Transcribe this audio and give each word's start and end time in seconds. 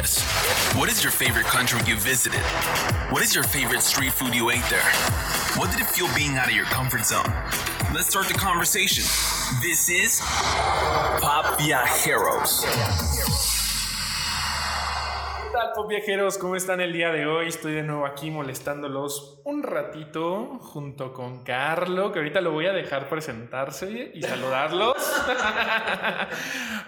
this. 0.00 0.22
What 0.74 0.90
is 0.90 1.02
your 1.02 1.12
favorite 1.12 1.46
country 1.46 1.80
you 1.86 1.96
visited? 1.96 2.40
What 3.10 3.22
is 3.22 3.34
your 3.34 3.44
favorite 3.44 3.82
street 3.82 4.12
food 4.12 4.34
you 4.34 4.50
ate 4.50 4.64
there? 4.70 4.80
What 5.56 5.70
did 5.70 5.80
it 5.80 5.86
feel 5.86 6.08
being 6.14 6.36
out 6.36 6.48
of 6.48 6.54
your 6.54 6.64
comfort 6.66 7.04
zone? 7.04 7.24
Let's 7.92 8.08
start 8.08 8.28
the 8.28 8.34
conversation. 8.34 9.04
This 9.62 9.88
is 9.88 10.20
Pop 10.20 11.58
Viajeros. 11.58 12.64
¿Qué 15.80 15.84
tal, 15.84 15.86
pop 15.86 15.88
viajeros? 15.88 16.36
¿Cómo 16.36 16.56
están 16.56 16.82
el 16.82 16.92
día 16.92 17.10
de 17.10 17.26
hoy? 17.26 17.48
Estoy 17.48 17.72
de 17.72 17.82
nuevo 17.82 18.04
aquí 18.04 18.30
molestándolos 18.30 19.40
un 19.44 19.62
ratito 19.62 20.58
junto 20.60 21.14
con 21.14 21.42
Carlo, 21.42 22.12
que 22.12 22.18
ahorita 22.18 22.42
lo 22.42 22.52
voy 22.52 22.66
a 22.66 22.72
dejar 22.72 23.08
presentarse 23.08 24.10
y 24.12 24.20
saludarlos. 24.20 24.94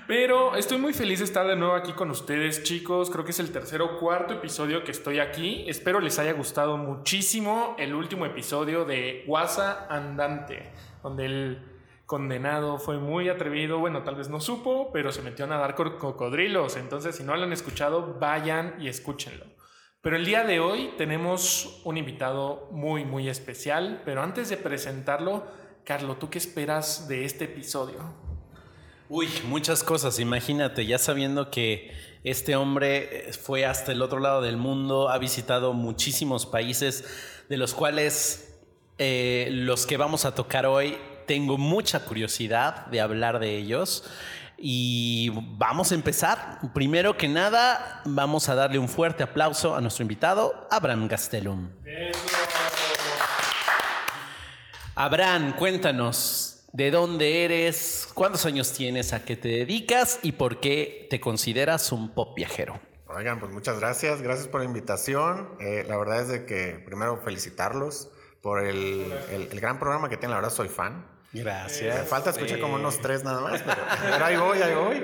Pero 0.07 0.57
estoy 0.57 0.77
muy 0.77 0.93
feliz 0.93 1.21
de 1.21 1.25
estar 1.25 1.47
de 1.47 1.57
nuevo 1.57 1.75
aquí 1.75 1.93
con 1.93 2.11
ustedes, 2.11 2.65
chicos. 2.65 3.09
Creo 3.09 3.25
que 3.25 3.31
es 3.31 3.41
el 3.41 3.51
tercer 3.51 3.81
o 3.81 3.99
cuarto 3.99 4.35
episodio 4.35 4.85
que 4.85 4.91
estoy 4.91 5.21
aquí. 5.21 5.65
Espero 5.69 5.99
les 5.99 6.19
haya 6.19 6.33
gustado 6.33 6.77
muchísimo 6.77 7.75
el 7.79 7.95
último 7.95 8.27
episodio 8.27 8.85
de 8.85 9.25
Guasa 9.27 9.87
Andante, 9.89 10.71
donde 11.03 11.25
el 11.25 11.72
condenado 12.13 12.79
fue 12.79 12.99
muy 12.99 13.31
atrevido, 13.31 13.79
bueno, 13.79 14.03
tal 14.03 14.17
vez 14.17 14.29
no 14.29 14.39
supo, 14.39 14.91
pero 14.93 15.13
se 15.13 15.23
metió 15.23 15.47
a 15.47 15.49
nadar 15.49 15.75
con 15.75 15.97
cocodrilos. 15.97 16.77
Entonces, 16.77 17.17
si 17.17 17.23
no 17.23 17.35
lo 17.35 17.45
han 17.45 17.55
escuchado, 17.55 18.19
vayan 18.21 18.75
y 18.79 18.89
escúchenlo. 18.89 19.47
Pero 20.03 20.17
el 20.17 20.27
día 20.27 20.45
de 20.45 20.61
hoy 20.61 20.91
tenemos 20.99 21.81
un 21.85 21.97
invitado 21.97 22.69
muy, 22.71 23.07
muy 23.07 23.31
especial. 23.31 24.03
Pero 24.05 24.23
antes 24.23 24.51
de 24.51 24.59
presentarlo, 24.59 25.47
Carlo, 25.85 26.17
¿tú 26.19 26.29
qué 26.29 26.37
esperas 26.37 27.09
de 27.09 27.25
este 27.25 27.47
episodio? 27.47 28.15
Uy, 29.09 29.31
muchas 29.47 29.83
cosas. 29.83 30.21
Imagínate, 30.21 30.85
ya 30.85 30.99
sabiendo 30.99 31.51
que 31.51 31.93
este 32.25 32.57
hombre 32.57 33.31
fue 33.41 33.65
hasta 33.65 33.91
el 33.91 34.03
otro 34.03 34.19
lado 34.21 34.43
del 34.43 34.59
mundo, 34.59 35.09
ha 35.09 35.17
visitado 35.17 35.73
muchísimos 35.73 36.45
países, 36.45 37.07
de 37.49 37.57
los 37.57 37.73
cuales 37.73 38.61
eh, 38.99 39.49
los 39.51 39.87
que 39.87 39.97
vamos 39.97 40.27
a 40.27 40.35
tocar 40.35 40.67
hoy 40.67 40.99
tengo 41.27 41.59
mucha 41.59 42.05
curiosidad 42.05 42.87
de 42.87 43.01
hablar 43.01 43.39
de 43.39 43.57
ellos. 43.57 44.05
Y 44.65 45.31
vamos 45.59 45.91
a 45.91 45.97
empezar. 45.97 46.61
Primero 46.73 47.17
que 47.17 47.27
nada, 47.29 48.01
vamos 48.05 48.49
a 48.49 48.55
darle 48.55 48.79
un 48.79 48.89
fuerte 48.89 49.23
aplauso 49.25 49.75
a 49.75 49.81
nuestro 49.81 50.03
invitado, 50.03 50.69
Abraham 50.71 51.09
Gastelum. 51.09 51.69
Abraham, 54.95 55.55
cuéntanos, 55.57 56.65
¿de 56.73 56.91
dónde 56.91 57.45
eres? 57.45 58.09
¿Cuántos 58.15 58.45
años 58.47 58.73
tienes? 58.73 59.13
¿A 59.13 59.25
qué 59.25 59.37
te 59.37 59.49
dedicas? 59.49 60.21
¿Y 60.23 60.33
por 60.33 60.61
qué 60.61 61.07
te 61.11 61.19
consideras 61.21 61.91
un 61.93 62.11
pop 62.15 62.37
viajero? 62.37 62.79
Oigan, 63.09 63.41
pues 63.41 63.53
muchas 63.53 63.79
gracias, 63.81 64.23
gracias 64.23 64.49
por 64.49 64.61
la 64.61 64.67
invitación. 64.67 65.49
Eh, 65.61 65.85
la 65.89 65.97
verdad 65.97 66.21
es 66.23 66.29
de 66.29 66.47
que 66.47 66.83
primero 66.87 67.19
felicitarlos 67.25 68.11
por 68.43 68.65
el, 68.65 69.13
el- 69.31 69.49
el 69.51 69.61
gran 69.61 69.79
programa 69.79 70.09
que 70.09 70.17
tienen, 70.17 70.31
la 70.31 70.37
verdad 70.41 70.55
soy 70.55 70.69
fan. 70.69 71.07
Me 71.33 71.41
Gracias. 71.43 72.09
falta 72.09 72.31
escuchar 72.31 72.61
como 72.61 72.75
unos 72.75 73.01
tres 73.01 73.25
nada 73.25 73.41
más, 73.41 73.63
pero, 73.63 73.81
pero 74.11 74.25
ahí 74.25 74.37
voy, 74.37 74.59
ahí 74.63 74.75
voy. 74.75 75.03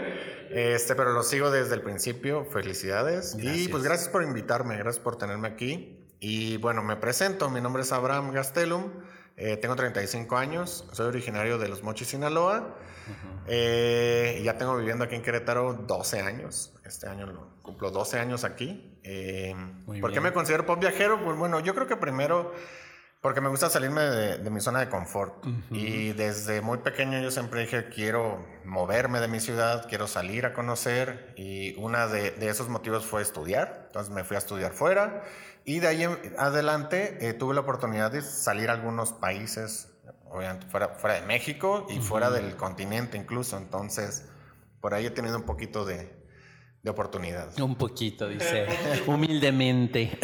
Este, 0.50 0.94
pero 0.94 1.12
lo 1.12 1.22
sigo 1.22 1.50
desde 1.50 1.74
el 1.74 1.82
principio. 1.82 2.44
Felicidades. 2.44 3.34
Y 3.38 3.42
Gracias. 3.42 3.68
pues 3.68 3.82
gracias 3.82 4.08
por 4.08 4.22
invitarme, 4.22 4.76
gracias 4.76 5.02
por 5.02 5.16
tenerme 5.16 5.48
aquí. 5.48 6.06
Y 6.20 6.56
bueno, 6.58 6.82
me 6.82 6.96
presento. 6.96 7.48
Mi 7.50 7.60
nombre 7.60 7.82
es 7.82 7.92
Abraham 7.92 8.32
Gastelum. 8.32 8.90
eh, 9.36 9.56
tengo 9.56 9.76
35 9.76 10.36
años. 10.36 10.84
Soy 10.92 11.06
originario 11.06 11.58
de 11.58 11.68
Los 11.68 11.82
Mochis, 11.82 12.08
Sinaloa. 12.08 12.76
Eh, 13.46 14.38
y 14.40 14.44
ya 14.44 14.58
tengo 14.58 14.76
viviendo 14.76 15.04
aquí 15.04 15.14
en 15.14 15.22
Querétaro 15.22 15.72
12 15.74 16.20
años. 16.20 16.74
Este 16.84 17.08
año 17.08 17.26
lo 17.26 17.48
cumplo 17.62 17.90
12 17.90 18.18
años 18.18 18.44
aquí. 18.44 18.98
Eh, 19.04 19.54
¿Por 19.86 19.94
qué 20.10 20.10
bien. 20.10 20.22
me 20.24 20.32
considero 20.32 20.66
pop 20.66 20.78
viajero? 20.80 21.22
Pues 21.24 21.36
bueno, 21.38 21.60
yo 21.60 21.74
creo 21.74 21.86
que 21.86 21.96
primero 21.96 22.52
porque 23.20 23.40
me 23.40 23.48
gusta 23.48 23.68
salirme 23.68 24.02
de, 24.02 24.38
de 24.38 24.50
mi 24.50 24.60
zona 24.60 24.80
de 24.80 24.88
confort. 24.88 25.44
Y 25.70 26.12
desde 26.12 26.60
muy 26.60 26.78
pequeño 26.78 27.20
yo 27.20 27.30
siempre 27.30 27.62
dije, 27.62 27.88
quiero 27.88 28.46
moverme 28.64 29.20
de 29.20 29.26
mi 29.26 29.40
ciudad, 29.40 29.86
quiero 29.88 30.06
salir 30.06 30.46
a 30.46 30.52
conocer. 30.52 31.34
Y 31.36 31.74
uno 31.78 32.08
de, 32.08 32.30
de 32.30 32.48
esos 32.48 32.68
motivos 32.68 33.06
fue 33.06 33.22
estudiar. 33.22 33.84
Entonces 33.86 34.14
me 34.14 34.22
fui 34.22 34.36
a 34.36 34.38
estudiar 34.38 34.72
fuera. 34.72 35.24
Y 35.64 35.80
de 35.80 35.88
ahí 35.88 36.04
en 36.04 36.16
adelante 36.38 37.28
eh, 37.28 37.34
tuve 37.34 37.54
la 37.54 37.60
oportunidad 37.60 38.12
de 38.12 38.22
salir 38.22 38.70
a 38.70 38.72
algunos 38.74 39.12
países, 39.12 39.92
obviamente 40.30 40.66
fuera, 40.68 40.90
fuera 40.90 41.16
de 41.16 41.26
México 41.26 41.86
y 41.90 41.98
fuera 41.98 42.30
del 42.30 42.56
continente 42.56 43.18
incluso. 43.18 43.58
Entonces, 43.58 44.28
por 44.80 44.94
ahí 44.94 45.06
he 45.06 45.10
tenido 45.10 45.36
un 45.36 45.42
poquito 45.42 45.84
de, 45.84 46.17
de 46.82 46.90
oportunidad. 46.90 47.58
Un 47.60 47.74
poquito, 47.74 48.28
dice, 48.28 48.66
humildemente. 49.06 50.16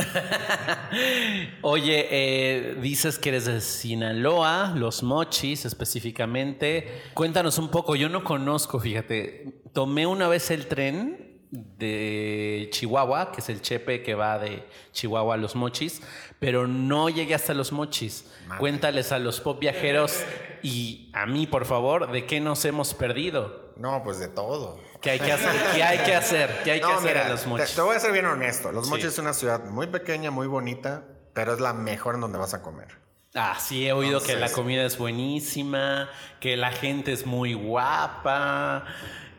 Oye, 1.62 2.06
eh, 2.10 2.78
dices 2.80 3.18
que 3.18 3.30
eres 3.30 3.46
de 3.46 3.60
Sinaloa, 3.60 4.72
Los 4.76 5.02
Mochis 5.02 5.64
específicamente. 5.64 7.02
Cuéntanos 7.14 7.58
un 7.58 7.70
poco, 7.70 7.96
yo 7.96 8.08
no 8.08 8.22
conozco, 8.22 8.78
fíjate, 8.78 9.62
tomé 9.72 10.06
una 10.06 10.28
vez 10.28 10.50
el 10.50 10.66
tren 10.66 11.24
de 11.50 12.68
Chihuahua, 12.72 13.32
que 13.32 13.40
es 13.40 13.48
el 13.48 13.60
chepe 13.60 14.02
que 14.02 14.14
va 14.14 14.38
de 14.38 14.64
Chihuahua 14.92 15.34
a 15.34 15.36
Los 15.36 15.54
Mochis, 15.56 16.02
pero 16.38 16.66
no 16.66 17.08
llegué 17.08 17.34
hasta 17.34 17.54
Los 17.54 17.72
Mochis. 17.72 18.30
Madre. 18.46 18.60
Cuéntales 18.60 19.12
a 19.12 19.18
los 19.18 19.40
pop 19.40 19.58
viajeros 19.58 20.22
y 20.62 21.10
a 21.14 21.26
mí, 21.26 21.46
por 21.46 21.64
favor, 21.64 22.10
de 22.10 22.26
qué 22.26 22.40
nos 22.40 22.64
hemos 22.64 22.94
perdido. 22.94 23.72
No, 23.76 24.02
pues 24.04 24.18
de 24.18 24.28
todo. 24.28 24.78
¿Qué 25.04 25.10
hay 25.10 25.18
que 25.20 25.32
hacer? 25.32 25.52
¿Qué 25.74 25.82
hay 25.82 25.98
que 25.98 26.14
hacer? 26.14 26.60
¿Qué 26.64 26.70
hay 26.72 26.80
que 26.80 26.86
No, 26.86 26.94
hacer 26.94 27.10
mira, 27.10 27.26
a 27.26 27.28
Los 27.28 27.46
Mochis? 27.46 27.74
Te, 27.74 27.82
voy 27.82 27.94
a 27.94 28.00
ser 28.00 28.10
bien 28.12 28.24
honesto. 28.24 28.72
Los 28.72 28.86
Sí. 28.86 28.90
Mochis 28.90 29.06
es 29.08 29.18
una 29.18 29.34
ciudad 29.34 29.62
muy 29.66 29.86
pequeña, 29.86 30.30
muy 30.30 30.46
bonita, 30.46 31.02
pero 31.34 31.52
es 31.52 31.60
la 31.60 31.74
mejor 31.74 32.14
en 32.14 32.22
donde 32.22 32.38
vas 32.38 32.54
a 32.54 32.62
comer. 32.62 32.88
Ah, 33.34 33.58
sí, 33.60 33.86
he 33.86 33.92
oído 33.92 34.22
que 34.22 34.34
la 34.34 34.50
comida 34.50 34.82
es 34.84 34.96
buenísima, 34.96 36.08
que 36.40 36.56
la 36.56 36.72
gente 36.72 37.12
es 37.12 37.26
muy 37.26 37.52
guapa, 37.52 38.86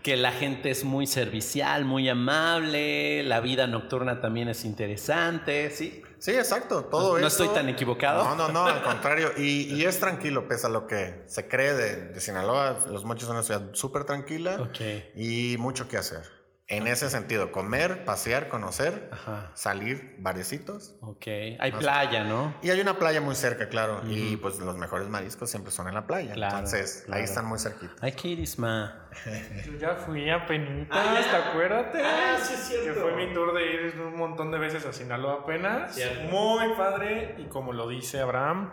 que 0.04 0.18
la 0.18 0.32
gente 0.32 0.70
es 0.70 0.84
muy 0.84 1.08
servicial, 1.08 1.84
muy 1.84 2.08
amable, 2.10 3.24
la 3.24 3.40
vida 3.40 3.66
nocturna 3.66 4.22
también 4.22 4.50
es 4.50 4.66
interesante, 4.66 5.72
¿sí? 5.72 6.04
Sí, 6.20 6.32
exacto. 6.32 6.86
Todo 6.86 7.14
No- 7.16 7.20
no 7.20 7.28
eso- 7.28 7.44
estoy 7.44 7.56
tan 7.56 7.70
equivocado. 7.70 8.24
No, 8.24 8.36
no, 8.36 8.48
no, 8.50 8.66
al 8.66 8.82
contrario. 8.84 9.32
Y, 9.38 9.74
y 9.74 9.86
es 9.86 10.00
tranquilo, 10.00 10.48
pese 10.48 10.68
a 10.68 10.70
lo 10.70 10.88
que 10.88 11.24
se 11.28 11.48
cree 11.48 11.74
de, 11.74 11.96
de 12.10 12.20
Sinaloa. 12.22 12.86
Los 12.90 13.04
Mochis 13.06 13.26
son 13.28 13.36
una 13.36 13.44
ciudad 13.44 13.62
súper 13.74 14.04
tranquila 14.06 14.58
y 15.16 15.56
mucho 15.60 15.88
que 15.88 15.98
hacer. 15.98 16.35
En 16.68 16.88
ese 16.88 17.12
sentido, 17.12 17.52
comer, 17.52 18.06
pasear, 18.06 18.48
conocer, 18.48 19.10
Ajá. 19.14 19.52
salir, 19.54 20.16
barecitos. 20.18 20.96
Ok. 21.02 21.28
Hay 21.60 21.72
No 21.72 21.78
sé. 21.78 21.84
playa, 21.84 22.24
¿no? 22.24 22.56
Y 22.64 22.72
hay 22.72 22.82
una 22.82 22.98
playa 22.98 23.22
muy 23.22 23.36
cerca, 23.36 23.70
claro. 23.70 24.02
Y 24.08 24.36
pues 24.38 24.58
los 24.58 24.76
mejores 24.76 25.08
mariscos 25.08 25.52
siempre 25.52 25.72
son 25.72 25.88
en 25.88 25.94
la 25.94 26.08
playa. 26.08 26.34
Claro, 26.34 26.56
Entonces, 26.58 27.04
claro. 27.06 27.20
ahí 27.20 27.24
están 27.26 27.46
muy 27.46 27.60
cerquita. 27.60 27.94
Hay 28.02 28.14
que 28.14 28.30
ir, 28.30 28.40
Isma. 28.40 29.08
Yo 29.64 29.74
ya 29.78 29.94
fui 29.96 30.28
a 30.28 30.48
penitas, 30.48 30.98
Ah. 30.98 31.24
¿te 31.30 31.38
acuerdas? 31.50 31.86
Ah, 32.04 32.38
sí, 32.42 32.54
es 32.56 32.60
cierto. 32.62 32.94
Que 32.96 33.00
fue 33.00 33.16
mi 33.16 33.32
tour 33.32 33.54
de 33.54 33.66
ir 33.72 34.02
un 34.02 34.18
montón 34.18 34.50
de 34.52 34.58
veces 34.58 34.88
a 34.88 34.92
Sinaloa 34.92 35.42
apenas. 35.44 35.94
Cierto. 35.94 36.30
Muy 36.32 36.74
padre. 36.76 37.36
Y 37.38 37.46
como 37.46 37.74
lo 37.74 37.88
dice 37.88 38.20
Abraham, 38.22 38.72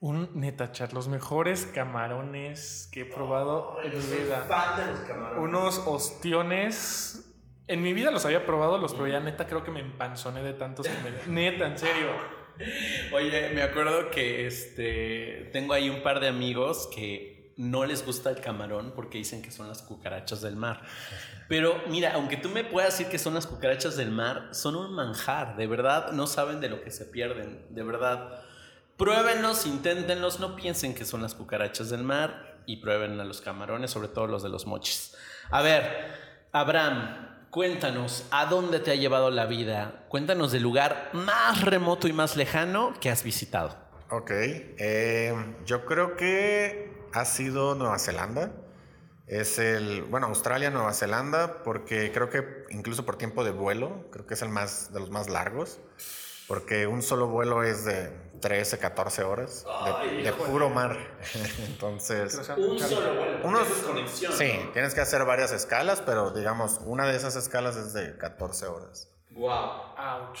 un 0.00 0.28
netachar, 0.34 0.92
los 0.92 1.06
mejores 1.06 1.66
camarones 1.72 2.88
que 2.92 3.02
he 3.02 3.04
probado 3.04 3.76
en 3.84 3.92
mi 3.96 4.24
vida. 4.24 4.44
Unos 5.38 5.78
ostiones. 5.86 7.24
En 7.68 7.82
mi 7.82 7.92
vida 7.92 8.10
los 8.10 8.24
había 8.24 8.46
probado, 8.46 8.78
los 8.78 8.94
probé 8.94 9.12
ya 9.12 9.20
neta, 9.20 9.46
creo 9.46 9.62
que 9.62 9.70
me 9.70 9.80
empanzoné 9.80 10.42
de 10.42 10.54
tantos 10.54 10.88
que 10.88 10.94
me... 11.02 11.26
Neta, 11.50 11.66
en 11.66 11.78
serio. 11.78 12.08
Oye, 13.12 13.50
me 13.54 13.62
acuerdo 13.62 14.10
que 14.10 14.46
este 14.46 15.50
tengo 15.52 15.74
ahí 15.74 15.90
un 15.90 16.02
par 16.02 16.18
de 16.18 16.28
amigos 16.28 16.88
que 16.92 17.52
no 17.56 17.84
les 17.84 18.06
gusta 18.06 18.30
el 18.30 18.40
camarón 18.40 18.92
porque 18.96 19.18
dicen 19.18 19.42
que 19.42 19.50
son 19.50 19.68
las 19.68 19.82
cucarachas 19.82 20.40
del 20.40 20.56
mar. 20.56 20.82
Pero 21.48 21.82
mira, 21.88 22.12
aunque 22.14 22.36
tú 22.36 22.48
me 22.48 22.64
puedas 22.64 22.96
decir 22.96 23.10
que 23.10 23.18
son 23.18 23.34
las 23.34 23.46
cucarachas 23.46 23.96
del 23.96 24.10
mar, 24.10 24.48
son 24.52 24.76
un 24.76 24.94
manjar, 24.94 25.56
de 25.56 25.66
verdad, 25.66 26.12
no 26.12 26.26
saben 26.26 26.60
de 26.60 26.68
lo 26.68 26.82
que 26.82 26.90
se 26.90 27.04
pierden, 27.04 27.66
de 27.70 27.82
verdad. 27.82 28.42
Pruébenlos, 28.96 29.66
inténtenlos, 29.66 30.40
no 30.40 30.56
piensen 30.56 30.94
que 30.94 31.04
son 31.04 31.22
las 31.22 31.34
cucarachas 31.34 31.90
del 31.90 32.02
mar 32.02 32.62
y 32.66 32.76
prueben 32.76 33.20
a 33.20 33.24
los 33.24 33.40
camarones, 33.40 33.90
sobre 33.90 34.08
todo 34.08 34.26
los 34.26 34.42
de 34.42 34.48
los 34.48 34.66
mochis. 34.66 35.16
A 35.50 35.62
ver, 35.62 36.28
Abraham, 36.52 37.27
cuéntanos, 37.50 38.26
¿a 38.30 38.46
dónde 38.46 38.80
te 38.80 38.90
ha 38.90 38.94
llevado 38.94 39.30
la 39.30 39.46
vida? 39.46 40.04
Cuéntanos 40.08 40.52
del 40.52 40.62
lugar 40.62 41.10
más 41.12 41.62
remoto 41.64 42.08
y 42.08 42.12
más 42.12 42.36
lejano 42.36 42.94
que 43.00 43.10
has 43.10 43.22
visitado. 43.22 43.76
Ok, 44.10 44.30
eh, 44.30 45.34
yo 45.66 45.84
creo 45.84 46.16
que 46.16 46.92
ha 47.12 47.24
sido 47.24 47.74
Nueva 47.74 47.98
Zelanda. 47.98 48.52
Es 49.26 49.58
el, 49.58 50.04
bueno, 50.04 50.28
Australia, 50.28 50.70
Nueva 50.70 50.94
Zelanda, 50.94 51.62
porque 51.62 52.10
creo 52.12 52.30
que 52.30 52.64
incluso 52.70 53.04
por 53.04 53.16
tiempo 53.16 53.44
de 53.44 53.50
vuelo, 53.50 54.06
creo 54.10 54.26
que 54.26 54.34
es 54.34 54.42
el 54.42 54.48
más, 54.48 54.92
de 54.92 55.00
los 55.00 55.10
más 55.10 55.28
largos. 55.28 55.80
Porque 56.48 56.86
un 56.86 57.02
solo 57.02 57.28
vuelo 57.28 57.62
es 57.62 57.84
de 57.84 58.10
13, 58.40 58.78
14 58.78 59.22
horas 59.24 59.66
de, 60.04 60.22
de 60.22 60.32
puro 60.32 60.70
mar. 60.70 60.96
Entonces, 61.68 62.34
Un 62.56 62.78
solo 62.78 63.14
vuelo. 63.14 63.38
Unos- 63.44 63.68
sí, 64.36 64.52
¿no? 64.64 64.70
tienes 64.70 64.94
que 64.94 65.00
hacer 65.00 65.24
varias 65.24 65.52
escalas, 65.52 66.00
pero 66.00 66.30
digamos, 66.30 66.80
una 66.84 67.06
de 67.06 67.16
esas 67.16 67.36
escalas 67.36 67.76
es 67.76 67.92
de 67.92 68.16
14 68.16 68.66
horas. 68.66 69.10
Wow. 69.30 69.50
Ouch. 69.96 70.40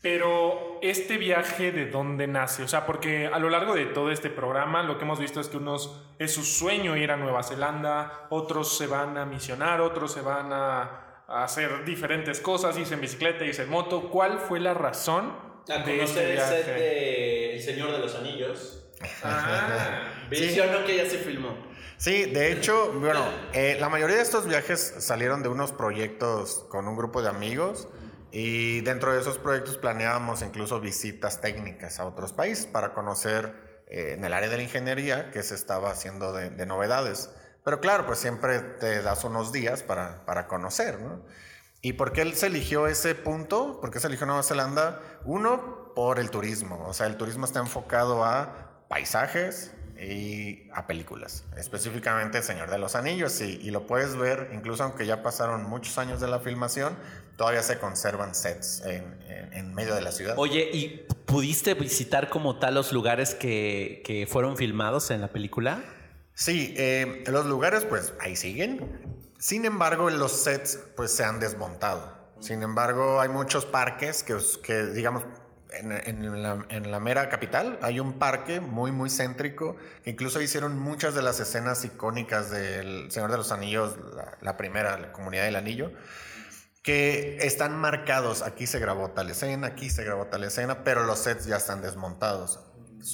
Pero 0.00 0.78
este 0.82 1.16
viaje 1.16 1.72
de 1.72 1.86
dónde 1.86 2.26
nace, 2.26 2.62
o 2.62 2.68
sea, 2.68 2.84
porque 2.84 3.26
a 3.26 3.38
lo 3.38 3.48
largo 3.48 3.74
de 3.74 3.86
todo 3.86 4.10
este 4.10 4.28
programa 4.28 4.82
lo 4.82 4.98
que 4.98 5.04
hemos 5.04 5.18
visto 5.18 5.40
es 5.40 5.48
que 5.48 5.56
unos 5.56 5.98
es 6.18 6.34
su 6.34 6.44
sueño 6.44 6.94
ir 6.96 7.10
a 7.10 7.16
Nueva 7.16 7.42
Zelanda, 7.42 8.26
otros 8.28 8.76
se 8.76 8.86
van 8.86 9.16
a 9.16 9.24
misionar, 9.24 9.80
otros 9.80 10.12
se 10.12 10.20
van 10.20 10.52
a, 10.52 11.03
a 11.26 11.44
hacer 11.44 11.84
diferentes 11.84 12.40
cosas, 12.40 12.76
irse 12.76 12.94
en 12.94 13.00
bicicleta, 13.00 13.44
irse 13.44 13.62
en 13.62 13.70
moto. 13.70 14.10
¿Cuál 14.10 14.38
fue 14.38 14.60
la 14.60 14.74
razón 14.74 15.36
A 15.68 15.78
de 15.78 16.02
este 16.02 16.22
conocer 16.22 16.30
el 16.30 16.40
set 16.40 16.66
de 16.66 17.54
El 17.54 17.62
Señor 17.62 17.92
de 17.92 17.98
los 17.98 18.14
Anillos. 18.14 18.86
Ah, 19.22 20.12
Mencionó 20.30 20.84
que 20.84 20.96
ya 20.96 21.08
se 21.08 21.18
filmó. 21.18 21.56
Sí, 21.96 22.26
de 22.26 22.52
hecho, 22.52 22.92
bueno, 22.94 23.24
eh, 23.52 23.76
la 23.80 23.88
mayoría 23.88 24.16
de 24.16 24.22
estos 24.22 24.46
viajes 24.46 24.94
salieron 24.98 25.42
de 25.42 25.48
unos 25.48 25.72
proyectos 25.72 26.66
con 26.68 26.88
un 26.88 26.96
grupo 26.96 27.22
de 27.22 27.28
amigos 27.28 27.88
y 28.32 28.80
dentro 28.80 29.14
de 29.14 29.20
esos 29.20 29.38
proyectos 29.38 29.78
planeábamos 29.78 30.42
incluso 30.42 30.80
visitas 30.80 31.40
técnicas 31.40 32.00
a 32.00 32.06
otros 32.06 32.32
países 32.32 32.66
para 32.66 32.92
conocer 32.92 33.84
eh, 33.86 34.14
en 34.18 34.24
el 34.24 34.32
área 34.32 34.48
de 34.48 34.56
la 34.56 34.62
ingeniería 34.64 35.30
qué 35.30 35.42
se 35.42 35.54
estaba 35.54 35.90
haciendo 35.90 36.32
de, 36.32 36.50
de 36.50 36.66
novedades. 36.66 37.30
Pero 37.64 37.80
claro, 37.80 38.04
pues 38.06 38.18
siempre 38.18 38.60
te 38.60 39.00
das 39.02 39.24
unos 39.24 39.50
días 39.52 39.82
para, 39.82 40.24
para 40.26 40.46
conocer, 40.46 41.00
¿no? 41.00 41.22
¿Y 41.80 41.94
por 41.94 42.12
qué 42.12 42.22
él 42.22 42.34
se 42.34 42.46
eligió 42.46 42.86
ese 42.86 43.14
punto? 43.14 43.80
¿Por 43.80 43.90
qué 43.90 44.00
se 44.00 44.06
eligió 44.06 44.26
Nueva 44.26 44.42
Zelanda? 44.42 45.00
Uno, 45.24 45.92
por 45.94 46.18
el 46.18 46.30
turismo. 46.30 46.84
O 46.86 46.94
sea, 46.94 47.06
el 47.06 47.16
turismo 47.16 47.44
está 47.44 47.60
enfocado 47.60 48.24
a 48.24 48.84
paisajes 48.88 49.72
y 50.00 50.68
a 50.72 50.86
películas. 50.86 51.44
Específicamente 51.56 52.38
El 52.38 52.44
Señor 52.44 52.70
de 52.70 52.78
los 52.78 52.94
Anillos. 52.94 53.38
Y, 53.42 53.60
y 53.62 53.70
lo 53.70 53.86
puedes 53.86 54.16
ver, 54.16 54.50
incluso 54.54 54.82
aunque 54.82 55.04
ya 55.06 55.22
pasaron 55.22 55.64
muchos 55.68 55.98
años 55.98 56.20
de 56.20 56.28
la 56.28 56.40
filmación, 56.40 56.96
todavía 57.36 57.62
se 57.62 57.78
conservan 57.78 58.34
sets 58.34 58.82
en, 58.86 59.04
en- 59.28 59.52
en 59.52 59.74
medio 59.74 59.94
de 59.94 60.00
la 60.00 60.10
ciudad. 60.12 60.34
Oye, 60.38 60.70
¿y 60.72 61.06
pudiste 61.26 61.74
visitar 61.74 62.28
como 62.30 62.58
tal 62.58 62.74
los 62.74 62.92
lugares 62.92 63.34
que, 63.34 64.02
que 64.06 64.26
fueron 64.26 64.56
filmados 64.56 65.10
en 65.10 65.20
la 65.20 65.28
película? 65.28 65.82
Sí, 66.34 66.74
eh, 66.76 67.24
los 67.28 67.46
lugares 67.46 67.84
pues 67.84 68.12
ahí 68.20 68.36
siguen. 68.36 69.22
Sin 69.38 69.64
embargo, 69.64 70.10
los 70.10 70.32
sets 70.32 70.78
pues 70.96 71.12
se 71.12 71.24
han 71.24 71.38
desmontado. 71.38 72.12
Sin 72.40 72.62
embargo, 72.62 73.20
hay 73.20 73.28
muchos 73.28 73.64
parques 73.64 74.22
que, 74.22 74.36
que 74.62 74.86
digamos, 74.86 75.24
en, 75.70 75.92
en 75.92 76.42
la, 76.42 76.64
en 76.68 76.90
la 76.90 77.00
mera 77.00 77.28
capital 77.28 77.78
hay 77.82 78.00
un 78.00 78.18
parque 78.18 78.60
muy, 78.60 78.92
muy 78.92 79.10
céntrico 79.10 79.76
que 80.02 80.10
incluso 80.10 80.40
hicieron 80.40 80.78
muchas 80.78 81.14
de 81.14 81.22
las 81.22 81.40
escenas 81.40 81.84
icónicas 81.84 82.50
del 82.50 83.10
Señor 83.10 83.30
de 83.30 83.36
los 83.36 83.50
Anillos, 83.52 83.96
la, 84.14 84.36
la 84.40 84.56
primera, 84.56 84.98
la 84.98 85.12
Comunidad 85.12 85.44
del 85.44 85.56
Anillo, 85.56 85.92
que 86.82 87.38
están 87.40 87.76
marcados. 87.76 88.42
Aquí 88.42 88.66
se 88.66 88.78
grabó 88.78 89.10
tal 89.10 89.30
escena, 89.30 89.68
aquí 89.68 89.88
se 89.88 90.04
grabó 90.04 90.26
tal 90.26 90.44
escena, 90.44 90.84
pero 90.84 91.04
los 91.04 91.20
sets 91.20 91.46
ya 91.46 91.56
están 91.56 91.80
desmontados. 91.80 92.60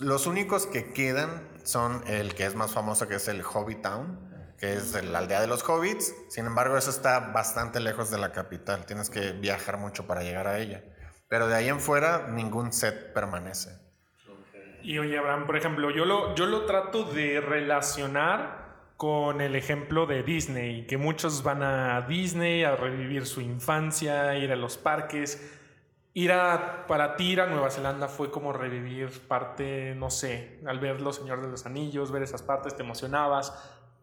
Los 0.00 0.26
únicos 0.26 0.66
que 0.66 0.92
quedan 0.92 1.49
son 1.64 2.02
el 2.06 2.34
que 2.34 2.46
es 2.46 2.54
más 2.54 2.72
famoso, 2.72 3.08
que 3.08 3.16
es 3.16 3.28
el 3.28 3.42
Hobbit 3.42 3.82
Town, 3.82 4.18
que 4.58 4.74
es 4.74 5.02
la 5.04 5.18
aldea 5.18 5.40
de 5.40 5.46
los 5.46 5.66
hobbits. 5.68 6.14
Sin 6.28 6.46
embargo, 6.46 6.76
eso 6.76 6.90
está 6.90 7.32
bastante 7.32 7.80
lejos 7.80 8.10
de 8.10 8.18
la 8.18 8.32
capital. 8.32 8.84
Tienes 8.84 9.08
que 9.08 9.32
viajar 9.32 9.78
mucho 9.78 10.06
para 10.06 10.22
llegar 10.22 10.46
a 10.46 10.58
ella. 10.58 10.84
Pero 11.28 11.46
de 11.46 11.54
ahí 11.54 11.68
en 11.68 11.80
fuera, 11.80 12.28
ningún 12.28 12.72
set 12.72 13.12
permanece. 13.12 13.70
Y 14.82 14.98
oye, 14.98 15.18
Abraham, 15.18 15.46
por 15.46 15.56
ejemplo, 15.56 15.90
yo 15.90 16.04
lo, 16.04 16.34
yo 16.34 16.46
lo 16.46 16.66
trato 16.66 17.04
de 17.04 17.40
relacionar 17.40 18.60
con 18.96 19.40
el 19.40 19.56
ejemplo 19.56 20.04
de 20.04 20.22
Disney, 20.22 20.86
que 20.86 20.98
muchos 20.98 21.42
van 21.42 21.62
a 21.62 22.02
Disney 22.02 22.64
a 22.64 22.76
revivir 22.76 23.24
su 23.24 23.40
infancia, 23.40 24.36
ir 24.36 24.52
a 24.52 24.56
los 24.56 24.76
parques. 24.76 25.59
Ir 26.12 26.32
a, 26.32 26.86
para 26.88 27.14
ti 27.14 27.32
ir 27.32 27.40
a 27.40 27.46
Nueva 27.46 27.70
Zelanda 27.70 28.08
fue 28.08 28.30
como 28.30 28.52
revivir 28.52 29.10
parte, 29.28 29.94
no 29.96 30.10
sé, 30.10 30.58
al 30.66 30.80
ver 30.80 31.00
Los 31.00 31.16
Señor 31.16 31.40
de 31.40 31.48
los 31.48 31.66
Anillos, 31.66 32.10
ver 32.10 32.22
esas 32.22 32.42
partes, 32.42 32.76
te 32.76 32.82
emocionabas. 32.82 33.52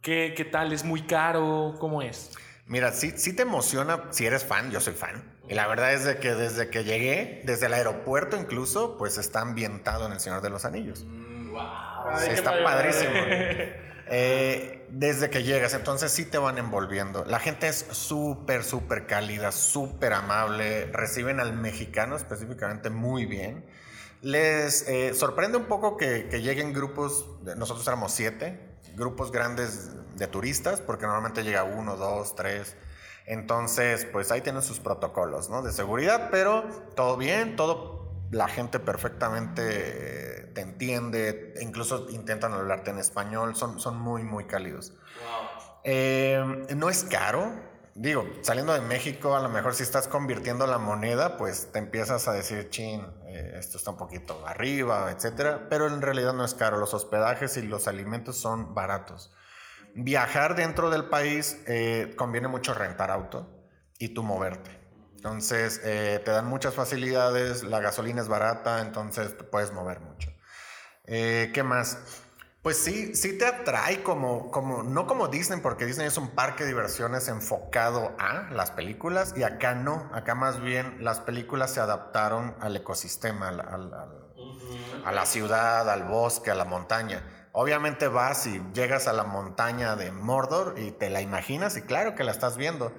¿Qué, 0.01 0.33
qué 0.35 0.45
tal? 0.45 0.71
¿Es 0.71 0.85
muy 0.85 1.01
caro? 1.01 1.75
¿Cómo 1.79 2.01
es? 2.01 2.31
Mira, 2.65 2.91
sí, 2.91 3.13
sí 3.15 3.35
te 3.35 3.43
emociona 3.43 4.03
si 4.11 4.25
eres 4.25 4.45
fan, 4.45 4.71
yo 4.71 4.79
soy 4.79 4.93
fan. 4.93 5.23
Y 5.49 5.53
la 5.53 5.67
verdad 5.67 5.93
es 5.93 6.05
de 6.05 6.17
que 6.17 6.33
desde 6.33 6.69
que 6.69 6.83
llegué, 6.83 7.41
desde 7.45 7.65
el 7.67 7.73
aeropuerto 7.73 8.37
incluso, 8.37 8.97
pues 8.97 9.17
está 9.17 9.41
ambientado 9.41 10.05
en 10.05 10.11
El 10.13 10.19
Señor 10.19 10.41
de 10.41 10.49
los 10.49 10.65
Anillos. 10.65 11.05
Sí, 12.19 12.29
está 12.29 12.63
padrísimo. 12.63 13.11
Eh, 14.09 14.87
desde 14.89 15.29
que 15.29 15.43
llegas, 15.43 15.73
entonces 15.73 16.11
sí 16.11 16.25
te 16.25 16.37
van 16.37 16.57
envolviendo. 16.57 17.25
La 17.25 17.39
gente 17.39 17.67
es 17.67 17.85
súper, 17.91 18.63
súper 18.63 19.05
cálida, 19.05 19.51
súper 19.51 20.13
amable. 20.13 20.85
Reciben 20.93 21.39
al 21.39 21.53
mexicano 21.53 22.15
específicamente 22.15 22.89
muy 22.89 23.25
bien. 23.25 23.65
Les 24.21 24.87
eh, 24.87 25.13
sorprende 25.13 25.57
un 25.57 25.65
poco 25.65 25.97
que, 25.97 26.23
lleguen 26.41 26.73
grupos, 26.73 27.25
nosotros 27.57 27.85
éramos 27.87 28.13
siete, 28.13 28.59
grupos 28.95 29.31
grandes 29.31 29.91
de 30.15 30.27
turistas, 30.27 30.81
porque 30.81 31.05
normalmente 31.05 31.43
llega 31.43 31.63
uno, 31.63 31.97
dos, 31.97 32.35
tres. 32.35 32.75
Entonces, 33.25 34.05
pues 34.05 34.31
ahí 34.31 34.41
tienen 34.41 34.61
sus 34.61 34.79
protocolos, 34.79 35.49
¿no? 35.49 35.61
De 35.61 35.73
seguridad, 35.73 36.29
pero 36.31 36.63
todo 36.95 37.17
bien, 37.17 37.57
todo 37.57 37.97
la 38.31 38.47
gente 38.47 38.79
perfectamente 38.79 40.46
te 40.57 40.63
entiende, 40.63 41.53
incluso 41.61 42.09
intentan 42.09 42.51
hablarte 42.51 42.89
en 42.89 42.97
español, 42.97 43.55
son, 43.55 43.79
son 43.79 43.95
muy, 43.99 44.23
muy 44.23 44.45
cálidos. 44.45 44.91
Eh, 45.83 46.65
no 46.75 46.89
es 46.89 47.03
caro, 47.03 47.53
digo, 47.93 48.27
saliendo 48.41 48.73
de 48.73 48.81
México, 48.81 49.35
a 49.35 49.39
lo 49.39 49.49
mejor 49.49 49.75
si 49.75 49.83
estás 49.83 50.07
convirtiendo 50.07 50.65
la 50.65 50.79
moneda, 50.79 51.37
pues 51.37 51.71
te 51.71 51.77
empiezas 51.77 52.27
a 52.27 52.33
decir, 52.33 52.71
chin, 52.71 53.05
eh, 53.27 53.51
esto 53.59 53.77
está 53.77 53.91
un 53.91 53.97
poquito 53.97 54.47
arriba, 54.47 55.11
etcétera, 55.11 55.67
pero 55.69 55.85
en 55.85 56.01
realidad 56.01 56.33
no 56.33 56.43
es 56.43 56.55
caro, 56.55 56.79
los 56.79 56.95
hospedajes 56.95 57.55
y 57.57 57.61
los 57.61 57.87
alimentos 57.87 58.37
son 58.37 58.73
baratos. 58.73 59.31
Viajar 59.93 60.55
dentro 60.55 60.89
del 60.89 61.05
país 61.05 61.61
eh, 61.67 62.15
conviene 62.17 62.47
mucho 62.47 62.73
rentar 62.73 63.11
auto 63.11 63.47
y 63.99 64.09
tú 64.09 64.23
moverte. 64.23 64.71
Entonces, 65.17 65.81
eh, 65.83 66.19
te 66.25 66.31
dan 66.31 66.47
muchas 66.47 66.73
facilidades, 66.73 67.61
la 67.63 67.79
gasolina 67.79 68.23
es 68.23 68.27
barata, 68.27 68.81
entonces 68.81 69.37
te 69.37 69.43
puedes 69.43 69.71
mover 69.71 69.99
mucho. 69.99 70.31
Eh, 71.07 71.51
¿Qué 71.53 71.63
más? 71.63 71.97
Pues 72.61 72.77
sí, 72.77 73.15
sí 73.15 73.37
te 73.37 73.45
atrae 73.45 74.03
como, 74.03 74.51
como, 74.51 74.83
no 74.83 75.07
como 75.07 75.29
Disney, 75.29 75.61
porque 75.61 75.85
Disney 75.85 76.07
es 76.07 76.17
un 76.17 76.31
parque 76.31 76.63
de 76.63 76.69
diversiones 76.69 77.29
enfocado 77.29 78.13
a 78.19 78.49
las 78.51 78.71
películas 78.71 79.33
y 79.37 79.43
acá 79.43 79.73
no, 79.73 80.09
acá 80.13 80.35
más 80.35 80.61
bien 80.61 80.97
las 81.03 81.19
películas 81.21 81.71
se 81.73 81.79
adaptaron 81.79 82.55
al 82.59 82.75
ecosistema, 82.75 83.49
al- 83.49 83.61
al- 83.61 83.93
al- 83.93 84.27
a 85.03 85.11
la 85.13 85.25
ciudad, 85.25 85.89
al 85.89 86.03
bosque, 86.05 86.51
a 86.51 86.55
la 86.55 86.65
montaña. 86.65 87.23
Obviamente 87.53 88.07
vas 88.09 88.45
y 88.47 88.61
llegas 88.73 89.07
a 89.07 89.13
la 89.13 89.23
montaña 89.23 89.95
de 89.95 90.11
Mordor 90.11 90.75
y 90.77 90.91
te 90.91 91.09
la 91.09 91.21
imaginas 91.21 91.77
y 91.77 91.83
claro 91.83 92.15
que 92.15 92.23
la 92.23 92.31
estás 92.31 92.57
viendo, 92.57 92.93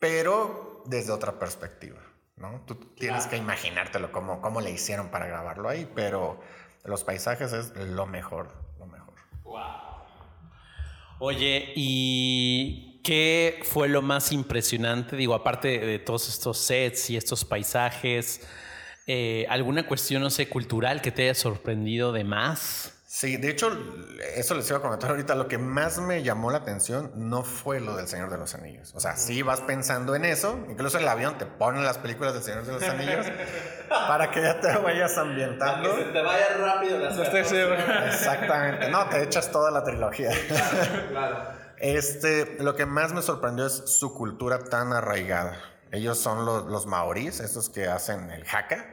pero 0.00 0.82
desde 0.86 1.12
otra 1.12 1.38
perspectiva, 1.38 2.00
¿no? 2.36 2.62
Tú 2.66 2.74
tienes 2.96 3.26
que 3.26 3.36
imaginártelo 3.36 4.12
cómo, 4.12 4.40
cómo 4.40 4.60
le 4.60 4.70
hicieron 4.70 5.08
para 5.08 5.26
grabarlo 5.26 5.68
ahí, 5.68 5.90
pero 5.94 6.40
los 6.84 7.04
paisajes 7.04 7.52
es 7.52 7.74
lo 7.76 8.06
mejor, 8.06 8.48
lo 8.78 8.86
mejor. 8.86 9.14
Oye, 11.18 11.72
¿y 11.74 13.00
qué 13.02 13.60
fue 13.64 13.88
lo 13.88 14.02
más 14.02 14.32
impresionante? 14.32 15.16
Digo, 15.16 15.34
aparte 15.34 15.78
de 15.78 15.98
todos 15.98 16.28
estos 16.28 16.58
sets 16.58 17.10
y 17.10 17.16
estos 17.16 17.44
paisajes, 17.44 18.46
eh, 19.06 19.46
¿alguna 19.48 19.86
cuestión, 19.86 20.22
no 20.22 20.30
sé, 20.30 20.48
cultural 20.48 21.00
que 21.00 21.12
te 21.12 21.22
haya 21.22 21.34
sorprendido 21.34 22.12
de 22.12 22.24
más? 22.24 22.93
Sí, 23.14 23.36
de 23.36 23.48
hecho, 23.48 23.70
eso 24.34 24.56
les 24.56 24.68
iba 24.68 24.80
a 24.80 24.82
comentar 24.82 25.10
ahorita. 25.10 25.36
Lo 25.36 25.46
que 25.46 25.56
más 25.56 25.98
me 25.98 26.24
llamó 26.24 26.50
la 26.50 26.58
atención 26.58 27.12
no 27.14 27.44
fue 27.44 27.78
lo 27.78 27.94
del 27.94 28.08
Señor 28.08 28.28
de 28.28 28.38
los 28.38 28.56
Anillos. 28.56 28.92
O 28.92 28.98
sea, 28.98 29.16
sí 29.16 29.40
vas 29.42 29.60
pensando 29.60 30.16
en 30.16 30.24
eso. 30.24 30.58
Incluso 30.68 30.96
en 30.96 31.04
el 31.04 31.08
avión 31.08 31.38
te 31.38 31.46
ponen 31.46 31.84
las 31.84 31.96
películas 31.98 32.34
del 32.34 32.42
Señor 32.42 32.64
de 32.66 32.72
los 32.72 32.82
Anillos 32.82 33.24
para 33.88 34.32
que 34.32 34.42
ya 34.42 34.60
te 34.60 34.76
vayas 34.78 35.16
ambientando. 35.16 35.94
te 35.94 36.22
vaya 36.22 36.56
rápido 36.58 36.98
las 36.98 37.16
Exactamente. 37.16 38.90
No, 38.90 39.08
te 39.08 39.22
echas 39.22 39.52
toda 39.52 39.70
la 39.70 39.84
trilogía. 39.84 40.32
Claro. 41.10 41.38
Este, 41.78 42.56
lo 42.58 42.74
que 42.74 42.84
más 42.84 43.12
me 43.12 43.22
sorprendió 43.22 43.66
es 43.66 43.74
su 43.74 44.12
cultura 44.12 44.58
tan 44.58 44.92
arraigada. 44.92 45.56
Ellos 45.92 46.18
son 46.18 46.44
los, 46.44 46.66
los 46.66 46.86
maorís, 46.86 47.38
esos 47.38 47.70
que 47.70 47.86
hacen 47.86 48.28
el 48.32 48.44
haka. 48.52 48.86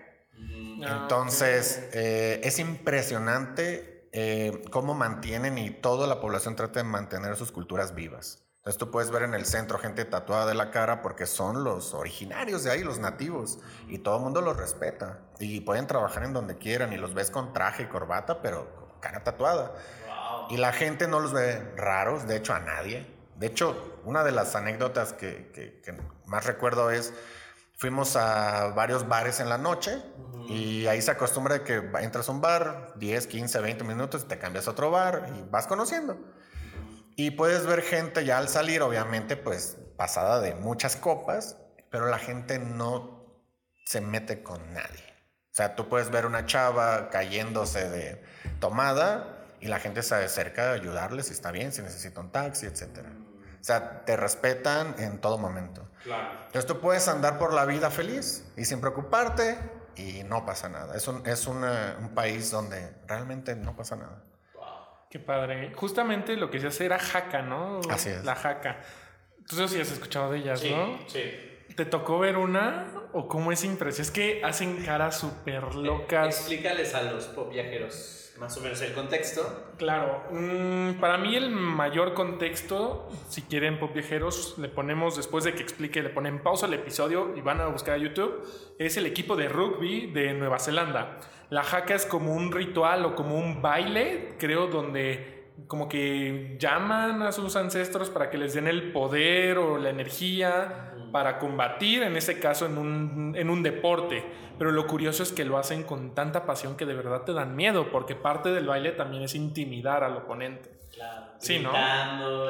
Entonces, 0.84 1.90
eh, 1.94 2.42
es 2.44 2.60
impresionante 2.60 3.91
eh, 4.12 4.62
cómo 4.72 4.94
mantienen 4.94 5.58
y 5.58 5.70
toda 5.72 6.08
la 6.08 6.20
población 6.20 6.56
trata 6.56 6.80
de 6.80 6.84
mantener 6.84 7.36
sus 7.36 7.52
culturas 7.52 7.96
vivas. 7.96 8.44
Entonces 8.58 8.78
tú 8.78 8.92
puedes 8.92 9.10
ver 9.10 9.24
en 9.24 9.34
el 9.34 9.46
centro 9.46 9.80
gente 9.80 10.06
tatuada 10.06 10.46
de 10.46 10.54
la 10.54 10.70
cara 10.70 11.02
porque 11.02 11.26
son 11.26 11.64
los 11.64 11.96
originarios 11.96 12.64
de 12.64 12.70
ahí, 12.72 12.84
los 12.84 13.00
nativos, 13.00 13.58
y 13.88 13.98
todo 14.00 14.18
el 14.18 14.22
mundo 14.24 14.42
los 14.42 14.56
respeta. 14.56 15.20
Y 15.40 15.62
pueden 15.62 15.88
trabajar 15.88 16.24
en 16.24 16.34
donde 16.34 16.58
quieran 16.60 16.94
y 16.94 16.98
los 16.98 17.16
ves 17.16 17.32
con 17.32 17.54
traje 17.54 17.84
y 17.84 17.86
corbata, 17.88 18.42
pero 18.44 18.76
con 18.76 19.00
cara 19.00 19.24
tatuada. 19.24 19.74
Y 20.50 20.58
la 20.58 20.74
gente 20.74 21.08
no 21.08 21.20
los 21.20 21.34
ve 21.34 21.60
raros, 21.76 22.28
de 22.28 22.36
hecho 22.36 22.54
a 22.54 22.60
nadie. 22.60 23.08
De 23.36 23.48
hecho, 23.48 24.00
una 24.06 24.24
de 24.24 24.32
las 24.32 24.54
anécdotas 24.56 25.14
que, 25.14 25.50
que- 25.56 25.82
que 25.82 25.98
más 26.28 26.46
recuerdo 26.46 26.92
es, 26.92 27.14
fuimos 27.82 28.16
a 28.16 28.68
varios 28.76 29.08
bares 29.08 29.40
en 29.40 29.50
la 29.50 29.58
noche 29.58 30.00
y 30.48 30.86
ahí 30.86 31.02
se 31.02 31.10
acostumbra 31.10 31.64
que 31.64 31.78
entras 32.00 32.30
a 32.30 32.32
un 32.32 32.40
bar, 32.40 32.94
10, 32.98 33.26
15, 33.26 33.60
20 33.60 33.84
minutos, 33.84 34.28
te 34.28 34.38
cambias 34.38 34.68
a 34.68 34.72
otro 34.72 34.92
bar 34.92 35.34
y 35.36 35.50
vas 35.50 35.66
conociendo. 35.66 36.16
Y 37.16 37.32
puedes 37.32 37.66
ver 37.66 37.82
gente 37.82 38.24
ya 38.24 38.38
al 38.38 38.50
salir, 38.50 38.84
obviamente, 38.84 39.36
pues 39.36 39.78
pasada 39.98 40.40
de 40.42 40.54
muchas 40.54 40.96
copas, 40.96 41.58
pero 41.90 42.06
la 42.06 42.20
gente 42.20 42.60
no 42.60 43.26
se 43.88 44.00
mete 44.00 44.44
con 44.44 44.62
nadie. 44.76 45.16
O 45.52 45.56
sea, 45.56 45.76
tú 45.76 45.90
puedes 45.90 46.12
ver 46.12 46.28
una 46.28 46.46
chava 46.46 47.10
cayéndose 47.10 47.90
de 47.90 48.24
tomada 48.60 49.48
y 49.60 49.70
la 49.70 49.80
gente 49.80 50.04
se 50.04 50.14
acerca 50.14 50.70
a 50.70 50.74
ayudarle 50.74 51.24
si 51.24 51.34
está 51.34 51.50
bien, 51.50 51.72
si 51.72 51.82
necesita 51.82 52.22
un 52.22 52.32
taxi, 52.32 52.68
etc. 52.68 53.00
O 53.62 53.64
sea, 53.64 54.04
te 54.06 54.18
respetan 54.18 54.96
en 54.98 55.20
todo 55.22 55.38
momento. 55.38 55.88
Claro. 56.04 56.32
Entonces 56.48 56.66
tú 56.66 56.80
puedes 56.80 57.08
andar 57.08 57.38
por 57.38 57.54
la 57.54 57.66
vida 57.66 57.92
feliz 57.92 58.44
y 58.58 58.66
sin 58.66 58.82
preocuparte 58.82 59.58
y 59.96 60.24
no 60.24 60.46
pasa 60.46 60.68
nada. 60.68 60.96
Es 60.96 61.08
un, 61.08 61.26
es 61.28 61.46
una- 61.46 61.96
un 62.00 62.10
país 62.16 62.50
donde 62.50 62.96
realmente 63.08 63.56
no 63.56 63.76
pasa 63.76 63.96
nada. 63.96 64.24
Qué 65.10 65.20
padre. 65.20 65.74
Justamente 65.76 66.36
lo 66.38 66.50
que 66.50 66.60
se 66.60 66.68
hace 66.68 66.86
era 66.86 66.98
jaca, 66.98 67.42
¿no? 67.42 67.82
Así 67.90 68.10
es. 68.10 68.24
La 68.26 68.34
jaca. 68.36 68.80
Tú 69.48 69.68
sí 69.68 69.80
has 69.80 69.92
escuchado 69.92 70.32
de 70.32 70.40
ellas, 70.40 70.64
¿no? 70.64 70.98
sí. 71.08 71.48
¿Te 71.76 71.86
tocó 71.86 72.20
ver 72.20 72.36
una? 72.38 72.86
¿O 73.14 73.28
cómo 73.30 73.52
es 73.54 73.64
impresión? 73.64 74.06
Es 74.06 74.12
que 74.12 74.42
hacen 74.44 74.84
caras 74.84 75.18
súper 75.18 75.76
locas. 75.76 76.28
Explícales 76.38 76.94
a 76.96 77.02
los 77.04 77.26
pop 77.28 77.50
viajeros 77.50 78.31
más 78.42 78.58
o 78.58 78.62
menos 78.62 78.82
el 78.82 78.94
contexto. 78.94 79.72
Claro, 79.78 80.24
mm, 80.32 81.00
para 81.00 81.20
mí 81.20 81.36
el 81.36 81.52
mayor 81.52 82.16
contexto, 82.16 83.08
si 83.30 83.44
quieren 83.44 83.80
pop 83.80 83.94
viajeros, 83.94 84.58
le 84.58 84.68
ponemos 84.68 85.16
después 85.16 85.44
de 85.44 85.54
que 85.54 85.62
explique, 85.62 86.02
le 86.02 86.10
ponen 86.10 86.42
pausa 86.42 86.66
al 86.66 86.74
episodio 86.74 87.36
y 87.38 87.42
van 87.42 87.62
a 87.62 87.68
buscar 87.68 87.94
a 87.94 87.98
YouTube, 88.00 88.44
es 88.80 88.98
el 88.98 89.06
equipo 89.06 89.36
de 89.36 89.48
rugby 89.48 90.08
de 90.08 90.34
Nueva 90.34 90.58
Zelanda. 90.58 91.20
La 91.52 91.62
jaca 91.62 91.94
es 91.94 92.08
como 92.08 92.34
un 92.34 92.52
ritual 92.52 93.06
o 93.06 93.16
como 93.16 93.38
un 93.38 93.62
baile, 93.62 94.34
creo, 94.40 94.66
donde 94.66 95.52
como 95.68 95.88
que 95.88 96.58
llaman 96.60 97.22
a 97.22 97.32
sus 97.32 97.56
ancestros 97.56 98.10
para 98.10 98.32
que 98.32 98.40
les 98.40 98.56
den 98.56 98.68
el 98.68 98.92
poder 98.92 99.60
o 99.60 99.78
la 99.78 99.92
energía 99.92 100.91
para 101.12 101.40
combatir, 101.40 102.04
en 102.04 102.16
este 102.16 102.40
caso 102.40 102.66
en 102.66 102.78
un, 102.78 103.34
en 103.36 103.50
un 103.50 103.64
deporte. 103.64 104.24
Pero 104.58 104.72
lo 104.72 104.86
curioso 104.88 105.24
es 105.24 105.32
que 105.32 105.46
lo 105.46 105.58
hacen 105.58 105.84
con 105.84 106.14
tanta 106.14 106.46
pasión 106.46 106.78
que 106.78 106.86
de 106.86 106.94
verdad 106.94 107.22
te 107.22 107.34
dan 107.34 107.56
miedo, 107.56 107.92
porque 107.92 108.16
parte 108.16 108.50
del 108.50 108.68
baile 108.68 108.92
también 108.92 109.24
es 109.24 109.36
intimidar 109.36 110.04
al 110.04 110.18
oponente. 110.18 110.82
Claro. 110.94 111.32
Sí, 111.40 111.60
¿no? 111.60 111.72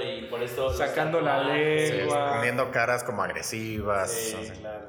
Y 0.02 0.24
por 0.24 0.42
eso. 0.42 0.74
Sacando 0.74 1.22
la 1.22 1.44
lengua. 1.44 2.32
Sí, 2.32 2.36
poniendo 2.36 2.72
caras 2.72 3.04
como 3.04 3.24
agresivas. 3.24 4.12
Sí, 4.12 4.52
claro. 4.60 4.88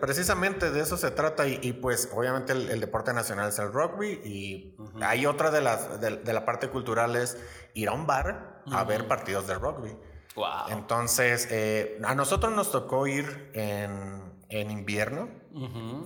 Precisamente 0.00 0.70
de 0.70 0.80
eso 0.80 0.96
se 0.96 1.10
trata 1.12 1.46
y, 1.46 1.58
y, 1.62 1.72
pues 1.72 2.10
obviamente 2.12 2.52
el, 2.52 2.68
el 2.70 2.80
deporte 2.80 3.14
nacional 3.14 3.48
es 3.48 3.58
el 3.58 3.72
rugby 3.72 4.20
y 4.24 4.76
hay 5.00 5.26
otra 5.26 5.50
de 5.50 5.60
las 5.60 6.00
de, 6.00 6.16
de 6.16 6.32
la 6.32 6.44
parte 6.44 6.68
cultural 6.68 7.16
es 7.16 7.38
ir 7.74 7.88
a 7.88 7.92
un 7.92 8.06
bar 8.06 8.62
a 8.70 8.84
ver 8.84 9.06
partidos 9.06 9.46
de 9.46 9.54
rugby. 9.54 9.96
Wow. 10.38 10.70
Entonces, 10.78 11.48
eh, 11.50 11.98
a 12.04 12.14
nosotros 12.14 12.52
nos 12.54 12.70
tocó 12.72 13.06
ir 13.06 13.50
en, 13.54 14.22
en 14.48 14.70
invierno, 14.70 15.28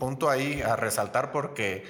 punto 0.00 0.30
ahí 0.30 0.62
a 0.62 0.76
resaltar 0.76 1.30
porque 1.32 1.84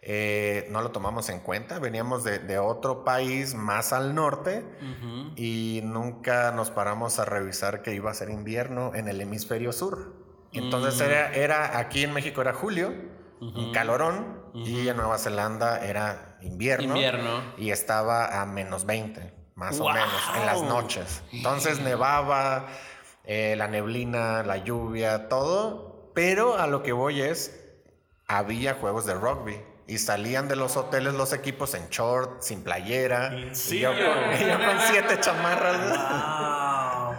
eh, 0.00 0.68
no 0.70 0.80
lo 0.80 0.92
tomamos 0.92 1.28
en 1.28 1.40
cuenta, 1.40 1.80
veníamos 1.80 2.22
de, 2.22 2.38
de 2.38 2.58
otro 2.58 3.04
país 3.04 3.54
más 3.54 3.92
al 3.92 4.14
norte 4.14 4.64
y 5.36 5.80
nunca 5.82 6.52
nos 6.52 6.70
paramos 6.70 7.18
a 7.18 7.24
revisar 7.24 7.82
que 7.82 7.94
iba 7.94 8.10
a 8.10 8.14
ser 8.14 8.30
invierno 8.30 8.94
en 8.94 9.08
el 9.08 9.20
hemisferio 9.20 9.72
sur. 9.72 10.14
Entonces 10.52 11.00
era, 11.00 11.32
era 11.34 11.78
aquí 11.78 12.04
en 12.04 12.12
México 12.12 12.40
era 12.40 12.54
julio, 12.54 12.94
un 13.40 13.72
calorón, 13.72 14.38
y 14.54 14.88
en 14.88 14.96
Nueva 14.96 15.18
Zelanda 15.18 15.84
era 15.84 16.38
invierno, 16.42 16.94
Invierno. 16.94 17.42
y 17.56 17.70
estaba 17.70 18.40
a 18.40 18.46
menos 18.46 18.86
20, 18.86 19.34
más 19.58 19.80
o 19.80 19.88
menos, 19.88 20.22
en 20.36 20.46
las 20.46 20.62
noches. 20.62 21.22
Entonces 21.32 21.80
nevaba, 21.80 22.68
eh, 23.24 23.56
la 23.58 23.66
neblina, 23.66 24.44
la 24.44 24.58
lluvia, 24.58 25.28
todo, 25.28 26.12
pero 26.14 26.58
a 26.58 26.68
lo 26.68 26.84
que 26.84 26.92
voy 26.92 27.20
es, 27.20 27.60
había 28.28 28.74
juegos 28.74 29.04
de 29.04 29.14
rugby. 29.14 29.60
Y 29.88 29.98
salían 29.98 30.48
de 30.48 30.54
los 30.54 30.76
hoteles 30.76 31.14
los 31.14 31.32
equipos 31.32 31.74
en 31.74 31.88
short, 31.88 32.42
sin 32.42 32.62
playera. 32.62 33.34
¿En 33.34 33.52
Y 33.52 33.78
yo, 33.78 33.90
con, 33.90 33.98
y 33.98 34.46
yo 34.46 34.58
con 34.58 34.80
siete 34.90 35.18
chamarras. 35.18 35.78
Wow. 37.08 37.16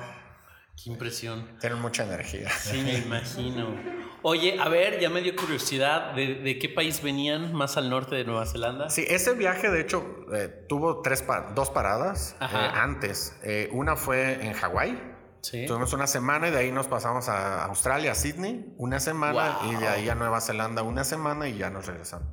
Qué 0.82 0.90
impresión. 0.92 1.58
Tienen 1.60 1.82
mucha 1.82 2.04
energía. 2.04 2.50
Sí, 2.52 2.84
me 2.84 2.94
imagino. 3.00 3.99
Oye, 4.22 4.60
a 4.60 4.68
ver, 4.70 5.00
ya 5.00 5.10
me 5.10 5.22
dio 5.22 5.36
curiosidad. 5.36 6.14
¿De, 6.14 6.36
de 6.36 6.60
qué 6.60 6.68
país 6.70 7.02
venían 7.02 7.54
más 7.54 7.78
al 7.78 7.90
norte 7.90 8.16
de 8.16 8.26
Nueva 8.26 8.46
Zelanda? 8.46 8.90
Sí, 8.90 9.06
ese 9.08 9.34
viaje 9.34 9.70
de 9.70 9.82
hecho 9.82 10.06
eh, 10.34 10.66
tuvo 10.68 11.02
tres 11.02 11.22
pa- 11.22 11.52
dos 11.56 11.70
paradas 11.70 12.36
eh, 12.42 12.46
antes. 12.74 13.36
Eh, 13.44 13.70
una 13.72 13.96
fue 13.96 14.46
en 14.46 14.54
Hawái. 14.54 15.16
Sí. 15.42 15.66
Tuvimos 15.66 15.94
una 15.94 16.06
semana 16.06 16.50
y 16.50 16.52
de 16.52 16.58
ahí 16.58 16.72
nos 16.72 16.88
pasamos 16.88 17.30
a 17.30 17.64
Australia, 17.66 18.12
a 18.12 18.16
Sydney, 18.16 18.74
una 18.78 19.00
semana 19.00 19.60
Wow. 19.62 19.72
y 19.72 19.76
de 19.78 19.88
ahí 19.88 20.10
a 20.10 20.16
Nueva 20.16 20.42
Zelanda 20.42 20.84
una 20.84 21.06
semana 21.06 21.48
y 21.48 21.58
ya 21.58 21.70
nos 21.70 21.86
regresamos. 21.88 22.28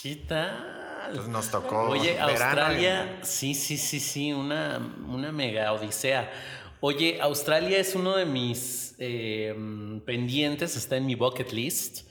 ¿Qué 0.00 0.14
tal? 0.28 0.74
Entonces 1.08 1.28
nos 1.32 1.50
tocó 1.50 1.82
Oye, 1.88 2.20
Australia, 2.20 3.18
sí, 3.22 3.54
sí, 3.54 3.76
sí, 3.76 4.00
sí, 4.00 4.32
una, 4.32 4.78
una 5.08 5.30
mega 5.32 5.72
odisea. 5.72 6.30
Oye, 6.80 7.18
Australia 7.20 7.78
es 7.78 7.94
uno 7.94 8.16
de 8.16 8.26
mis 8.26 8.94
eh, 8.98 9.54
pendientes, 10.04 10.76
está 10.76 10.96
en 10.96 11.06
mi 11.06 11.14
bucket 11.14 11.52
list, 11.52 12.08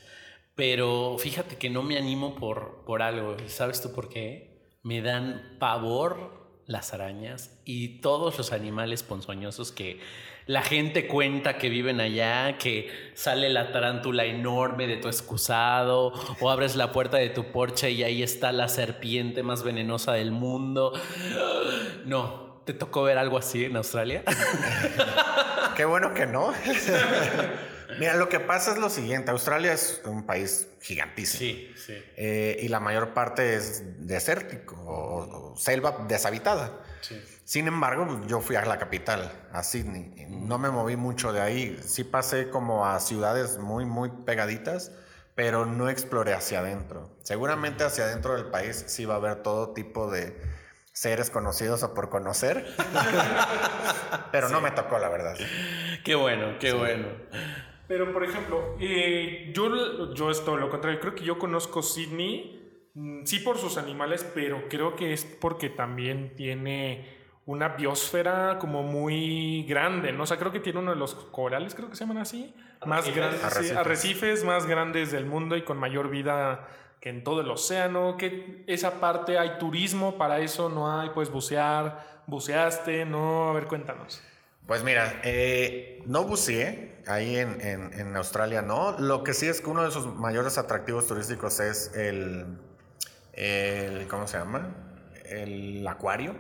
pero 0.56 1.18
fíjate 1.20 1.58
que 1.58 1.70
no 1.70 1.84
me 1.84 1.98
animo 1.98 2.36
por, 2.36 2.84
por 2.86 3.02
algo. 3.02 3.38
¿Sabes 3.48 3.82
tú 3.82 3.94
por 3.94 4.10
qué? 4.10 4.78
Me 4.82 5.02
dan 5.02 5.58
pavor 5.60 6.46
las 6.66 6.94
arañas 6.94 7.62
y 7.64 8.00
todos 8.00 8.38
los 8.38 8.52
animales 8.52 9.04
ponzoñosos 9.04 9.72
que 9.72 10.00
la 10.48 10.62
gente 10.62 11.08
cuenta 11.08 11.58
que 11.58 11.70
viven 11.70 12.00
allá, 12.00 12.58
que 12.58 12.90
sale 13.14 13.50
la 13.50 13.72
tarántula 13.72 14.26
enorme 14.26 14.88
de 14.88 14.98
tu 14.98 15.08
excusado, 15.08 16.14
o 16.40 16.50
abres 16.50 16.76
la 16.76 16.92
puerta 16.92 17.18
de 17.18 17.30
tu 17.30 17.52
porche 17.52 17.92
y 17.92 18.04
ahí 18.04 18.22
está 18.22 18.52
la 18.52 18.68
serpiente 18.68 19.42
más 19.42 19.64
venenosa 19.64 20.14
del 20.14 20.32
mundo. 20.32 20.94
No, 22.06 22.45
¿te 22.66 22.74
tocó 22.74 23.04
ver 23.04 23.18
algo 23.18 23.38
así 23.38 23.66
en 23.66 23.76
Australia? 23.78 24.24
Qué 25.76 25.86
bueno 25.86 26.14
que 26.14 26.26
no. 26.26 26.54
Mira, 28.00 28.16
lo 28.16 28.28
que 28.28 28.40
pasa 28.40 28.72
es 28.72 28.78
lo 28.78 28.90
siguiente. 28.90 29.32
Australia 29.32 29.72
es 29.72 30.02
un 30.06 30.26
país 30.26 30.68
gigantísimo. 30.82 31.76
sí. 31.78 32.04
Eh, 32.18 32.58
y 32.62 32.68
la 32.68 32.80
mayor 32.80 33.14
parte 33.14 33.56
es 33.56 33.84
desértico 34.06 34.76
o, 34.76 35.52
o 35.54 35.58
selva 35.58 36.06
deshabitada. 36.08 36.82
sí. 37.02 37.22
Sin 37.46 37.68
embargo, 37.68 38.22
yo 38.26 38.42
fui 38.42 38.56
a 38.56 38.66
la 38.66 38.80
capital, 38.80 39.32
a 39.54 39.62
Sydney. 39.62 40.26
No 40.30 40.58
me 40.58 40.72
moví 40.72 40.96
mucho 40.96 41.32
de 41.32 41.42
ahí. 41.42 41.80
Sí 41.86 42.04
pasé 42.04 42.50
como 42.50 42.88
a 42.88 43.00
ciudades 43.00 43.60
muy, 43.60 43.86
muy 43.86 44.10
pegaditas, 44.10 44.92
pero 45.36 45.68
no 45.68 45.88
exploré 45.88 46.34
hacia 46.34 46.62
adentro. 46.62 47.16
Seguramente 47.22 47.84
hacia 47.84 48.06
adentro 48.06 48.34
del 48.34 48.46
país 48.46 48.86
sí 48.88 49.06
va 49.06 49.14
a 49.14 49.18
haber 49.18 49.44
todo 49.44 49.74
tipo 49.74 50.10
de 50.10 50.36
seres 50.96 51.30
conocidos 51.30 51.84
o 51.84 51.94
por 51.94 52.10
conocer. 52.10 52.66
pero 54.32 54.50
no 54.50 54.62
me 54.62 54.72
tocó, 54.72 54.98
la 54.98 55.10
verdad. 55.10 55.36
Qué 56.04 56.16
bueno, 56.16 56.58
qué 56.58 56.72
bueno. 56.72 57.08
Pero, 57.88 58.14
por 58.14 58.24
ejemplo, 58.24 58.78
eh, 58.80 59.52
yo, 59.54 60.14
yo 60.14 60.32
es 60.32 60.44
todo 60.44 60.56
lo 60.56 60.70
contrario. 60.70 61.00
Creo 61.02 61.14
que 61.14 61.26
yo 61.26 61.38
conozco 61.38 61.84
Sydney, 61.84 62.90
mm, 62.94 63.26
sí 63.26 63.40
por 63.40 63.58
sus 63.58 63.78
animales, 63.78 64.26
pero 64.34 64.70
creo 64.70 64.96
que 64.96 65.12
es 65.12 65.26
porque 65.26 65.70
también 65.70 66.34
tiene 66.38 67.14
una 67.46 67.70
biosfera 67.70 68.58
como 68.58 68.82
muy 68.82 69.66
grande, 69.68 70.14
¿no? 70.14 70.24
O 70.24 70.26
sea, 70.26 70.38
creo 70.38 70.52
que 70.52 70.62
tiene 70.62 70.80
uno 70.80 70.92
de 70.92 70.98
los 70.98 71.14
corales, 71.14 71.76
creo 71.76 71.90
que 71.90 71.96
se 71.96 72.06
llaman 72.06 72.20
así, 72.20 72.56
más 72.86 73.14
grandes, 73.14 73.42
sí, 73.42 73.70
arrecifes 73.72 74.46
más 74.46 74.66
grandes 74.66 75.12
del 75.12 75.26
mundo 75.26 75.56
y 75.58 75.64
con 75.64 75.78
mayor 75.78 76.10
vida 76.10 76.68
que 77.02 77.10
en 77.10 77.24
todo 77.24 77.42
el 77.42 77.50
océano, 77.52 78.18
que 78.18 78.64
esa 78.68 79.00
parte 79.00 79.38
hay 79.38 79.58
turismo 79.60 80.18
para 80.18 80.40
eso, 80.40 80.70
no 80.70 80.92
hay, 81.00 81.10
puedes 81.10 81.32
bucear, 81.32 82.22
buceaste, 82.28 83.06
no, 83.06 83.50
a 83.50 83.54
ver, 83.54 83.68
cuéntanos. 83.68 84.22
Pues 84.66 84.84
mira, 84.84 85.22
eh, 85.24 86.02
no 86.08 86.24
buceé 86.24 87.04
ahí 87.06 87.36
en, 87.38 87.62
en- 87.62 87.94
en 88.00 88.16
Australia, 88.18 88.64
no. 88.64 88.98
Lo 88.98 89.24
que 89.24 89.34
sí 89.34 89.48
es 89.48 89.62
que 89.62 89.70
uno 89.70 89.84
de 89.84 89.92
sus 89.92 90.08
mayores 90.08 90.58
atractivos 90.58 91.06
turísticos 91.06 91.60
es 91.60 91.92
el, 91.96 92.46
el 93.34 94.08
¿cómo 94.08 94.28
se 94.28 94.38
llama? 94.40 94.76
El 95.26 95.88
acuario. 95.88 96.36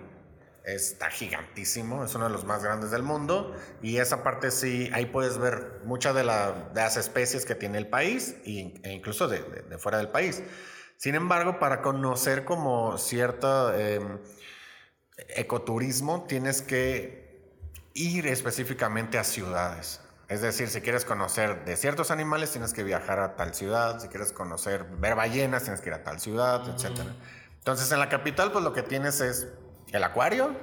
Está 0.66 1.10
gigantísimo, 1.12 2.04
es 2.04 2.16
uno 2.16 2.26
de 2.26 2.32
los 2.32 2.44
más 2.44 2.64
grandes 2.64 2.92
del 2.92 3.04
mundo 3.04 3.56
y 3.82 3.98
esa 3.98 4.24
parte 4.24 4.50
sí, 4.52 4.90
ahí 4.94 5.06
puedes 5.06 5.38
ver 5.38 5.82
muchas 5.84 6.16
de, 6.16 6.24
la- 6.24 6.70
de 6.74 6.82
las 6.82 6.98
especies 6.98 7.46
que 7.46 7.54
tiene 7.56 7.78
el 7.78 7.88
país 7.88 8.36
y- 8.46 8.74
e 8.84 8.92
incluso 8.94 9.28
de, 9.28 9.42
de- 9.44 9.62
de 9.62 9.78
fuera 9.78 9.98
del 10.00 10.10
país. 10.10 10.42
Sin 10.98 11.14
embargo, 11.16 11.60
para 11.60 11.82
conocer 11.82 12.46
como 12.46 12.98
cierto 12.98 13.72
eh, 13.76 14.00
ecoturismo, 15.36 16.26
tienes 16.28 16.62
que 16.62 17.26
ir 17.94 18.28
específicamente 18.28 19.18
a 19.18 19.24
ciudades. 19.24 20.02
Es 20.28 20.42
decir, 20.42 20.70
si 20.70 20.82
quieres 20.82 21.06
conocer 21.06 21.66
de 21.66 21.78
ciertos 21.78 22.10
animales, 22.12 22.52
tienes 22.52 22.74
que 22.74 22.84
viajar 22.84 23.20
a 23.20 23.36
tal 23.36 23.54
ciudad. 23.54 24.00
Si 24.00 24.08
quieres 24.08 24.32
conocer, 24.32 24.84
ver 24.98 25.16
ballenas, 25.16 25.64
tienes 25.64 25.82
que 25.82 25.90
ir 25.90 25.94
a 25.96 26.04
tal 26.04 26.20
ciudad, 26.20 26.68
etcétera. 26.68 27.14
Entonces, 27.60 27.92
en 27.92 28.00
la 28.00 28.10
capital, 28.10 28.52
pues 28.52 28.64
lo 28.64 28.74
que 28.74 28.82
tienes 28.82 29.22
es 29.22 29.48
el 29.96 30.04
acuario 30.04 30.56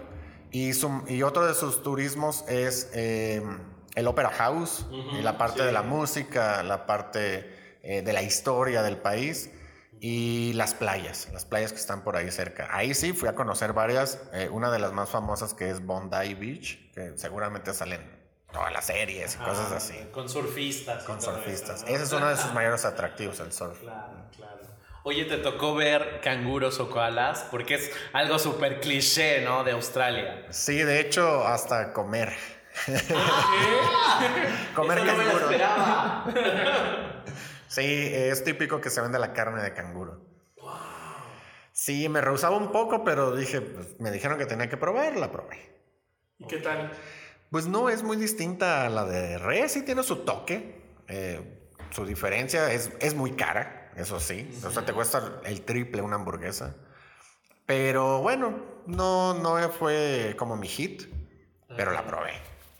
y, 0.51 0.73
su- 0.75 1.05
y 1.09 1.23
otro 1.23 1.47
de 1.47 1.55
sus 1.55 1.83
turismos 1.83 2.45
es 2.49 2.91
eh, 2.95 3.43
el 3.95 4.07
Opera 4.07 4.31
House 4.31 4.87
y 5.19 5.23
la 5.23 5.39
parte 5.39 5.63
de 5.65 5.73
la 5.73 5.83
música, 5.83 6.63
la 6.63 6.87
parte 6.87 7.79
eh, 7.83 8.03
de 8.03 8.13
la 8.13 8.23
historia 8.23 8.83
del 8.83 8.97
país 8.99 9.51
y 10.01 10.53
las 10.55 10.75
playas, 10.75 11.29
las 11.33 11.45
playas 11.45 11.73
que 11.73 11.79
están 11.79 12.03
por 12.03 12.17
ahí 12.17 12.31
cerca. 12.31 12.69
Ahí 12.71 12.93
sí 12.95 13.13
fui 13.13 13.29
a 13.29 13.35
conocer 13.35 13.73
varias, 13.73 14.19
eh, 14.33 14.49
una 14.51 14.71
de 14.71 14.79
las 14.79 14.93
más 14.93 15.09
famosas 15.11 15.55
que 15.55 15.71
es 15.71 15.85
Bondi 15.85 16.35
Beach, 16.35 16.91
que 16.93 17.17
seguramente 17.17 17.73
salen 17.73 18.01
todas 18.53 18.73
las 18.73 18.87
series 18.87 19.37
y 19.37 19.39
cosas 19.39 19.71
así, 19.73 19.95
Con 20.13 20.29
surfistas. 20.29 21.05
con 21.05 21.23
surfistas. 21.23 21.83
eso, 21.83 21.89
¿no? 21.91 21.95
Ese 21.95 22.05
es 22.05 22.13
uno 22.13 22.29
de 22.29 22.37
sus 22.37 22.53
mayores 22.53 22.85
atractivos, 22.85 23.41
el 23.41 23.53
surf. 23.53 23.79
Claro, 23.81 24.29
claro. 24.37 24.72
Oye, 25.05 25.25
¿te 25.25 25.39
tocó 25.39 25.75
ver 25.75 26.21
canguros 26.23 26.79
o 26.79 26.89
koalas? 26.89 27.47
Porque 27.51 27.75
es 27.75 27.91
algo 28.13 28.39
súper 28.39 28.81
cliché, 28.81 29.43
¿no? 29.45 29.65
De 29.65 29.73
Australia. 29.73 30.47
Sí, 30.51 30.77
de 30.79 31.01
hecho, 31.01 31.45
hasta 31.47 31.93
comer. 31.93 32.33
comer 34.75 34.99
Eso 34.99 35.07
no 35.07 35.17
me 35.17 35.25
lo 35.25 35.31
canguro. 35.31 35.45
esperaba. 35.51 36.25
Sí, 37.69 38.11
es 38.13 38.45
típico 38.45 38.83
que 38.83 38.91
se 38.91 39.01
vende 39.01 39.19
la 39.19 39.33
carne 39.33 39.63
de 39.63 39.73
canguro. 39.73 40.21
Sí, 41.73 42.07
me 42.11 42.21
rehusaba 42.21 42.55
un 42.59 42.71
poco, 42.71 43.03
pero 43.03 43.35
dije, 43.35 43.63
pues, 43.63 43.99
me 43.99 44.11
dijeron 44.11 44.37
que 44.37 44.45
tenía 44.45 44.69
que 44.69 44.77
probar, 44.77 45.17
la 45.17 45.33
probé. 45.33 45.57
¿Y 46.39 46.47
qué 46.47 46.59
tal? 46.59 46.93
Pues 47.51 47.67
no 47.67 47.89
es 47.89 48.03
muy 48.03 48.19
distinta 48.19 48.85
a 48.85 48.91
la 48.91 49.07
de 49.07 49.39
res, 49.39 49.73
sí 49.73 49.83
tiene 49.87 50.03
su 50.03 50.17
toque. 50.17 50.83
eh, 51.09 51.41
su 51.93 52.05
diferencia 52.05 52.71
es, 52.73 52.91
es 53.01 53.15
muy 53.15 53.33
cara, 53.33 53.82
eso 53.97 54.19
sí. 54.21 54.59
O 54.65 54.71
sea, 54.71 54.85
te 54.85 54.93
cuesta 54.93 55.41
el 55.45 55.63
triple 55.63 56.03
una 56.03 56.17
hamburguesa. 56.17 56.75
Pero 57.67 58.21
bueno, 58.21 58.59
no, 58.87 59.35
no 59.35 59.71
fue 59.71 60.35
como 60.39 60.57
mi 60.57 60.69
hit, 60.69 61.03
pero 61.75 61.93
la 61.93 62.07
probé. 62.07 62.33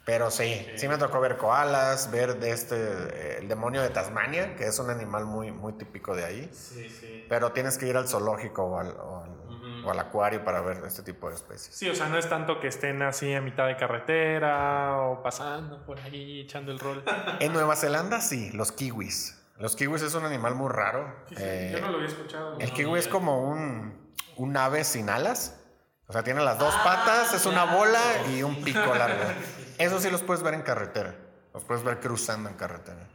Pero 0.05 0.31
sí, 0.31 0.73
sí 0.75 0.89
me 0.89 0.99
tocó 0.99 1.21
ver 1.21 1.37
koalas, 1.37 2.11
ver 2.11 2.41
de 2.41 2.51
este, 2.51 2.77
eh, 2.77 3.39
el 3.39 3.49
demonio 3.49 3.83
de 3.83 3.91
Tasmania, 3.91 4.57
que 4.57 4.65
es 4.67 4.79
un 4.81 4.91
animal 4.91 5.25
muy, 5.27 5.53
muy 5.53 5.75
típico 5.75 6.17
de 6.17 6.25
ahí. 6.25 6.51
Sí, 6.53 6.89
sí. 6.91 7.25
Pero 7.29 7.53
tienes 7.53 7.79
que 7.79 7.87
ir 7.87 7.97
al 7.97 8.09
zoológico 8.09 8.65
o 8.65 8.79
al, 8.79 8.89
o 8.91 9.23
al- 9.23 9.43
o 9.85 9.91
al 9.91 9.99
acuario 9.99 10.45
para 10.45 10.61
ver 10.61 10.81
este 10.87 11.03
tipo 11.03 11.29
de 11.29 11.35
especies. 11.35 11.75
Sí, 11.75 11.89
o 11.89 11.95
sea, 11.97 12.09
no 12.09 12.17
es 12.17 12.29
tanto 12.29 12.61
que 12.61 12.69
estén 12.69 13.03
así 13.03 13.35
a 13.35 13.41
mitad 13.41 13.67
de 13.67 13.77
carretera 13.77 14.99
o 15.03 15.25
pasando 15.25 15.85
por 15.85 15.99
ahí 15.99 16.43
echando 16.43 16.71
el 16.71 16.79
rol. 16.79 17.03
En 17.41 17.53
Nueva 17.53 17.75
Zelanda 17.75 18.21
sí, 18.21 18.51
los 18.53 18.71
kiwis. 18.71 19.42
Los 19.63 19.77
kiwis 19.77 20.03
es 20.03 20.15
un 20.15 20.25
animal 20.25 20.57
muy 20.57 20.69
raro. 20.69 21.15
Sí, 21.29 21.37
sí, 21.37 21.43
Eh, 21.47 21.71
yo 21.73 21.81
no 21.81 21.89
lo 21.93 21.97
había 21.99 22.09
escuchado. 22.09 22.59
el 22.59 22.73
kiwi 22.73 22.99
es 22.99 23.07
como 23.07 23.49
un, 23.49 24.13
un 24.37 24.57
ave 24.57 24.83
sin 24.83 25.09
alas. 25.09 25.61
O 26.09 26.13
sea, 26.13 26.25
tiene 26.25 26.43
las 26.43 26.59
dos 26.59 26.75
patas, 26.83 27.33
es 27.33 27.47
una 27.47 27.65
bola 27.65 28.01
y 28.35 28.43
un 28.43 28.57
pico 28.65 28.93
largo. 28.93 29.23
Eso 29.79 30.01
sí 30.01 30.11
los 30.11 30.21
puedes 30.23 30.43
ver 30.43 30.55
en 30.55 30.63
carretera. 30.63 31.15
Los 31.55 31.63
puedes 31.65 31.85
ver 31.85 32.01
cruzando 32.01 32.49
en 32.51 32.57
carretera. 32.57 33.09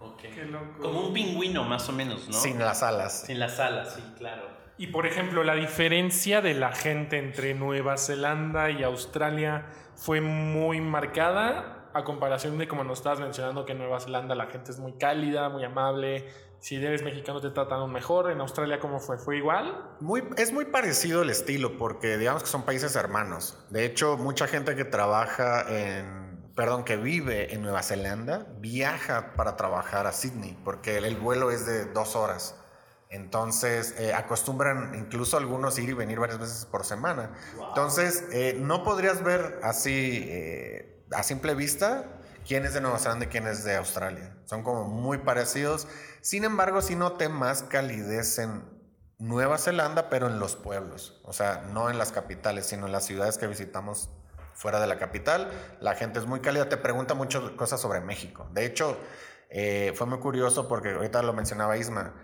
Ok. 0.00 0.22
Qué 0.22 0.44
loco. 0.46 0.82
Como 0.82 1.06
un 1.06 1.14
pingüino, 1.14 1.62
más 1.62 1.88
o 1.88 1.92
menos, 1.92 2.26
¿no? 2.28 2.34
Sin 2.34 2.58
las 2.58 2.82
alas. 2.82 3.22
Sin 3.26 3.38
las 3.38 3.60
alas, 3.60 3.94
sí, 3.94 4.02
claro. 4.18 4.42
Y 4.78 4.88
por 4.88 5.06
ejemplo, 5.06 5.44
la 5.44 5.54
diferencia 5.54 6.40
de 6.40 6.54
la 6.54 6.72
gente 6.72 7.18
entre 7.18 7.54
Nueva 7.54 7.96
Zelanda 7.96 8.70
y 8.70 8.82
Australia 8.82 9.66
fue 9.94 10.20
muy 10.20 10.80
marcada 10.80 11.81
a 11.94 12.04
comparación 12.04 12.58
de 12.58 12.68
como 12.68 12.84
nos 12.84 12.98
estabas 12.98 13.20
mencionando 13.20 13.64
que 13.64 13.72
en 13.72 13.78
Nueva 13.78 14.00
Zelanda 14.00 14.34
la 14.34 14.46
gente 14.46 14.70
es 14.70 14.78
muy 14.78 14.92
cálida, 14.94 15.48
muy 15.48 15.64
amable. 15.64 16.26
Si 16.60 16.76
eres 16.76 17.02
mexicano 17.02 17.40
te 17.40 17.50
tratan 17.50 17.90
mejor. 17.90 18.30
En 18.30 18.40
Australia, 18.40 18.78
¿cómo 18.78 19.00
fue? 19.00 19.18
¿Fue 19.18 19.36
igual? 19.36 19.96
Muy, 20.00 20.22
es 20.36 20.52
muy 20.52 20.66
parecido 20.66 21.22
el 21.22 21.30
estilo 21.30 21.76
porque 21.76 22.16
digamos 22.16 22.42
que 22.42 22.48
son 22.48 22.62
países 22.62 22.94
hermanos. 22.94 23.58
De 23.70 23.84
hecho, 23.84 24.16
mucha 24.16 24.46
gente 24.46 24.76
que 24.76 24.84
trabaja 24.84 25.64
en, 25.68 26.52
perdón, 26.54 26.84
que 26.84 26.96
vive 26.96 27.52
en 27.52 27.62
Nueva 27.62 27.82
Zelanda 27.82 28.46
viaja 28.58 29.34
para 29.36 29.56
trabajar 29.56 30.06
a 30.06 30.12
Sydney 30.12 30.56
porque 30.64 30.98
el, 30.98 31.04
el 31.04 31.16
vuelo 31.16 31.50
es 31.50 31.66
de 31.66 31.86
dos 31.86 32.14
horas. 32.14 32.56
Entonces, 33.12 33.94
eh, 33.98 34.14
acostumbran 34.14 34.94
incluso 34.94 35.36
algunos 35.36 35.78
ir 35.78 35.90
y 35.90 35.92
venir 35.92 36.18
varias 36.18 36.38
veces 36.38 36.64
por 36.64 36.86
semana. 36.86 37.30
Entonces, 37.68 38.24
eh, 38.32 38.56
no 38.58 38.82
podrías 38.84 39.22
ver 39.22 39.60
así 39.62 40.24
eh, 40.28 40.91
a 41.14 41.22
simple 41.22 41.54
vista 41.54 42.04
quién 42.46 42.64
es 42.64 42.74
de 42.74 42.80
Nueva 42.80 42.98
Zelanda 42.98 43.26
y 43.26 43.28
quién 43.28 43.46
es 43.46 43.64
de 43.64 43.76
Australia. 43.76 44.36
Son 44.44 44.62
como 44.62 44.84
muy 44.84 45.18
parecidos. 45.18 45.86
Sin 46.20 46.44
embargo, 46.44 46.82
sí 46.82 46.96
noté 46.96 47.28
más 47.28 47.62
calidez 47.62 48.38
en 48.38 48.64
Nueva 49.18 49.58
Zelanda, 49.58 50.10
pero 50.10 50.26
en 50.26 50.38
los 50.38 50.56
pueblos. 50.56 51.20
O 51.24 51.32
sea, 51.32 51.64
no 51.72 51.90
en 51.90 51.98
las 51.98 52.12
capitales, 52.12 52.66
sino 52.66 52.86
en 52.86 52.92
las 52.92 53.04
ciudades 53.04 53.38
que 53.38 53.46
visitamos 53.46 54.10
fuera 54.54 54.80
de 54.80 54.86
la 54.86 54.98
capital. 54.98 55.50
La 55.80 55.94
gente 55.94 56.18
es 56.18 56.26
muy 56.26 56.40
cálida, 56.40 56.68
te 56.68 56.76
pregunta 56.76 57.14
muchas 57.14 57.42
cosas 57.52 57.80
sobre 57.80 58.00
México. 58.00 58.48
De 58.52 58.64
hecho, 58.64 58.98
eh, 59.50 59.92
fue 59.94 60.06
muy 60.06 60.18
curioso 60.18 60.68
porque 60.68 60.90
ahorita 60.90 61.22
lo 61.22 61.32
mencionaba 61.32 61.76
Isma, 61.76 62.14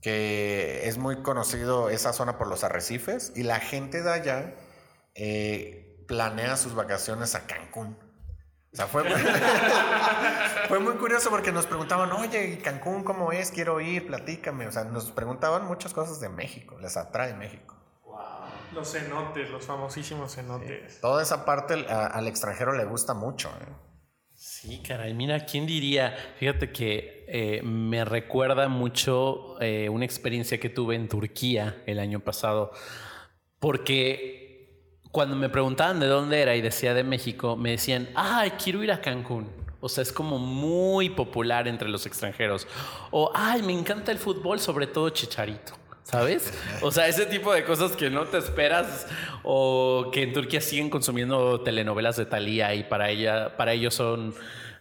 que 0.00 0.88
es 0.88 0.98
muy 0.98 1.22
conocido 1.22 1.90
esa 1.90 2.12
zona 2.12 2.38
por 2.38 2.46
los 2.46 2.64
arrecifes 2.64 3.32
y 3.34 3.42
la 3.42 3.60
gente 3.60 4.02
de 4.02 4.10
allá 4.10 4.54
eh, 5.14 6.04
planea 6.06 6.56
sus 6.56 6.74
vacaciones 6.74 7.34
a 7.34 7.46
Cancún. 7.46 7.96
O 8.72 8.76
sea, 8.76 8.86
fue 8.86 9.02
muy, 9.02 9.12
fue 10.68 10.78
muy 10.78 10.94
curioso 10.94 11.30
porque 11.30 11.52
nos 11.52 11.66
preguntaban, 11.66 12.12
oye, 12.12 12.48
¿y 12.48 12.56
Cancún 12.58 13.02
cómo 13.02 13.32
es? 13.32 13.50
Quiero 13.50 13.80
ir, 13.80 14.06
platícame. 14.06 14.66
O 14.66 14.72
sea, 14.72 14.84
nos 14.84 15.10
preguntaban 15.10 15.64
muchas 15.66 15.94
cosas 15.94 16.20
de 16.20 16.28
México, 16.28 16.76
les 16.80 16.96
atrae 16.96 17.34
México. 17.34 17.74
Los 18.74 18.92
cenotes, 18.92 19.48
los 19.50 19.64
famosísimos 19.64 20.34
cenotes. 20.34 21.00
Toda 21.00 21.22
esa 21.22 21.44
parte 21.46 21.86
a- 21.88 22.06
al 22.06 22.28
extranjero 22.28 22.72
le 22.74 22.84
gusta 22.84 23.14
mucho. 23.14 23.48
¿eh? 23.48 23.72
Sí, 24.34 24.82
caray, 24.86 25.14
mira, 25.14 25.46
¿quién 25.46 25.66
diría? 25.66 26.14
Fíjate 26.38 26.70
que 26.70 27.24
eh, 27.28 27.62
me 27.62 28.04
recuerda 28.04 28.68
mucho 28.68 29.60
eh, 29.60 29.88
una 29.88 30.04
experiencia 30.04 30.60
que 30.60 30.68
tuve 30.68 30.94
en 30.96 31.08
Turquía 31.08 31.82
el 31.86 31.98
año 31.98 32.20
pasado, 32.20 32.72
porque 33.58 34.37
cuando 35.10 35.36
me 35.36 35.48
preguntaban 35.48 36.00
de 36.00 36.06
dónde 36.06 36.40
era 36.40 36.54
y 36.56 36.60
decía 36.60 36.94
de 36.94 37.04
México, 37.04 37.56
me 37.56 37.72
decían, 37.72 38.08
ay, 38.14 38.52
quiero 38.62 38.82
ir 38.82 38.92
a 38.92 39.00
Cancún. 39.00 39.48
O 39.80 39.88
sea, 39.88 40.02
es 40.02 40.12
como 40.12 40.38
muy 40.38 41.10
popular 41.10 41.68
entre 41.68 41.88
los 41.88 42.04
extranjeros. 42.04 42.66
O, 43.10 43.30
ay, 43.34 43.62
me 43.62 43.72
encanta 43.72 44.10
el 44.10 44.18
fútbol, 44.18 44.58
sobre 44.58 44.86
todo 44.86 45.10
Chicharito. 45.10 45.74
¿Sabes? 46.02 46.52
O 46.82 46.90
sea, 46.90 47.06
ese 47.06 47.26
tipo 47.26 47.52
de 47.52 47.64
cosas 47.64 47.92
que 47.92 48.10
no 48.10 48.24
te 48.26 48.38
esperas 48.38 49.06
o 49.42 50.10
que 50.12 50.22
en 50.22 50.32
Turquía 50.32 50.60
siguen 50.60 50.90
consumiendo 50.90 51.60
telenovelas 51.60 52.16
de 52.16 52.24
Thalía 52.24 52.74
y 52.74 52.84
para 52.84 53.10
ella 53.10 53.56
para 53.56 53.72
ellos 53.72 53.94
son 53.94 54.34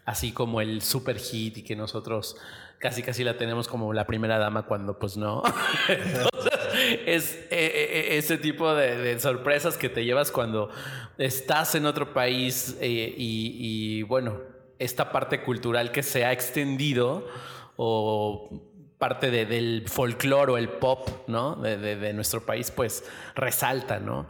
así 0.05 0.31
como 0.31 0.61
el 0.61 0.81
super 0.81 1.19
hit 1.19 1.57
y 1.57 1.63
que 1.63 1.75
nosotros 1.75 2.37
casi 2.79 3.03
casi 3.03 3.23
la 3.23 3.37
tenemos 3.37 3.67
como 3.67 3.93
la 3.93 4.05
primera 4.05 4.37
dama 4.37 4.63
cuando 4.63 4.97
pues 4.99 5.17
no. 5.17 5.43
Entonces, 5.87 6.59
es 7.05 7.35
eh, 7.35 7.47
eh, 7.51 8.17
ese 8.17 8.37
tipo 8.37 8.73
de, 8.73 8.97
de 8.97 9.19
sorpresas 9.19 9.77
que 9.77 9.89
te 9.89 10.05
llevas 10.05 10.31
cuando 10.31 10.69
estás 11.17 11.75
en 11.75 11.85
otro 11.85 12.13
país 12.13 12.77
eh, 12.79 13.13
y, 13.17 13.99
y, 13.99 14.03
bueno, 14.03 14.39
esta 14.79 15.11
parte 15.11 15.41
cultural 15.41 15.91
que 15.91 16.03
se 16.03 16.25
ha 16.25 16.31
extendido 16.31 17.27
o 17.75 18.49
parte 18.97 19.29
de, 19.29 19.45
del 19.45 19.83
folclore 19.87 20.51
o 20.51 20.57
el 20.57 20.69
pop, 20.69 21.07
¿no? 21.27 21.55
De, 21.55 22.13
nuestro 22.13 22.45
país, 22.45 22.71
pues 22.71 23.03
resalta, 23.35 23.99
¿no? 23.99 24.27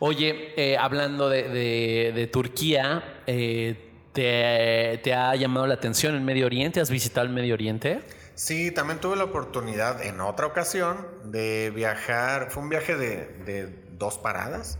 Oye, 0.00 0.54
eh, 0.56 0.76
hablando 0.76 1.28
de, 1.28 2.12
de 2.12 2.26
Turquía, 2.26 3.22
eh, 3.26 3.87
¿te, 4.12 5.00
¿te, 5.02 5.14
ha 5.14 5.34
llamado 5.36 5.66
la 5.66 5.74
atención 5.74 6.14
el 6.14 6.20
Medio 6.20 6.46
Oriente? 6.46 6.80
¿Has 6.80 6.90
visitado 6.90 7.26
el 7.26 7.32
Medio 7.32 7.54
Oriente? 7.54 8.00
Sí, 8.34 8.70
también 8.70 9.00
tuve 9.00 9.16
la 9.16 9.24
oportunidad 9.24 10.02
en 10.04 10.20
otra 10.20 10.46
ocasión 10.46 11.06
de 11.24 11.72
viajar, 11.74 12.50
fue 12.50 12.62
un 12.62 12.68
viaje 12.68 12.96
de, 12.96 13.26
de 13.44 13.68
dos 13.98 14.18
paradas. 14.18 14.78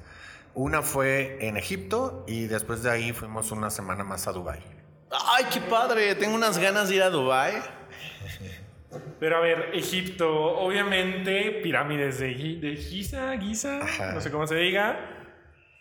Una 0.55 0.83
fue 0.83 1.39
en 1.41 1.57
Egipto 1.57 2.25
y 2.27 2.47
después 2.47 2.83
de 2.83 2.91
ahí 2.91 3.13
fuimos 3.13 3.53
una 3.53 3.71
semana 3.71 4.05
más 4.05 4.27
a 4.29 4.33
Dubái. 4.33 4.61
¡Ay, 5.11 5.47
qué 5.53 5.61
padre! 5.61 6.15
Tengo 6.15 6.35
unas 6.35 6.59
ganas 6.59 6.89
de 6.89 6.97
ir 6.97 7.03
a 7.03 7.11
Dubái. 7.11 7.55
Pero 9.21 9.37
a 9.37 9.41
ver, 9.41 9.71
Egipto, 9.75 10.29
obviamente, 10.59 11.61
pirámides 11.63 12.19
de, 12.19 12.29
de 12.61 12.77
Giza, 12.77 13.37
Giza, 13.39 13.81
Ajá. 13.83 14.13
no 14.13 14.21
sé 14.21 14.31
cómo 14.31 14.47
se 14.47 14.55
diga. 14.57 15.18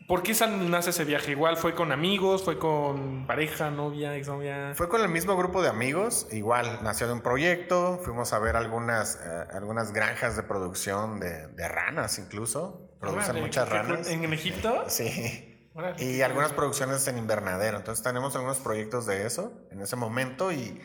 ¿Por 0.08 0.24
qué 0.24 0.34
nace 0.70 0.91
ese 0.91 1.04
viaje? 1.04 1.32
Igual 1.32 1.58
fue 1.58 1.76
con 1.76 1.91
amigos, 1.91 2.46
fue 2.46 2.58
con 2.58 3.28
pareja, 3.28 3.70
novia, 3.70 4.15
exnovia. 4.15 4.72
Fue 4.74 4.88
con 4.88 5.02
el 5.02 5.10
mismo 5.10 5.36
grupo 5.36 5.62
de 5.62 5.67
amigos, 5.67 6.28
igual 6.32 6.80
nació 6.82 7.08
de 7.08 7.13
un 7.13 7.22
proyecto, 7.22 8.00
fuimos 8.02 8.32
a 8.32 8.39
ver 8.39 8.56
algunas, 8.56 9.17
eh, 9.17 9.48
algunas 9.52 9.91
granjas 9.91 10.38
de 10.38 10.43
producción 10.43 11.20
de, 11.20 11.67
ranas 11.67 12.20
incluso, 12.20 12.89
producen 13.02 13.41
muchas 13.41 13.67
ranas. 13.67 14.08
¿En 14.08 14.24
Egipto? 14.34 14.86
Sí. 14.88 15.70
y 16.00 16.22
algunas 16.22 16.54
producciones 16.54 17.06
en 17.08 17.17
invernadero, 17.17 17.78
entonces 17.78 18.04
tenemos 18.04 18.34
algunos 18.36 18.58
proyectos 18.60 19.06
de 19.06 19.28
eso 19.28 19.52
en 19.72 19.82
ese 19.82 19.96
momento 19.96 20.52
y 20.52 20.82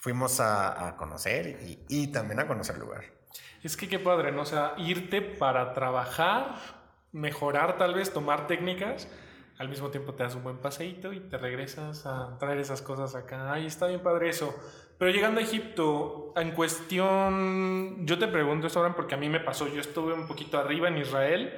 fuimos 0.00 0.38
a, 0.38 0.94
conocer 0.98 1.58
y, 1.62 1.82
y 1.88 2.08
también 2.08 2.40
a 2.40 2.46
conocer 2.46 2.74
el 2.74 2.82
lugar. 2.82 3.04
Es 3.62 3.76
que 3.76 3.88
qué 3.88 3.98
padre, 3.98 4.30
¿no? 4.30 4.42
O 4.42 4.46
sea, 4.46 4.74
irte 4.76 5.22
para 5.22 5.72
trabajar 5.72 6.75
mejorar 7.16 7.78
tal 7.78 7.94
vez, 7.94 8.12
tomar 8.12 8.46
técnicas, 8.46 9.08
al 9.58 9.68
mismo 9.68 9.88
tiempo 9.88 10.14
te 10.14 10.22
das 10.22 10.34
un 10.34 10.44
buen 10.44 10.58
paseíto 10.58 11.12
y 11.12 11.20
te 11.20 11.38
regresas 11.38 12.04
a 12.04 12.36
traer 12.38 12.58
esas 12.58 12.82
cosas 12.82 13.14
acá. 13.14 13.52
Ahí 13.52 13.66
está 13.66 13.86
bien 13.86 14.00
padre 14.00 14.28
eso. 14.28 14.54
Pero 14.98 15.10
llegando 15.10 15.40
a 15.40 15.42
Egipto, 15.42 16.32
en 16.36 16.52
cuestión, 16.52 18.06
yo 18.06 18.18
te 18.18 18.28
pregunto 18.28 18.66
esto, 18.66 18.80
ahora 18.80 18.94
porque 18.94 19.14
a 19.14 19.18
mí 19.18 19.28
me 19.28 19.40
pasó, 19.40 19.66
yo 19.68 19.80
estuve 19.80 20.12
un 20.12 20.26
poquito 20.26 20.58
arriba 20.58 20.88
en 20.88 20.98
Israel. 20.98 21.52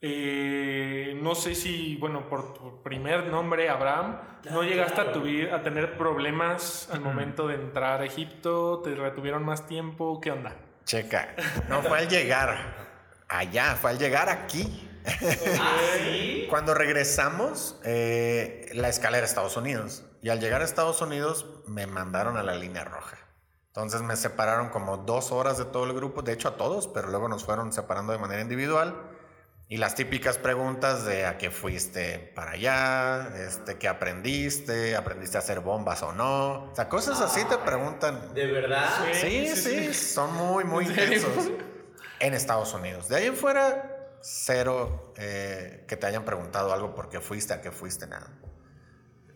Eh, 0.00 1.18
no 1.22 1.34
sé 1.34 1.54
si, 1.54 1.96
bueno, 1.96 2.28
por 2.28 2.52
tu 2.52 2.82
primer 2.82 3.26
nombre, 3.28 3.70
Abraham, 3.70 4.18
no 4.50 4.62
llegaste 4.62 5.00
a, 5.00 5.54
a 5.54 5.62
tener 5.62 5.96
problemas 5.96 6.90
al 6.92 7.00
momento 7.00 7.48
de 7.48 7.54
entrar 7.54 8.02
a 8.02 8.04
Egipto, 8.04 8.82
te 8.84 8.94
retuvieron 8.94 9.44
más 9.44 9.66
tiempo, 9.66 10.20
¿qué 10.20 10.30
onda? 10.30 10.56
Checa, 10.84 11.34
no 11.70 11.80
fue 11.80 12.00
al 12.00 12.08
llegar, 12.08 12.58
allá, 13.28 13.76
fue 13.76 13.92
al 13.92 13.98
llegar 13.98 14.28
aquí. 14.28 14.90
¿Ah, 15.06 15.76
Cuando 16.48 16.74
regresamos, 16.74 17.78
eh, 17.84 18.68
la 18.72 18.88
escala 18.88 19.18
era 19.18 19.26
Estados 19.26 19.56
Unidos. 19.56 20.04
Y 20.22 20.30
al 20.30 20.40
llegar 20.40 20.62
a 20.62 20.64
Estados 20.64 21.00
Unidos, 21.02 21.46
me 21.66 21.86
mandaron 21.86 22.36
a 22.36 22.42
la 22.42 22.54
línea 22.54 22.84
roja. 22.84 23.18
Entonces 23.68 24.02
me 24.02 24.16
separaron 24.16 24.68
como 24.68 24.98
dos 24.98 25.32
horas 25.32 25.58
de 25.58 25.64
todo 25.64 25.84
el 25.84 25.92
grupo, 25.94 26.22
de 26.22 26.32
hecho 26.32 26.48
a 26.48 26.56
todos, 26.56 26.86
pero 26.88 27.08
luego 27.08 27.28
nos 27.28 27.44
fueron 27.44 27.72
separando 27.72 28.12
de 28.12 28.18
manera 28.18 28.40
individual. 28.40 28.94
Y 29.66 29.78
las 29.78 29.94
típicas 29.94 30.38
preguntas 30.38 31.04
de 31.04 31.24
a 31.26 31.38
qué 31.38 31.50
fuiste 31.50 32.32
para 32.36 32.52
allá, 32.52 33.32
este, 33.46 33.76
qué 33.78 33.88
aprendiste, 33.88 34.94
aprendiste 34.94 35.38
a 35.38 35.40
hacer 35.40 35.60
bombas 35.60 36.02
o 36.02 36.12
no. 36.12 36.70
O 36.70 36.72
sea, 36.74 36.88
cosas 36.88 37.20
así 37.20 37.44
te 37.46 37.56
preguntan. 37.58 38.32
¿De 38.34 38.46
verdad? 38.46 38.88
Sí, 39.12 39.48
sí, 39.56 39.92
son 39.94 40.34
muy, 40.34 40.64
muy 40.64 40.84
intensos. 40.88 41.50
En 42.20 42.34
Estados 42.34 42.72
Unidos. 42.74 43.08
De 43.08 43.16
ahí 43.16 43.26
en 43.26 43.36
fuera, 43.36 43.93
cero 44.24 45.12
eh, 45.18 45.84
que 45.86 45.98
te 45.98 46.06
hayan 46.06 46.24
preguntado 46.24 46.72
algo 46.72 46.94
por 46.94 47.10
qué 47.10 47.20
fuiste, 47.20 47.52
a 47.52 47.60
qué 47.60 47.70
fuiste, 47.70 48.06
nada. 48.06 48.30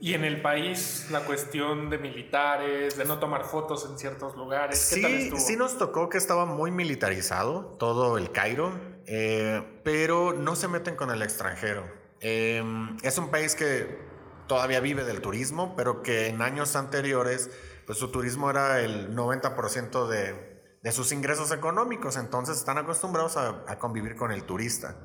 Y 0.01 0.15
en 0.15 0.25
el 0.25 0.41
país, 0.41 1.09
la 1.11 1.21
cuestión 1.21 1.91
de 1.91 1.99
militares, 1.99 2.97
de 2.97 3.05
no 3.05 3.19
tomar 3.19 3.45
fotos 3.45 3.87
en 3.91 3.99
ciertos 3.99 4.35
lugares. 4.37 4.91
¿qué 4.95 5.31
sí, 5.31 5.37
sí 5.37 5.57
nos 5.57 5.77
tocó 5.77 6.09
que 6.09 6.17
estaba 6.17 6.47
muy 6.47 6.71
militarizado 6.71 7.77
todo 7.79 8.17
el 8.17 8.31
Cairo, 8.33 8.73
eh, 9.07 9.63
pero 9.85 10.33
no 10.33 10.57
se 10.57 10.69
meten 10.69 10.97
con 10.97 11.11
el 11.11 11.21
extranjero. 11.21 11.85
Eh, 12.21 12.63
es 13.03 13.19
un 13.19 13.31
país 13.31 13.55
que 13.55 13.99
todavía 14.47 14.81
vive 14.81 15.05
del 15.05 15.21
turismo, 15.21 15.75
pero 15.77 16.03
que 16.03 16.29
en 16.29 16.41
años 16.41 16.77
anteriores, 16.77 17.51
pues 17.85 17.99
su 17.99 18.11
turismo 18.11 18.49
era 18.49 18.81
el 18.81 19.15
90% 19.15 20.07
de, 20.07 20.58
de 20.83 20.93
sus 20.93 21.13
ingresos 21.13 21.51
económicos, 21.51 22.17
entonces 22.17 22.57
están 22.57 22.79
acostumbrados 22.79 23.37
a, 23.37 23.79
convivir 23.79 24.17
con 24.17 24.31
el 24.31 24.45
turista. 24.45 24.97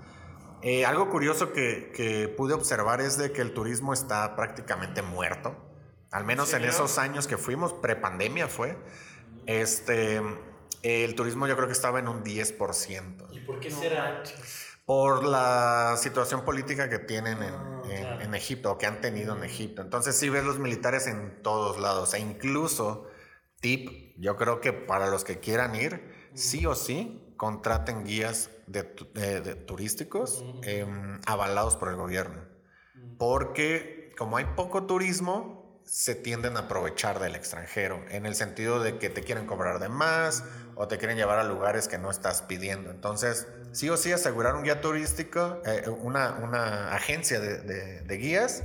Eh, 0.62 0.86
algo 0.86 1.10
curioso 1.10 1.52
que, 1.52 2.34
pude 2.38 2.54
observar 2.54 3.02
es 3.02 3.18
de 3.18 3.32
que 3.32 3.42
el 3.42 3.54
turismo 3.54 3.94
está 3.94 4.36
prácticamente 4.36 5.02
muerto, 5.02 5.56
al 6.12 6.26
menos 6.26 6.54
en 6.54 6.64
esos 6.64 7.00
años 7.00 7.26
que 7.26 7.38
fuimos, 7.38 7.74
prepandemia 7.74 8.48
fue, 8.48 8.78
este, 9.48 10.22
el 10.84 11.16
turismo 11.16 11.48
yo 11.48 11.56
creo 11.56 11.68
que 11.68 11.74
estaba 11.74 12.00
en 12.00 12.08
un 12.08 12.24
10%. 12.24 13.28
¿Y 13.32 13.40
por 13.40 13.60
qué 13.60 13.72
será? 13.72 14.22
Por 14.86 15.24
la 15.24 15.96
situación 15.98 16.44
política 16.46 16.90
que 16.90 17.00
tienen 17.00 17.42
en, 17.42 17.54
ah, 17.54 18.20
en 18.22 18.36
Egipto, 18.36 18.74
o 18.74 18.78
que 18.78 18.86
han 18.86 19.02
tenido 19.02 19.36
en 19.36 19.44
Egipto. 19.44 19.82
Entonces 19.82 20.16
sí 20.16 20.30
ves 20.30 20.44
los 20.44 20.60
militares 20.60 21.08
en 21.08 21.42
todos 21.42 21.80
lados, 21.80 22.14
e 22.14 22.20
incluso 22.20 23.08
tip, 23.64 24.14
yo 24.18 24.36
creo 24.36 24.62
que 24.62 24.74
para 24.74 25.10
los 25.10 25.24
que 25.24 25.40
quieran 25.40 25.74
ir, 25.74 26.30
sí 26.36 26.66
o 26.66 26.76
sí, 26.76 27.34
contraten 27.38 28.04
guías 28.04 28.52
de, 28.68 28.84
turísticos 28.84 30.46
em, 30.64 31.20
avalados 31.26 31.78
por 31.78 31.90
el 31.90 31.96
gobierno. 31.96 32.44
Porque 33.18 34.14
como 34.18 34.38
hay 34.38 34.46
poco 34.56 34.84
turismo, 34.84 35.82
se 35.86 36.14
tienden 36.16 36.58
a 36.58 36.62
aprovechar 36.62 37.20
del 37.20 37.36
extranjero, 37.36 38.04
en 38.10 38.26
el 38.26 38.36
sentido 38.36 38.82
de 38.82 38.98
que 39.00 39.10
te 39.10 39.24
quieren 39.24 39.46
cobrar 39.46 39.80
de 39.80 39.90
más 39.90 40.44
o 40.76 40.88
te 40.88 40.98
quieren 40.98 41.18
llevar 41.18 41.40
a 41.40 41.44
lugares 41.44 41.88
que 41.88 41.98
no 41.98 42.10
estás 42.10 42.42
pidiendo. 42.42 42.90
Entonces, 42.92 43.48
sí 43.72 43.90
o 43.90 43.98
sí 43.98 44.12
asegurar 44.12 44.56
un 44.56 44.64
guía 44.64 44.82
turístico, 44.82 45.62
eh, 45.66 45.90
una, 45.90 46.40
una, 46.42 46.94
agencia 46.94 47.40
de, 47.40 48.02
de 48.02 48.18
guías, 48.18 48.64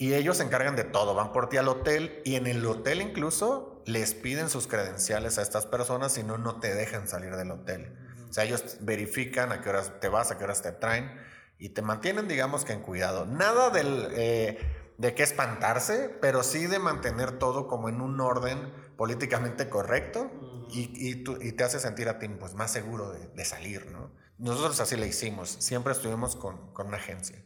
y 0.00 0.14
ellos 0.14 0.38
se 0.38 0.44
encargan 0.44 0.76
de 0.76 0.84
todo, 0.84 1.14
van 1.14 1.30
por 1.32 1.50
ti 1.50 1.58
al 1.58 1.68
hotel 1.68 2.22
y 2.24 2.36
en 2.36 2.46
el 2.46 2.64
hotel 2.64 3.02
incluso 3.02 3.82
les 3.84 4.14
piden 4.14 4.48
sus 4.48 4.66
credenciales 4.66 5.36
a 5.38 5.42
estas 5.42 5.66
personas, 5.66 6.12
si 6.12 6.22
no, 6.22 6.38
no 6.38 6.58
te 6.58 6.74
dejan 6.74 7.06
salir 7.06 7.36
del 7.36 7.50
hotel. 7.50 7.94
O 8.30 8.32
sea, 8.32 8.44
ellos 8.44 8.78
verifican 8.80 9.52
a 9.52 9.60
qué 9.60 9.68
horas 9.68 9.92
te 10.00 10.08
vas, 10.08 10.30
a 10.30 10.38
qué 10.38 10.44
horas 10.44 10.62
te 10.62 10.72
traen 10.72 11.12
y 11.58 11.70
te 11.70 11.82
mantienen, 11.82 12.28
digamos 12.28 12.64
que 12.64 12.72
en 12.72 12.80
cuidado. 12.80 13.26
Nada 13.26 13.68
del, 13.68 14.08
eh, 14.12 14.58
de 14.96 15.14
qué 15.14 15.22
espantarse, 15.22 16.08
pero 16.20 16.42
sí 16.42 16.66
de 16.66 16.78
mantener 16.78 17.32
todo 17.32 17.66
como 17.66 17.90
en 17.90 18.00
un 18.00 18.20
orden 18.20 18.72
políticamente 18.96 19.68
correcto 19.68 20.30
y, 20.72 21.10
y, 21.10 21.52
te 21.52 21.64
hace 21.64 21.80
sentir 21.80 22.08
a 22.08 22.18
ti 22.18 22.28
pues, 22.28 22.54
más 22.54 22.72
seguro 22.72 23.12
de, 23.12 23.44
salir, 23.44 23.86
¿no? 23.86 24.10
Nosotros 24.38 24.80
así 24.80 24.96
le 24.96 25.06
hicimos, 25.06 25.48
siempre 25.48 25.92
estuvimos 25.92 26.36
con, 26.36 26.72
con 26.72 26.88
una 26.88 26.96
agencia. 26.96 27.42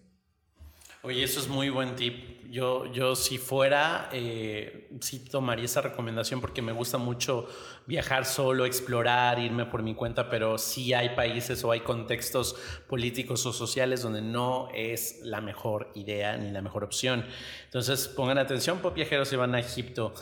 Oye, 1.07 1.23
eso 1.23 1.39
es 1.39 1.49
muy 1.49 1.69
buen 1.69 1.97
tip. 1.97 2.51
Yo, 2.51 2.91
yo 2.91 3.15
si 3.15 3.37
fuera, 3.37 4.09
eh, 4.11 4.89
sí 5.03 5.19
tomaría 5.19 5.67
esa 5.67 5.83
recomendación 5.83 6.41
porque 6.41 6.63
me 6.63 6.73
gusta 6.73 6.97
mucho 6.97 7.47
viajar 7.85 8.25
solo, 8.25 8.65
explorar, 8.65 9.39
irme 9.39 9.67
por 9.67 9.83
mi 9.83 9.95
cuenta, 9.95 10.31
pero 10.31 10.57
sí 10.57 10.95
hay 10.95 11.11
países 11.11 11.63
o 11.63 11.73
hay 11.73 11.81
contextos 11.81 12.57
políticos 12.89 13.45
o 13.45 13.53
sociales 13.53 14.01
donde 14.01 14.23
no 14.23 14.71
es 14.73 15.21
la 15.23 15.43
mejor 15.43 15.91
idea 15.95 16.39
ni 16.39 16.51
la 16.51 16.63
mejor 16.63 16.85
opción. 16.85 17.27
Entonces, 17.67 18.09
pongan 18.09 18.39
atención, 18.39 18.79
pop 18.79 18.95
viajeros, 18.95 19.29
si 19.29 19.37
van 19.37 19.55
a 19.55 19.61
Egipto. 19.61 20.15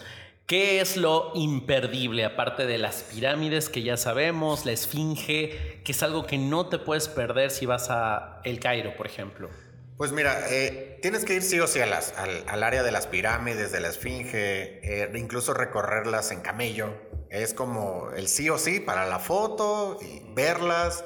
¿Qué 0.53 0.83
es 0.83 0.99
lo 0.99 1.33
imperdible, 1.35 2.27
aparte 2.27 2.67
de 2.67 2.77
las 2.77 3.05
pirámides 3.05 3.71
que 3.71 3.83
ya 3.83 3.97
sabemos, 3.97 4.67
la 4.67 4.73
esfinge, 4.73 5.81
que 5.83 5.93
es 5.93 6.03
algo 6.03 6.27
que 6.27 6.37
no 6.37 6.69
te 6.69 6.79
puedes 6.79 7.09
perder 7.09 7.51
si 7.51 7.65
vas 7.65 7.87
a 7.89 8.43
El 8.45 8.61
Cairo, 8.61 8.95
por 8.95 9.07
ejemplo? 9.07 9.49
Pues 9.97 10.13
mira, 10.13 10.51
eh, 10.51 10.99
tienes 11.01 11.25
que 11.25 11.37
ir 11.37 11.43
sí 11.43 11.59
o 11.59 11.67
sí 11.67 11.81
al, 11.81 11.95
al, 11.95 12.63
área 12.63 12.83
de 12.83 12.93
las 12.93 13.07
pirámides, 13.07 13.73
de 13.73 13.81
la 13.81 13.89
Esfinge, 13.89 14.35
eh, 14.35 15.11
incluso 15.15 15.55
recorrerlas 15.55 16.31
en 16.33 16.43
camello. 16.43 16.93
Es 17.31 17.55
como 17.55 18.11
el 18.15 18.29
sí 18.29 18.51
o 18.51 18.59
sí 18.59 18.79
para 18.79 19.07
la 19.07 19.21
foto, 19.21 19.99
y 20.03 20.23
verlas. 20.35 21.03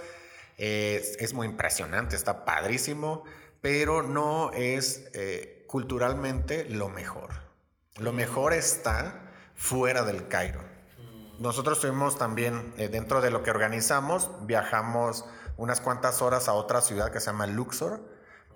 es 0.56 1.34
muy 1.34 1.46
impresionante, 1.46 2.16
está 2.16 2.44
padrísimo, 2.44 3.22
pero 3.60 4.02
no 4.02 4.50
es 4.54 5.08
eh, 5.14 5.62
culturalmente 5.68 6.64
lo 6.64 6.88
mejor. 6.88 7.30
Lo 7.98 8.12
mejor 8.12 8.52
está 8.52 9.22
fuera 9.56 10.04
del 10.04 10.28
Cairo. 10.28 10.60
Nosotros 11.38 11.78
estuvimos 11.78 12.16
también, 12.16 12.74
dentro 12.76 13.20
de 13.20 13.30
lo 13.30 13.42
que 13.42 13.50
organizamos, 13.50 14.30
viajamos 14.46 15.24
unas 15.56 15.80
cuantas 15.80 16.22
horas 16.22 16.48
a 16.48 16.52
otra 16.52 16.80
ciudad 16.80 17.10
que 17.10 17.20
se 17.20 17.26
llama 17.26 17.46
Luxor 17.46 18.00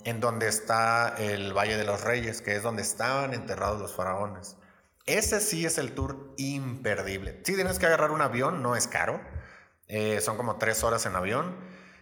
en 0.05 0.21
donde 0.21 0.49
está 0.49 1.15
el 1.19 1.53
Valle 1.53 1.77
de 1.77 1.85
los 1.85 2.03
Reyes, 2.03 2.41
que 2.41 2.57
es 2.57 2.63
donde 2.63 2.83
estaban 2.83 3.35
enterrados 3.35 3.81
los 3.81 3.95
faraones. 3.95 4.57
Ese 5.07 5.41
sí 5.41 5.67
es 5.67 5.79
el 5.79 5.93
tour 5.93 6.33
imperdible. 6.37 7.41
Sí 7.45 7.55
tienes 7.55 7.79
que 7.79 7.87
agarrar 7.87 8.11
un 8.11 8.23
avión, 8.23 8.63
no 8.63 8.77
es 8.77 8.87
caro. 8.87 9.21
Eh, 9.89 10.21
son 10.21 10.37
como 10.37 10.57
tres 10.57 10.85
horas 10.85 11.05
en 11.07 11.17
avión 11.17 11.57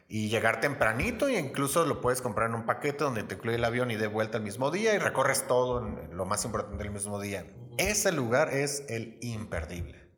y 0.08 0.30
llegar 0.30 0.60
tempranito 0.60 1.28
e 1.28 1.38
incluso 1.38 1.84
lo 1.84 2.00
puedes 2.00 2.22
comprar 2.22 2.48
en 2.48 2.54
un 2.54 2.64
paquete 2.64 3.04
donde 3.04 3.22
te 3.24 3.34
incluye 3.34 3.56
el 3.56 3.64
avión 3.64 3.90
y 3.90 3.96
de 3.96 4.06
vuelta 4.06 4.38
el 4.38 4.42
mismo 4.42 4.70
día 4.70 4.94
y 4.94 4.98
recorres 4.98 5.46
todo, 5.46 5.80
lo 5.80 6.24
más 6.24 6.44
importante 6.46 6.82
el 6.82 6.90
mismo 6.90 7.20
día. 7.20 7.46
Ese 7.76 8.10
lugar 8.10 8.52
es 8.52 8.84
el 8.88 9.18
imperdible. 9.20 10.08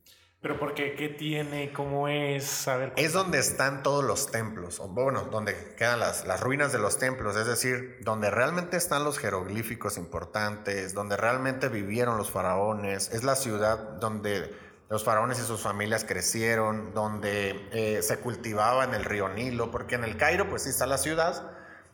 Pero 0.40 0.58
porque 0.58 0.94
qué 0.94 1.10
tiene, 1.10 1.70
cómo 1.70 2.08
es, 2.08 2.44
saber. 2.44 2.94
Es 2.96 3.12
donde 3.12 3.38
están 3.38 3.82
todos 3.82 4.02
los 4.02 4.30
templos, 4.30 4.80
o 4.80 4.88
bueno, 4.88 5.24
donde 5.24 5.74
quedan 5.76 6.00
las, 6.00 6.26
las 6.26 6.40
ruinas 6.40 6.72
de 6.72 6.78
los 6.78 6.98
templos, 6.98 7.36
es 7.36 7.46
decir, 7.46 7.98
donde 8.04 8.30
realmente 8.30 8.78
están 8.78 9.04
los 9.04 9.18
jeroglíficos 9.18 9.98
importantes, 9.98 10.94
donde 10.94 11.18
realmente 11.18 11.68
vivieron 11.68 12.16
los 12.16 12.30
faraones, 12.30 13.10
es 13.12 13.22
la 13.22 13.34
ciudad 13.36 13.76
donde 14.00 14.50
los 14.90 15.04
faraones 15.04 15.38
y 15.38 15.42
sus 15.42 15.60
familias 15.60 16.04
crecieron, 16.04 16.92
donde 16.92 17.68
eh, 17.70 18.02
se 18.02 18.18
cultivaba 18.18 18.82
en 18.82 18.92
el 18.92 19.04
río 19.04 19.28
Nilo, 19.28 19.70
porque 19.70 19.94
en 19.94 20.02
el 20.02 20.16
Cairo 20.16 20.50
pues 20.50 20.64
sí 20.64 20.70
está 20.70 20.84
la 20.84 20.98
ciudad, 20.98 21.52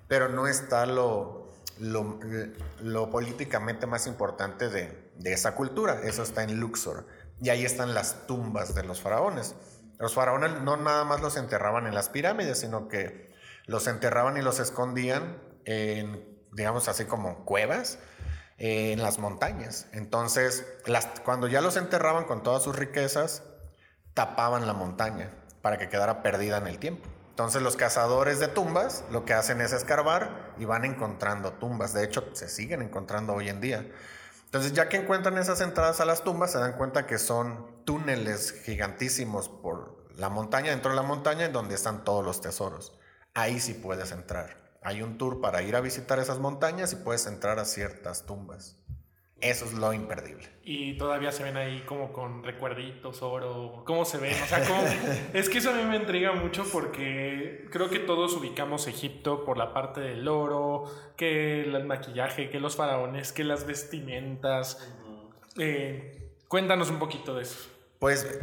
pero 0.09 0.31
no 0.31 0.47
está 0.47 0.87
lo, 0.87 1.53
lo, 1.79 3.11
políticamente 3.11 3.87
más 3.87 4.07
importante 4.07 4.71
de, 4.71 5.13
de 5.15 5.33
esa 5.35 5.55
cultura. 5.55 6.01
Eso 6.05 6.23
está 6.23 6.43
en 6.43 6.59
Luxor. 6.59 7.07
Y 7.39 7.51
ahí 7.51 7.67
están 7.67 7.93
las 7.93 8.27
tumbas 8.27 8.75
de 8.75 8.83
los 8.83 9.03
faraones. 9.03 9.55
Los 9.99 10.15
faraones 10.15 10.63
no 10.63 10.79
nada 10.79 11.05
más 11.05 11.21
los 11.21 11.37
enterraban 11.37 11.87
en 11.87 11.95
las 11.95 12.09
pirámides, 12.09 12.61
sino 12.61 12.89
que 12.89 13.31
los 13.67 13.89
enterraban 13.89 14.39
y 14.39 14.43
los 14.43 14.59
escondían 14.59 15.39
en, 15.67 16.39
digamos 16.53 16.89
así 16.89 17.05
como 17.05 17.45
cuevas, 17.45 17.99
eh, 18.59 18.93
en 18.93 19.03
las 19.03 19.19
montañas. 19.19 19.87
Entonces, 19.93 20.67
cuando 21.25 21.49
ya 21.49 21.61
los 21.61 21.77
enterraban 21.77 22.25
con 22.25 22.43
todas 22.43 22.63
sus 22.63 22.77
riquezas, 22.77 23.43
tapaban 24.15 24.67
la 24.67 24.73
montaña 24.73 25.31
para 25.61 25.79
que 25.79 25.89
quedara 25.89 26.23
perdida 26.23 26.59
en 26.59 26.67
el 26.67 26.79
tiempo. 26.79 27.09
Entonces 27.31 27.61
los 27.61 27.77
cazadores 27.77 28.41
de 28.41 28.49
tumbas 28.49 29.05
lo 29.11 29.27
que 29.27 29.35
hacen 29.35 29.61
es 29.61 29.75
escarbar 29.75 30.55
y 30.59 30.65
van 30.65 30.87
encontrando 30.87 31.53
tumbas. 31.53 31.93
De 31.93 32.03
hecho, 32.03 32.25
se 32.33 32.49
siguen 32.49 32.81
encontrando 32.81 33.35
hoy 33.35 33.51
en 33.51 33.61
día. 33.61 33.87
Entonces 34.47 34.73
ya 34.73 34.89
que 34.89 34.97
encuentran 34.97 35.37
esas 35.37 35.61
entradas 35.61 36.01
a 36.01 36.07
las 36.07 36.25
tumbas, 36.25 36.53
se 36.53 36.59
dan 36.59 36.79
cuenta 36.79 37.07
que 37.07 37.19
son 37.19 37.85
túneles 37.85 38.53
gigantísimos 38.65 39.51
por 39.51 40.07
la 40.17 40.31
montaña, 40.31 40.71
dentro 40.71 40.93
de 40.93 40.97
la 40.97 41.03
montaña, 41.03 41.45
en 41.45 41.53
donde 41.53 41.75
están 41.75 42.05
todos 42.05 42.25
los 42.25 42.41
tesoros. 42.41 42.99
Ahí 43.35 43.61
sí 43.61 43.75
puedes 43.75 44.13
entrar. 44.13 44.66
Hay 44.87 45.03
un 45.03 45.19
tour 45.19 45.41
para 45.41 45.63
ir 45.63 45.75
a 45.75 45.81
visitar 45.81 46.21
esas 46.21 46.39
montañas 46.39 46.93
y 46.93 46.97
puedes 46.97 47.27
entrar 47.27 47.59
a 47.59 47.65
ciertas 47.65 48.25
tumbas. 48.25 48.77
Eso 49.41 49.65
es 49.65 49.73
lo 49.73 49.93
imperdible. 49.93 50.49
Y 50.63 50.97
todavía 50.97 51.33
se 51.33 51.43
ven 51.43 51.57
ahí 51.57 51.81
como 51.81 52.13
con 52.13 52.45
recuerditos, 52.45 53.21
oro. 53.21 53.83
¿Cómo 53.85 54.05
se 54.05 54.19
ven? 54.19 54.41
O 54.41 54.47
sea, 54.47 54.65
¿cómo? 54.65 54.85
es 55.33 55.49
que 55.49 55.59
eso 55.59 55.71
a 55.71 55.73
mí 55.73 55.83
me 55.83 55.97
intriga 55.97 56.35
mucho 56.35 56.65
porque 56.71 57.67
creo 57.73 57.91
que 57.91 57.99
todos 57.99 58.35
ubicamos 58.35 58.87
Egipto 58.87 59.45
por 59.45 59.59
la 59.59 59.75
parte 59.75 60.01
del 60.01 60.29
oro, 60.29 60.85
que 61.17 61.63
el 61.63 61.85
maquillaje, 61.85 62.49
que 62.49 62.61
los 62.61 62.77
faraones, 62.77 63.33
que 63.33 63.43
las 63.43 63.67
vestimentas. 63.67 64.89
Eh, 65.59 66.31
cuéntanos 66.47 66.91
un 66.91 67.01
poquito 67.01 67.35
de 67.35 67.43
eso. 67.43 67.57
Pues 67.99 68.39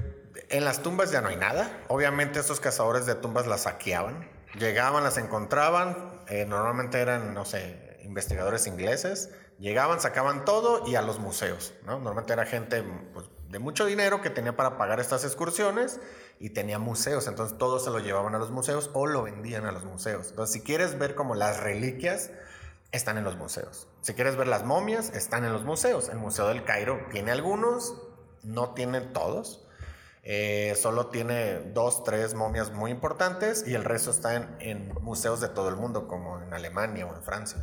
en 0.49 0.65
las 0.65 0.83
tumbas 0.83 1.09
ya 1.09 1.21
no 1.21 1.29
hay 1.29 1.37
nada. 1.37 1.85
Obviamente 1.87 2.41
estos 2.41 2.59
cazadores 2.59 3.05
de 3.05 3.15
tumbas 3.15 3.47
las 3.47 3.61
saqueaban. 3.61 4.32
Llegaban, 4.59 5.03
las 5.03 5.17
encontraban. 5.17 6.21
Eh, 6.27 6.45
normalmente 6.45 6.99
eran, 6.99 7.33
no 7.33 7.45
sé, 7.45 7.99
investigadores 8.03 8.67
ingleses 8.67 9.29
Llegaban, 9.59 10.01
sacaban 10.01 10.45
todo 10.45 10.85
y 10.87 10.95
a 10.95 11.01
los 11.01 11.19
museos, 11.19 11.73
¿no? 11.85 11.93
Normalmente 11.93 12.33
era 12.33 12.45
gente 12.45 12.83
pues, 13.13 13.27
de 13.49 13.59
mucho 13.59 13.85
dinero 13.85 14.21
que 14.21 14.29
tenía 14.29 14.57
para 14.57 14.77
pagar 14.77 14.99
estas 14.99 15.23
excursiones 15.23 15.99
y 16.39 16.49
tenía 16.49 16.79
museos, 16.79 17.27
entonces 17.27 17.57
todo 17.57 17.79
se 17.79 17.89
lo 17.91 17.99
llevaban 17.99 18.33
a 18.35 18.39
los 18.39 18.51
museos 18.51 18.89
o 18.93 19.05
lo 19.05 19.23
vendían 19.23 19.65
a 19.65 19.71
los 19.71 19.85
museos. 19.85 20.31
Entonces, 20.31 20.53
si 20.53 20.61
quieres 20.61 20.97
ver 20.97 21.15
como 21.15 21.35
las 21.35 21.61
reliquias, 21.61 22.31
están 22.91 23.17
en 23.17 23.23
los 23.23 23.37
museos. 23.37 23.87
Si 24.01 24.13
quieres 24.15 24.35
ver 24.35 24.47
las 24.47 24.65
momias, 24.65 25.11
están 25.13 25.45
en 25.45 25.53
los 25.53 25.63
museos. 25.63 26.09
El 26.09 26.17
Museo 26.17 26.47
del 26.47 26.63
Cairo 26.63 26.99
tiene 27.11 27.31
algunos, 27.31 27.95
no 28.43 28.73
tiene 28.73 29.01
todos. 29.01 29.65
Eh, 30.25 30.77
solo 30.81 31.07
tiene 31.07 31.59
dos, 31.73 32.05
tres 32.05 32.33
momias 32.33 32.71
muy 32.71 32.91
importantes 32.91 33.65
y 33.67 33.73
el 33.73 33.83
resto 33.83 34.09
está 34.09 34.35
en, 34.59 34.93
museos 35.01 35.41
de 35.41 35.49
todo 35.49 35.67
el 35.67 35.75
mundo, 35.75 36.07
como 36.07 36.41
en 36.41 36.53
Alemania 36.53 37.05
o 37.05 37.13
en 37.13 37.21
Francia. 37.23 37.61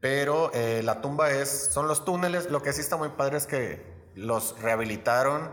Pero 0.00 0.50
eh, 0.52 0.82
la 0.82 1.00
tumba 1.00 1.30
es, 1.30 1.48
son 1.72 1.86
los 1.86 2.04
túneles. 2.04 2.50
Lo 2.50 2.60
que 2.60 2.72
sí 2.72 2.80
está 2.80 2.96
muy 2.96 3.10
padre 3.10 3.36
es 3.36 3.46
que 3.46 3.86
los 4.16 4.60
rehabilitaron 4.60 5.52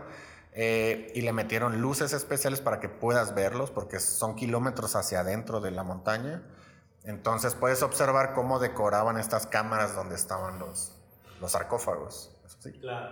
eh, 0.52 1.12
y 1.14 1.20
le 1.20 1.32
metieron 1.32 1.80
luces 1.80 2.12
especiales 2.12 2.60
para 2.60 2.80
que 2.80 2.88
puedas 2.88 3.32
verlos, 3.36 3.70
porque 3.70 4.00
son 4.00 4.34
kilómetros 4.34 4.96
hacia 4.96 5.20
adentro 5.20 5.60
de 5.60 5.70
la 5.70 5.84
montaña. 5.84 6.42
Entonces 7.04 7.54
puedes 7.54 7.84
observar 7.84 8.34
cómo 8.34 8.58
decoraban 8.58 9.18
estas 9.18 9.46
cámaras 9.46 9.94
donde 9.94 10.16
estaban 10.16 10.58
los, 10.58 10.96
los 11.40 11.52
sarcófagos. 11.52 12.39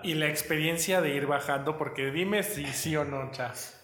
Y 0.03 0.15
la 0.15 0.29
experiencia 0.29 1.01
de 1.01 1.15
ir 1.15 1.27
bajando, 1.27 1.79
porque 1.79 2.11
dime 2.11 2.43
si 2.43 2.67
sí 2.67 2.97
o 2.97 3.05
no, 3.05 3.31
Chas. 3.31 3.75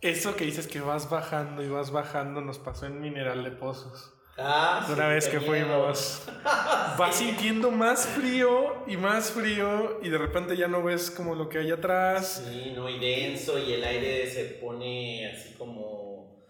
Eso 0.00 0.34
que 0.34 0.44
dices 0.44 0.66
que 0.66 0.80
vas 0.80 1.10
bajando 1.10 1.62
y 1.62 1.68
vas 1.68 1.90
bajando 1.90 2.40
nos 2.40 2.58
pasó 2.58 2.86
en 2.86 3.00
Mineral 3.00 3.44
de 3.44 3.50
Pozos. 3.50 4.14
Ah, 4.38 4.86
una 4.90 5.08
vez 5.08 5.28
que 5.28 5.38
fuimos. 5.38 6.22
Vas 6.96 7.16
sintiendo 7.16 7.70
más 7.70 8.06
frío 8.06 8.84
y 8.86 8.96
más 8.96 9.32
frío 9.32 10.00
y 10.02 10.08
de 10.08 10.16
repente 10.16 10.56
ya 10.56 10.66
no 10.66 10.82
ves 10.82 11.10
como 11.10 11.34
lo 11.34 11.50
que 11.50 11.58
hay 11.58 11.70
atrás. 11.70 12.42
Sí, 12.48 12.72
no, 12.74 12.88
y 12.88 12.98
denso 12.98 13.58
y 13.58 13.74
el 13.74 13.84
aire 13.84 14.30
se 14.30 14.44
pone 14.44 15.30
así 15.30 15.54
como, 15.58 16.42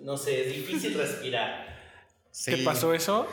no 0.00 0.16
sé, 0.16 0.46
es 0.46 0.54
difícil 0.54 0.94
respirar. 0.96 1.74
¿Qué 2.44 2.58
pasó 2.58 2.94
eso? 2.94 3.26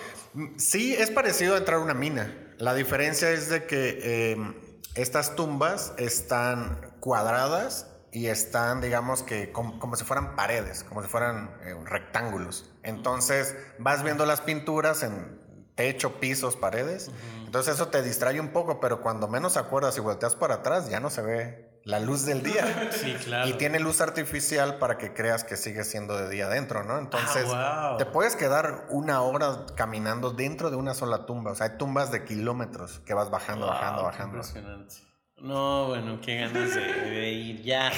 Sí, 0.57 0.93
es 0.93 1.11
parecido 1.11 1.53
a 1.55 1.57
entrar 1.57 1.79
a 1.79 1.83
una 1.83 1.93
mina. 1.93 2.50
La 2.61 2.75
diferencia 2.75 3.31
es 3.31 3.49
de 3.49 3.65
que 3.65 4.33
em, 4.33 4.53
estas 4.93 5.35
tumbas 5.35 5.93
están 5.97 6.93
cuadradas 6.99 7.87
y 8.11 8.27
están, 8.27 8.81
digamos 8.81 9.23
que, 9.23 9.51
como, 9.51 9.95
si 9.95 10.05
fueran 10.05 10.35
paredes, 10.35 10.83
como 10.83 11.01
si 11.01 11.09
fueran 11.09 11.57
eh, 11.63 11.73
rectángulos. 11.85 12.71
Entonces 12.83 13.55
vas 13.79 14.03
viendo 14.03 14.27
las 14.27 14.41
pinturas 14.41 15.01
en 15.01 15.41
techo, 15.73 16.19
pisos, 16.19 16.55
paredes. 16.55 17.09
Entonces 17.43 17.73
eso 17.73 17.87
te 17.87 18.03
distrae 18.03 18.39
un 18.39 18.49
poco, 18.49 18.79
pero 18.79 19.01
cuando 19.01 19.27
menos 19.27 19.57
acuerdas 19.57 19.97
y 19.97 20.01
volteas 20.01 20.35
para 20.35 20.55
atrás, 20.55 20.87
ya 20.87 20.99
no 20.99 21.09
se 21.09 21.23
ve 21.23 21.70
la 21.83 21.99
luz 21.99 22.25
del 22.25 22.43
día. 22.43 22.89
Sí, 22.91 23.13
claro. 23.23 23.49
Y 23.49 23.53
tiene 23.53 23.79
luz 23.79 24.01
artificial 24.01 24.77
para 24.77 24.97
que 24.97 25.13
creas 25.13 25.43
que 25.43 25.57
sigue 25.57 25.83
siendo 25.83 26.17
de 26.17 26.29
día 26.29 26.45
adentro, 26.45 26.83
¿no? 26.83 26.97
Entonces 26.97 27.45
ah, 27.49 27.95
te 27.97 28.05
puedes 28.05 28.35
quedar 28.35 28.85
una 28.89 29.21
hora 29.21 29.65
caminando 29.75 30.31
dentro 30.31 30.69
de 30.69 30.75
una 30.75 30.93
sola 30.93 31.25
tumba. 31.25 31.51
O 31.51 31.55
sea, 31.55 31.67
hay 31.67 31.77
tumbas 31.77 32.11
de 32.11 32.23
kilómetros 32.23 32.99
que 33.05 33.13
vas 33.13 33.29
bajando, 33.29 33.67
bajando, 33.67 34.03
bajando. 34.03 34.37
Impresionante. 34.37 35.11
No, 35.41 35.87
bueno, 35.87 36.21
qué 36.21 36.35
ganas 36.35 36.75
de, 36.75 37.31
ir. 37.31 37.63
Ya, 37.63 37.91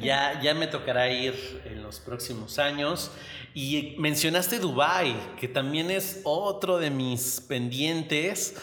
ya, 0.00 0.40
ya 0.40 0.54
me 0.54 0.68
tocará 0.68 1.08
ir 1.10 1.62
en 1.64 1.82
los 1.82 1.98
próximos 1.98 2.60
años. 2.60 3.10
Y 3.54 3.96
mencionaste 3.98 4.60
Dubai, 4.60 5.16
que 5.40 5.48
también 5.48 5.90
es 5.90 6.20
otro 6.22 6.78
de 6.78 6.90
mis 6.90 7.40
pendientes. 7.40 8.54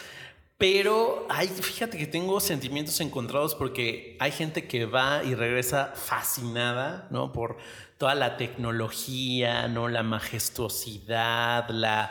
Pero 0.64 1.26
ay, 1.28 1.48
fíjate 1.48 1.98
que 1.98 2.06
tengo 2.06 2.40
sentimientos 2.40 2.98
encontrados 3.02 3.54
porque 3.54 4.16
hay 4.18 4.32
gente 4.32 4.66
que 4.66 4.86
va 4.86 5.22
y 5.22 5.34
regresa 5.34 5.92
fascinada, 5.94 7.06
¿no? 7.10 7.34
Por 7.34 7.58
toda 7.98 8.14
la 8.14 8.38
tecnología, 8.38 9.68
¿no? 9.68 9.90
La 9.90 10.02
majestuosidad, 10.02 11.68
la... 11.68 12.10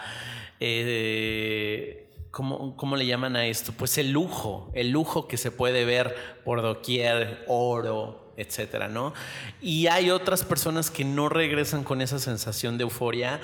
Eh, 0.59 2.11
¿cómo, 2.29 2.95
le 2.95 3.07
llaman 3.07 3.35
a 3.35 3.47
esto? 3.47 3.73
Pues 3.75 3.97
el 3.97 4.11
lujo, 4.11 4.69
el 4.75 4.91
lujo 4.91 5.27
que 5.27 5.37
se 5.37 5.49
puede 5.49 5.83
ver 5.83 6.15
por 6.45 6.61
doquier, 6.61 7.45
oro, 7.47 8.33
etcétera, 8.37 8.87
¿no? 8.87 9.15
Y 9.63 9.87
hay 9.87 10.11
otras 10.11 10.43
personas 10.43 10.91
que 10.91 11.05
no 11.05 11.27
regresan 11.27 11.83
con 11.83 12.01
esa 12.01 12.19
sensación 12.19 12.77
de 12.77 12.83
euforia 12.83 13.41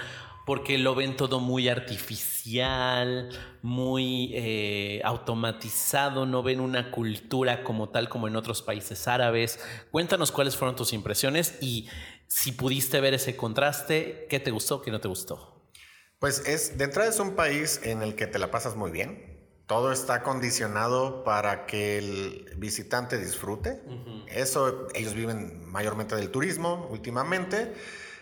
porque 0.49 0.79
lo 0.79 0.95
ven 0.95 1.15
todo 1.15 1.39
muy 1.39 1.69
artificial, 1.69 3.29
muy 3.61 4.31
eh, 4.33 4.99
automatizado, 5.03 6.25
no 6.25 6.41
ven 6.41 6.59
una 6.59 6.89
cultura 6.89 7.63
como 7.63 7.89
tal 7.89 8.09
como 8.09 8.27
en 8.27 8.35
otros 8.35 8.63
países 8.63 9.07
árabes. 9.07 9.59
Cuéntanos 9.91 10.31
cuáles 10.31 10.57
fueron 10.57 10.75
tus 10.75 10.91
impresiones 10.91 11.53
y 11.61 11.87
si 12.25 12.51
pudiste 12.51 12.99
ver 12.99 13.13
ese 13.13 13.35
contraste, 13.35 14.25
¿qué 14.27 14.39
te 14.39 14.49
gustó, 14.49 14.81
qué 14.81 14.89
no 14.89 14.99
te 14.99 15.07
gustó? 15.07 15.69
Pues 16.17 16.39
es, 16.47 16.79
de 16.79 16.85
entrada 16.85 17.11
es 17.11 17.19
un 17.19 17.35
país 17.35 17.81
en 17.83 18.01
el 18.01 18.15
que 18.15 18.25
te 18.25 18.39
la 18.39 18.49
pasas 18.49 18.75
muy 18.75 18.89
bien. 18.89 19.61
Todo 19.67 19.91
está 19.91 20.23
condicionado 20.23 21.23
para 21.23 21.67
que 21.67 21.99
el 21.99 22.55
visitante 22.57 23.19
disfrute. 23.19 23.83
Eso, 24.29 24.87
ellos 24.95 25.13
viven 25.13 25.69
mayormente 25.69 26.15
del 26.15 26.31
turismo 26.31 26.87
últimamente. 26.89 27.71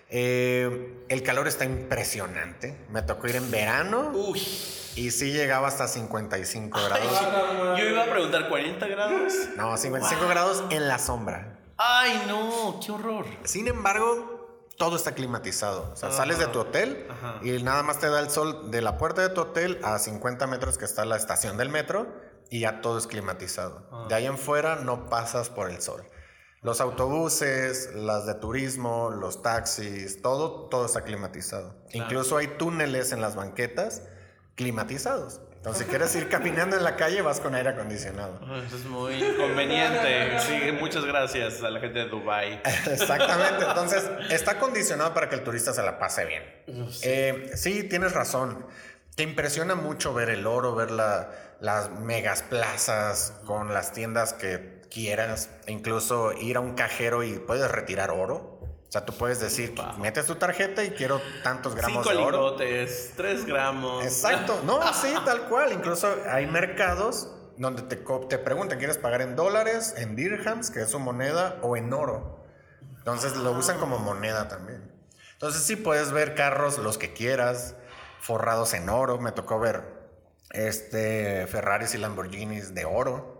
Eh, 0.09 1.03
el 1.09 1.23
calor 1.23 1.47
está 1.47 1.65
impresionante. 1.65 2.77
Me 2.89 3.01
tocó 3.01 3.27
ir 3.27 3.35
en 3.35 3.51
verano. 3.51 4.11
Uy. 4.13 4.39
Y 4.95 5.11
sí 5.11 5.31
llegaba 5.31 5.67
hasta 5.67 5.87
55 5.87 6.79
grados. 6.85 7.77
Yo 7.77 7.85
iba 7.85 8.03
a 8.03 8.09
preguntar, 8.09 8.49
¿40 8.49 8.89
grados? 8.89 9.33
No, 9.55 9.77
55 9.77 10.27
grados 10.27 10.63
en 10.69 10.87
la 10.87 10.97
sombra. 10.97 11.59
Ay, 11.77 12.23
no, 12.27 12.79
qué 12.83 12.91
horror. 12.91 13.25
Sin 13.43 13.67
embargo, 13.67 14.65
todo 14.77 14.95
está 14.95 15.13
climatizado. 15.13 15.91
O 15.93 15.95
sea, 15.95 16.11
sales 16.11 16.39
de 16.39 16.47
tu 16.47 16.59
hotel 16.59 17.07
y 17.43 17.61
nada 17.61 17.83
más 17.83 17.99
te 17.99 18.09
da 18.09 18.19
el 18.19 18.29
sol 18.29 18.71
de 18.71 18.81
la 18.81 18.97
puerta 18.97 19.21
de 19.21 19.29
tu 19.29 19.41
hotel 19.41 19.79
a 19.83 19.99
50 19.99 20.47
metros 20.47 20.77
que 20.77 20.85
está 20.85 21.05
la 21.05 21.17
estación 21.17 21.57
del 21.57 21.69
metro 21.69 22.07
y 22.49 22.61
ya 22.61 22.81
todo 22.81 22.97
es 22.97 23.07
climatizado. 23.07 23.87
Ah. 23.91 24.05
De 24.09 24.15
ahí 24.15 24.25
en 24.25 24.37
fuera 24.37 24.77
no 24.77 25.09
pasas 25.09 25.49
por 25.49 25.69
el 25.69 25.81
sol. 25.81 26.03
Los 26.61 26.81
autobuses, 26.81 27.91
las 27.93 28.25
de 28.25 28.33
turismo, 28.35 29.11
los 29.11 29.41
taxis, 29.43 30.21
todo, 30.21 30.67
todo 30.69 30.85
está 30.85 31.01
climatizado. 31.01 31.75
Incluso 31.93 32.37
hay 32.37 32.47
túneles 32.47 33.11
en 33.11 33.21
las 33.21 33.35
banquetas 33.35 34.01
climatizados. 34.55 35.39
Entonces, 35.57 35.83
si 35.83 35.89
quieres 35.89 36.15
ir 36.15 36.29
caminando 36.29 36.77
en 36.77 36.83
la 36.83 36.95
calle, 36.95 37.21
vas 37.21 37.39
con 37.39 37.53
aire 37.53 37.69
acondicionado. 37.69 38.39
Eso 38.65 38.77
es 38.77 38.85
muy 38.85 39.19
conveniente. 39.35 40.39
Sí, 40.39 40.71
muchas 40.79 41.03
gracias 41.03 41.61
a 41.61 41.69
la 41.69 41.79
gente 41.79 41.99
de 41.99 42.05
Dubai. 42.05 42.61
Exactamente. 42.91 43.65
Entonces, 43.65 44.09
está 44.29 44.59
condicionado 44.59 45.13
para 45.13 45.29
que 45.29 45.35
el 45.35 45.43
turista 45.43 45.73
se 45.73 45.83
la 45.83 45.99
pase 45.99 46.25
bien. 46.25 46.43
Sí, 46.91 47.01
eh, 47.03 47.51
sí 47.55 47.83
tienes 47.83 48.13
razón. 48.13 48.65
te 49.15 49.23
impresiona 49.23 49.75
mucho 49.75 50.13
ver 50.13 50.29
el 50.29 50.47
oro, 50.47 50.73
ver 50.73 50.91
la, 50.91 51.31
las 51.59 51.89
megas 51.91 52.43
plazas 52.43 53.33
con 53.45 53.73
las 53.73 53.91
tiendas 53.91 54.33
que 54.33 54.76
quieras, 54.89 55.49
e 55.65 55.71
incluso 55.71 56.33
ir 56.33 56.57
a 56.57 56.59
un 56.59 56.73
cajero 56.75 57.23
y 57.23 57.39
puedes 57.39 57.69
retirar 57.71 58.11
oro. 58.11 58.57
O 58.87 58.91
sea, 58.91 59.05
tú 59.05 59.13
puedes 59.13 59.41
decir, 59.41 59.75
metes 59.99 60.25
tu 60.25 60.35
tarjeta 60.35 60.83
y 60.83 60.91
quiero 60.91 61.21
tantos 61.43 61.75
gramos 61.75 62.05
Cinco 62.05 62.17
de 62.17 62.23
oro. 62.23 62.37
lingotes, 62.37 63.13
tres 63.17 63.45
gramos. 63.45 64.05
Exacto, 64.05 64.61
no, 64.63 64.81
sí, 64.93 65.13
tal 65.25 65.49
cual. 65.49 65.73
Incluso 65.73 66.07
hay 66.29 66.47
mercados 66.47 67.29
donde 67.57 67.81
te, 67.81 67.97
te 67.97 68.37
preguntan, 68.37 68.77
¿quieres 68.77 68.97
pagar 68.97 69.21
en 69.21 69.35
dólares, 69.35 69.93
en 69.97 70.15
dirhams, 70.15 70.71
que 70.71 70.81
es 70.81 70.89
su 70.91 70.99
moneda, 70.99 71.57
o 71.61 71.75
en 71.75 71.91
oro? 71.91 72.45
Entonces 72.97 73.35
lo 73.35 73.51
usan 73.51 73.77
como 73.77 73.99
moneda 73.99 74.47
también. 74.47 74.91
Entonces 75.33 75.63
sí 75.63 75.75
puedes 75.75 76.11
ver 76.11 76.33
carros, 76.33 76.77
los 76.77 76.97
que 76.97 77.13
quieras, 77.13 77.75
forrados 78.21 78.73
en 78.73 78.89
oro. 78.89 79.17
Me 79.19 79.31
tocó 79.31 79.59
ver 79.59 79.83
este, 80.51 81.45
Ferraris 81.47 81.93
y 81.93 81.97
Lamborghinis 81.97 82.73
de 82.73 82.85
oro. 82.85 83.36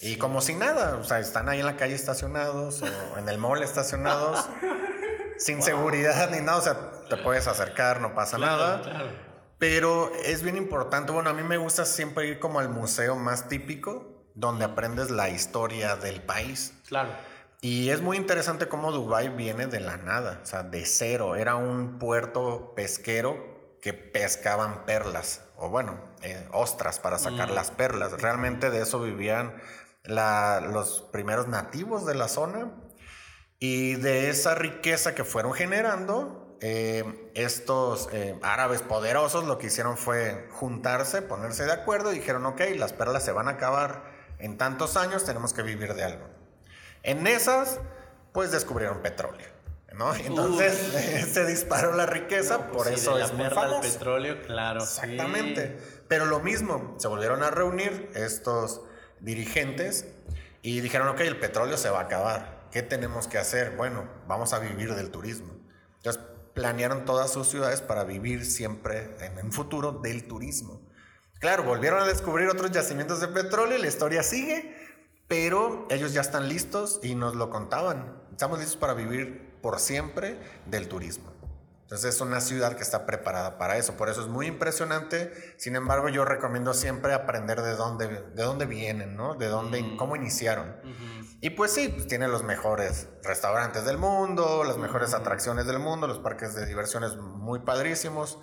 Y 0.00 0.16
como 0.16 0.40
si 0.40 0.54
nada, 0.54 0.96
o 0.96 1.04
sea, 1.04 1.18
están 1.18 1.48
ahí 1.48 1.60
en 1.60 1.66
la 1.66 1.76
calle 1.76 1.94
estacionados 1.94 2.82
o 2.82 3.18
en 3.18 3.28
el 3.28 3.38
mall 3.38 3.62
estacionados, 3.62 4.48
sin 5.38 5.62
seguridad 5.62 6.30
ni 6.30 6.40
nada, 6.40 6.58
o 6.58 6.62
sea, 6.62 6.90
te 7.08 7.16
puedes 7.16 7.46
acercar, 7.46 8.00
no 8.00 8.14
pasa 8.14 8.38
nada. 8.38 8.82
Claro. 8.82 9.30
Pero 9.58 10.10
es 10.24 10.42
bien 10.42 10.56
importante, 10.56 11.12
bueno, 11.12 11.28
a 11.28 11.34
mí 11.34 11.42
me 11.42 11.58
gusta 11.58 11.84
siempre 11.84 12.28
ir 12.28 12.38
como 12.38 12.60
al 12.60 12.70
museo 12.70 13.16
más 13.16 13.48
típico, 13.48 14.24
donde 14.34 14.64
aprendes 14.64 15.10
la 15.10 15.28
historia 15.28 15.96
del 15.96 16.22
país. 16.22 16.72
Claro. 16.88 17.10
Y 17.60 17.90
es 17.90 18.00
muy 18.00 18.16
interesante 18.16 18.68
cómo 18.68 18.90
Dubái 18.90 19.28
viene 19.28 19.66
de 19.66 19.80
la 19.80 19.98
nada, 19.98 20.40
o 20.42 20.46
sea, 20.46 20.62
de 20.62 20.86
cero. 20.86 21.36
Era 21.36 21.56
un 21.56 21.98
puerto 21.98 22.72
pesquero 22.74 23.76
que 23.82 23.92
pescaban 23.92 24.86
perlas, 24.86 25.42
o 25.60 25.68
bueno, 25.68 25.98
eh, 26.22 26.48
ostras 26.52 26.98
para 26.98 27.18
sacar 27.18 27.50
las 27.50 27.70
perlas. 27.70 28.12
Realmente 28.20 28.70
de 28.70 28.82
eso 28.82 28.98
vivían 29.00 29.54
la- 30.04 30.60
los 30.60 31.02
primeros 31.12 31.46
nativos 31.48 32.06
de 32.06 32.14
la 32.14 32.28
zona. 32.28 32.72
Y 33.58 33.96
de 33.96 34.30
esa 34.30 34.54
riqueza 34.54 35.14
que 35.14 35.22
fueron 35.22 35.52
generando, 35.52 36.56
eh, 36.62 37.30
estos 37.34 38.08
eh, 38.12 38.38
árabes 38.42 38.80
poderosos 38.82 39.44
lo 39.44 39.58
que 39.58 39.66
hicieron 39.66 39.96
fue 39.98 40.48
juntarse, 40.50 41.20
ponerse 41.22 41.64
de 41.64 41.72
acuerdo 41.72 42.10
y 42.12 42.16
dijeron, 42.16 42.46
ok, 42.46 42.60
las 42.76 42.92
perlas 42.94 43.22
se 43.24 43.32
van 43.32 43.48
a 43.48 43.52
acabar 43.52 44.04
en 44.38 44.56
tantos 44.56 44.96
años, 44.96 45.24
tenemos 45.24 45.52
que 45.52 45.62
vivir 45.62 45.92
de 45.94 46.04
algo. 46.04 46.26
En 47.02 47.26
esas, 47.26 47.78
pues 48.32 48.50
descubrieron 48.50 49.00
petróleo. 49.02 49.46
¿No? 49.94 50.14
Entonces 50.14 51.28
se 51.32 51.46
disparó 51.46 51.92
la 51.94 52.06
riqueza, 52.06 52.68
por 52.68 52.86
Sí, 52.86 52.94
eso 52.94 53.14
de 53.14 53.20
la 53.20 53.26
es 53.26 53.32
muy 53.32 53.44
perla 53.44 53.62
al 53.62 53.68
famoso. 53.70 53.92
petróleo, 53.92 54.42
claro. 54.42 54.80
sí. 54.80 54.86
Exactamente. 55.00 55.78
Pero 56.08 56.26
lo 56.26 56.40
mismo, 56.40 56.94
se 56.98 57.08
volvieron 57.08 57.42
a 57.42 57.50
reunir 57.50 58.10
estos 58.14 58.82
dirigentes 59.20 60.06
y 60.62 60.80
dijeron, 60.80 61.08
ok, 61.08 61.20
el 61.20 61.38
petróleo 61.38 61.76
se 61.76 61.90
va 61.90 62.00
a 62.00 62.02
acabar. 62.04 62.68
¿Qué 62.72 62.82
tenemos 62.82 63.26
que 63.28 63.38
hacer? 63.38 63.76
Bueno, 63.76 64.08
vamos 64.26 64.52
a 64.52 64.58
vivir 64.58 64.94
del 64.94 65.10
turismo. 65.10 65.52
Entonces 65.96 66.22
planearon 66.54 67.04
todas 67.04 67.32
sus 67.32 67.48
ciudades 67.48 67.80
para 67.80 68.04
vivir 68.04 68.44
siempre 68.44 69.16
en 69.20 69.44
un 69.44 69.52
futuro 69.52 69.92
del 69.92 70.26
turismo. 70.26 70.80
Claro, 71.38 71.62
volvieron 71.62 72.02
a 72.02 72.06
descubrir 72.06 72.48
otros 72.48 72.70
yacimientos 72.70 73.20
de 73.20 73.28
petróleo 73.28 73.78
y 73.78 73.80
la 73.80 73.88
historia 73.88 74.22
sigue, 74.22 74.76
pero 75.26 75.86
ellos 75.90 76.12
ya 76.12 76.20
están 76.20 76.48
listos 76.48 77.00
y 77.02 77.14
nos 77.14 77.34
lo 77.34 77.50
contaban. 77.50 78.20
Estamos 78.30 78.58
listos 78.58 78.76
para 78.76 78.94
vivir 78.94 79.49
por 79.60 79.80
siempre 79.80 80.38
del 80.66 80.88
turismo. 80.88 81.30
Entonces 81.90 82.14
es 82.14 82.20
una 82.20 82.40
ciudad 82.40 82.76
que 82.76 82.82
está 82.84 83.04
preparada 83.04 83.58
para 83.58 83.76
eso, 83.76 83.96
por 83.96 84.08
eso 84.08 84.20
es 84.20 84.28
muy 84.28 84.46
impresionante. 84.46 85.32
Sin 85.56 85.74
embargo, 85.74 86.08
yo 86.08 86.24
recomiendo 86.24 86.72
siempre 86.72 87.12
aprender 87.14 87.62
de 87.62 87.74
dónde, 87.74 88.06
de 88.06 88.42
dónde 88.44 88.64
vienen, 88.66 89.16
¿no? 89.16 89.34
De 89.34 89.48
dónde, 89.48 89.96
cómo 89.96 90.14
iniciaron. 90.14 90.76
Y 91.40 91.50
pues 91.50 91.72
sí, 91.72 91.88
pues 91.88 92.06
tiene 92.06 92.28
los 92.28 92.44
mejores 92.44 93.08
restaurantes 93.24 93.84
del 93.84 93.98
mundo, 93.98 94.62
las 94.62 94.78
mejores 94.78 95.14
atracciones 95.14 95.66
del 95.66 95.80
mundo, 95.80 96.06
los 96.06 96.20
parques 96.20 96.54
de 96.54 96.64
diversiones 96.64 97.16
muy 97.16 97.58
padrísimos. 97.58 98.38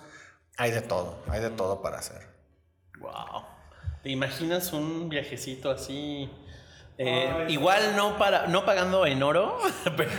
Hay 0.58 0.70
de 0.70 0.82
todo, 0.82 1.22
hay 1.28 1.40
de 1.40 1.48
todo 1.48 1.80
para 1.80 2.00
hacer. 2.00 2.28
Wow. 2.98 3.46
¿Te 4.02 4.10
imaginas 4.10 4.74
un 4.74 5.08
viajecito 5.08 5.70
así? 5.70 6.30
Eh, 7.00 7.46
igual 7.48 7.94
no 7.94 8.18
para 8.18 8.48
no 8.48 8.64
pagando 8.64 9.06
en 9.06 9.22
oro, 9.22 9.56
pero, 9.96 10.16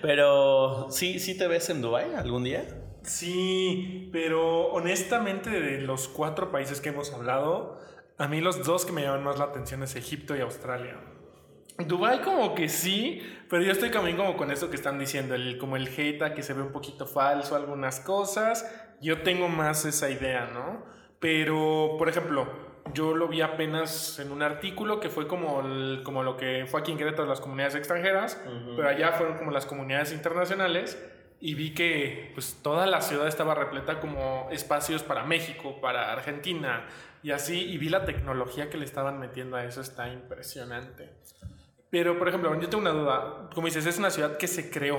pero 0.00 0.86
sí, 0.90 1.18
sí 1.18 1.36
te 1.36 1.48
ves 1.48 1.68
en 1.68 1.82
Dubai 1.82 2.14
algún 2.14 2.44
día. 2.44 2.64
Sí, 3.02 4.08
pero 4.12 4.66
honestamente 4.68 5.50
de 5.50 5.80
los 5.80 6.06
cuatro 6.06 6.52
países 6.52 6.80
que 6.80 6.90
hemos 6.90 7.12
hablado, 7.12 7.80
a 8.16 8.28
mí 8.28 8.40
los 8.40 8.64
dos 8.64 8.86
que 8.86 8.92
me 8.92 9.02
llaman 9.02 9.24
más 9.24 9.40
la 9.40 9.46
atención 9.46 9.82
es 9.82 9.96
Egipto 9.96 10.36
y 10.36 10.40
Australia. 10.40 11.00
Dubai 11.78 12.22
como 12.22 12.54
que 12.54 12.68
sí, 12.68 13.22
pero 13.50 13.64
yo 13.64 13.72
estoy 13.72 13.90
también 13.90 14.16
como 14.16 14.36
con 14.36 14.52
eso 14.52 14.70
que 14.70 14.76
están 14.76 15.00
diciendo, 15.00 15.34
el, 15.34 15.58
como 15.58 15.76
el 15.76 15.88
hate 15.88 16.32
que 16.32 16.44
se 16.44 16.52
ve 16.52 16.62
un 16.62 16.70
poquito 16.70 17.08
falso 17.08 17.56
algunas 17.56 17.98
cosas. 17.98 18.70
Yo 19.00 19.22
tengo 19.22 19.48
más 19.48 19.84
esa 19.84 20.10
idea, 20.10 20.48
¿no? 20.54 20.84
Pero, 21.18 21.96
por 21.98 22.08
ejemplo, 22.08 22.71
yo 22.94 23.14
lo 23.14 23.28
vi 23.28 23.40
apenas 23.40 24.18
en 24.18 24.32
un 24.32 24.42
artículo 24.42 25.00
que 25.00 25.08
fue 25.08 25.26
como, 25.26 25.60
el- 25.60 26.02
como 26.04 26.22
lo 26.22 26.36
que 26.36 26.66
fue 26.66 26.80
aquí 26.80 26.92
en 26.92 26.98
Querétaro 26.98 27.28
las 27.28 27.40
comunidades 27.40 27.74
extranjeras, 27.74 28.40
pero 28.76 28.88
allá 28.88 29.12
fueron 29.12 29.36
como 29.38 29.50
las 29.50 29.66
comunidades 29.66 30.12
internacionales 30.12 30.98
y 31.40 31.54
vi 31.54 31.74
que 31.74 32.30
pues 32.34 32.60
toda 32.62 32.86
la 32.86 33.00
ciudad 33.00 33.26
estaba 33.28 33.54
repleta 33.54 33.98
como 34.00 34.48
espacios 34.50 35.02
para 35.02 35.24
México, 35.24 35.80
para 35.80 36.12
Argentina 36.12 36.86
y 37.22 37.30
así, 37.30 37.60
y 37.70 37.78
vi 37.78 37.88
la 37.88 38.04
tecnología 38.04 38.68
que 38.68 38.76
le 38.78 38.84
estaban 38.84 39.18
metiendo 39.20 39.56
a 39.56 39.64
eso, 39.64 39.80
está 39.80 40.08
impresionante. 40.08 41.08
Pero, 41.90 42.18
por 42.18 42.28
ejemplo, 42.28 42.52
yo 42.60 42.68
tengo 42.68 42.80
una 42.82 42.90
duda, 42.90 43.50
como 43.54 43.66
dices, 43.66 43.86
es 43.86 43.98
una 43.98 44.10
ciudad 44.10 44.36
que 44.38 44.48
se 44.48 44.70
creó. 44.70 44.98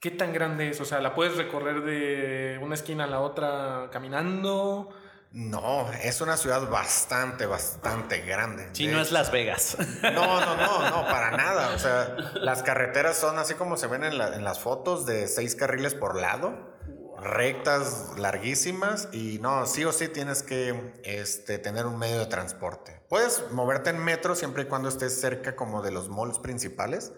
¿Qué 0.00 0.10
tan 0.10 0.32
grande 0.32 0.68
es? 0.70 0.80
O 0.80 0.84
sea, 0.84 1.00
¿la 1.00 1.14
puedes 1.14 1.36
recorrer 1.36 1.82
de 1.82 2.58
una 2.62 2.74
esquina 2.74 3.04
a 3.04 3.06
la 3.06 3.20
otra 3.20 3.88
caminando? 3.92 4.88
No, 5.32 5.90
es 6.02 6.20
una 6.20 6.36
ciudad 6.36 6.68
bastante, 6.68 7.46
bastante 7.46 8.20
grande. 8.20 8.68
Si 8.72 8.86
De 8.86 8.92
no 8.92 9.00
es 9.00 9.12
Las 9.12 9.32
Vegas. 9.32 9.76
No, 10.02 10.40
no, 10.40 10.56
no, 10.56 10.90
no, 10.90 11.04
para 11.08 11.30
nada. 11.36 11.74
O 11.74 11.78
sea, 11.78 12.16
las 12.34 12.62
carreteras 12.62 13.16
son 13.16 13.38
así 13.38 13.54
como 13.54 13.76
se 13.76 13.86
ven 13.86 14.04
en, 14.04 14.18
la- 14.18 14.34
en 14.34 14.44
las 14.44 14.60
fotos 14.60 15.06
de 15.06 15.28
seis 15.28 15.54
carriles 15.56 15.94
por 15.94 16.20
lado, 16.20 16.76
rectas 17.22 18.12
larguísimas 18.18 19.08
y 19.12 19.38
no, 19.38 19.64
sí 19.66 19.84
o 19.84 19.92
sí 19.92 20.08
tienes 20.08 20.42
que 20.42 20.92
este, 21.04 21.58
tener 21.58 21.86
un 21.86 21.98
medio 21.98 22.18
de 22.18 22.26
transporte. 22.26 23.00
Puedes 23.08 23.50
moverte 23.52 23.90
en 23.90 23.98
metro 24.04 24.34
siempre 24.34 24.64
y 24.64 24.66
cuando 24.66 24.88
estés 24.88 25.18
cerca 25.20 25.56
como 25.56 25.82
de 25.82 25.92
los 25.92 26.08
malls 26.10 26.40
principales, 26.40 27.12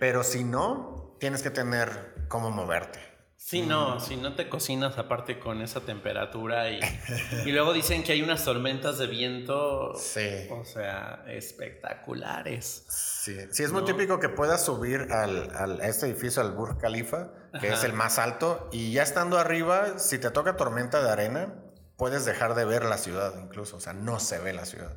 pero 0.00 0.22
si 0.24 0.44
no, 0.44 1.16
tienes 1.20 1.42
que 1.42 1.50
tener 1.50 2.14
cómo 2.28 2.50
moverte. 2.50 2.98
Sí, 3.40 3.62
no, 3.62 4.00
si 4.00 4.16
no 4.16 4.34
te 4.34 4.48
cocinas 4.48 4.98
aparte 4.98 5.38
con 5.38 5.62
esa 5.62 5.80
temperatura 5.80 6.70
y, 6.70 6.80
y 7.46 7.52
luego 7.52 7.72
dicen 7.72 8.02
que 8.02 8.12
hay 8.12 8.20
unas 8.20 8.44
tormentas 8.44 8.98
de 8.98 9.06
viento, 9.06 9.94
Sí. 9.94 10.48
o 10.50 10.64
sea, 10.64 11.22
espectaculares. 11.28 12.84
Sí, 12.88 13.36
sí, 13.52 13.62
es 13.62 13.72
muy 13.72 13.84
típico 13.84 14.18
que 14.20 14.28
puedas 14.28 14.64
subir 14.64 15.08
al, 15.12 15.54
al- 15.56 15.80
a 15.80 15.86
este 15.86 16.06
edificio, 16.06 16.42
al 16.42 16.52
Burj 16.52 16.78
Khalifa, 16.78 17.28
que 17.60 17.68
es 17.72 17.84
el 17.84 17.92
más 17.92 18.18
alto, 18.18 18.68
y 18.72 18.92
ya 18.92 19.02
estando 19.02 19.38
arriba, 19.38 19.98
si 19.98 20.18
te 20.18 20.30
toca 20.30 20.56
tormenta 20.56 21.02
de 21.02 21.10
arena, 21.10 21.54
puedes 21.96 22.24
dejar 22.24 22.54
de 22.54 22.64
ver 22.64 22.84
la 22.84 22.98
ciudad 22.98 23.32
incluso, 23.40 23.76
o 23.76 23.80
sea, 23.80 23.92
no 23.92 24.18
se 24.20 24.38
ve 24.40 24.52
la 24.52 24.64
ciudad. 24.66 24.94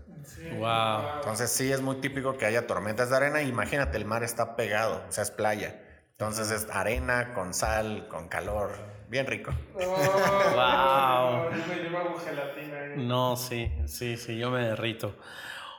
Wow. 0.58 1.18
Entonces 1.20 1.52
sí 1.52 1.72
es 1.72 1.82
muy 1.82 1.98
típico 1.98 2.38
que 2.38 2.46
haya 2.46 2.68
tormentas 2.68 3.10
de 3.12 3.16
arena, 3.18 3.42
imagínate, 3.44 3.98
el 3.98 4.06
mar 4.06 4.24
está 4.24 4.56
pegado, 4.56 5.04
o 5.08 5.12
sea, 5.12 5.24
es 5.24 5.32
playa. 5.32 5.80
Entonces 6.22 6.52
es 6.52 6.68
arena 6.70 7.34
con 7.34 7.52
sal, 7.52 8.08
con 8.08 8.28
calor, 8.28 8.70
bien 9.10 9.26
rico. 9.26 9.52
Wow. 9.74 9.82
Yo 11.50 11.66
me 11.68 11.82
llevo 11.82 12.16
gelatina. 12.24 12.78
ahí. 12.80 12.94
No, 12.98 13.36
sí, 13.36 13.72
sí, 13.88 14.18
sí, 14.18 14.38
yo 14.38 14.52
me 14.52 14.60
derrito. 14.60 15.16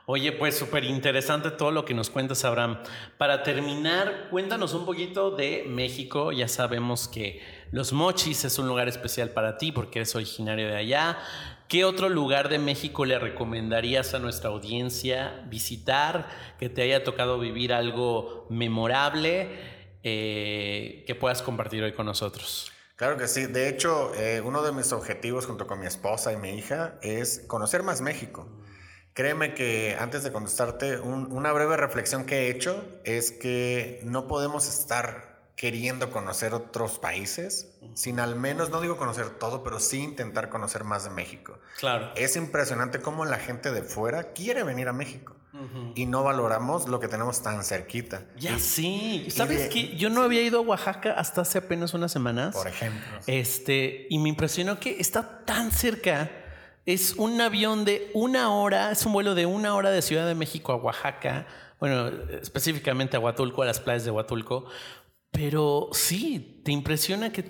Oye, 0.05 0.33
pues 0.33 0.57
súper 0.57 0.83
interesante 0.83 1.49
todo 1.49 1.71
lo 1.71 1.85
que 1.85 1.93
nos 1.93 2.09
cuentas, 2.09 2.43
Abraham. 2.43 2.79
Para 3.17 3.41
terminar, 3.43 4.27
cuéntanos 4.31 4.73
un 4.73 4.85
poquito 4.85 5.31
de 5.31 5.63
México. 5.65 6.33
Ya 6.33 6.49
sabemos 6.49 7.07
que 7.07 7.41
Los 7.71 7.93
Mochis 7.93 8.43
es 8.43 8.59
un 8.59 8.67
lugar 8.67 8.89
especial 8.89 9.29
para 9.29 9.57
ti 9.57 9.71
porque 9.71 9.99
eres 9.99 10.13
originario 10.13 10.67
de 10.67 10.75
allá. 10.75 11.19
¿Qué 11.69 11.85
otro 11.85 12.09
lugar 12.09 12.49
de 12.49 12.59
México 12.59 13.05
le 13.05 13.17
recomendarías 13.17 14.13
a 14.13 14.19
nuestra 14.19 14.49
audiencia 14.49 15.41
visitar? 15.47 16.27
Que 16.59 16.67
te 16.67 16.81
haya 16.81 17.05
tocado 17.05 17.39
vivir 17.39 17.71
algo 17.71 18.45
memorable 18.49 19.81
eh, 20.03 21.03
que 21.07 21.15
puedas 21.15 21.41
compartir 21.41 21.83
hoy 21.83 21.93
con 21.93 22.05
nosotros. 22.05 22.71
Claro 22.95 23.17
que 23.17 23.27
sí. 23.27 23.45
De 23.47 23.69
hecho, 23.69 24.13
eh, 24.15 24.41
uno 24.45 24.61
de 24.61 24.71
mis 24.71 24.91
objetivos 24.93 25.45
junto 25.47 25.65
con 25.67 25.79
mi 25.79 25.87
esposa 25.87 26.31
y 26.31 26.37
mi 26.37 26.51
hija 26.51 26.95
es 27.01 27.39
conocer 27.47 27.81
más 27.83 28.01
México. 28.01 28.47
Créeme 29.13 29.53
que 29.53 29.95
antes 29.99 30.23
de 30.23 30.31
contestarte, 30.31 30.99
un- 30.99 31.31
una 31.31 31.51
breve 31.51 31.77
reflexión 31.77 32.25
que 32.25 32.47
he 32.47 32.49
hecho 32.51 32.83
es 33.03 33.31
que 33.31 33.99
no 34.03 34.27
podemos 34.27 34.67
estar 34.67 35.33
queriendo 35.55 36.09
conocer 36.11 36.53
otros 36.55 36.97
países, 36.97 37.77
sin 37.93 38.19
al 38.19 38.35
menos, 38.35 38.71
no 38.71 38.81
digo 38.81 38.97
conocer 38.97 39.29
todo, 39.29 39.63
pero 39.63 39.79
sí 39.79 39.99
intentar 39.99 40.49
conocer 40.49 40.83
más 40.83 41.03
de 41.03 41.11
México. 41.11 41.59
Claro. 41.79 42.11
Es 42.15 42.35
impresionante 42.35 43.01
cómo 43.01 43.23
la 43.25 43.37
gente 43.37 43.71
de 43.71 43.83
fuera 43.83 44.33
quiere 44.33 44.63
venir 44.63 44.87
a 44.87 44.93
México 44.93 45.35
y 45.95 46.05
no 46.05 46.23
valoramos 46.23 46.87
lo 46.87 46.99
que 46.99 47.07
tenemos 47.07 47.43
tan 47.43 47.63
cerquita. 47.63 48.25
Ya 48.37 48.55
Y, 48.55 48.59
sí. 48.59 49.27
¿Sabes 49.29 49.69
qué? 49.69 49.95
Yo 49.95 50.09
no 50.09 50.23
había 50.23 50.41
ido 50.41 50.59
a 50.59 50.61
Oaxaca 50.61 51.13
hasta 51.13 51.41
hace 51.41 51.59
apenas 51.59 51.93
unas 51.93 52.11
semanas. 52.11 52.55
por 52.55 52.67
ejemplo. 52.67 53.01
Este, 53.27 54.07
y 54.09 54.17
me 54.19 54.29
impresionó 54.29 54.79
que 54.79 54.99
está 54.99 55.45
tan 55.45 55.71
cerca. 55.71 56.31
Es 56.85 57.13
un 57.13 57.39
avión 57.39 57.85
de 57.85 58.09
una 58.13 58.49
hora, 58.49 58.91
es 58.91 59.05
un 59.05 59.13
vuelo 59.13 59.35
de 59.35 59.45
una 59.45 59.75
hora 59.75 59.91
de 59.91 60.01
Ciudad 60.01 60.27
de 60.27 60.35
México 60.35 60.73
a 60.73 60.75
Oaxaca. 60.75 61.45
Bueno, 61.79 62.07
específicamente 62.41 63.17
a 63.17 63.19
Huatulco, 63.19 63.61
a 63.61 63.65
las 63.65 63.79
playas 63.79 64.05
de 64.05 64.11
Huatulco. 64.11 64.65
Pero 65.31 65.89
sí, 65.91 66.61
te 66.65 66.71
impresiona 66.71 67.31
que 67.31 67.43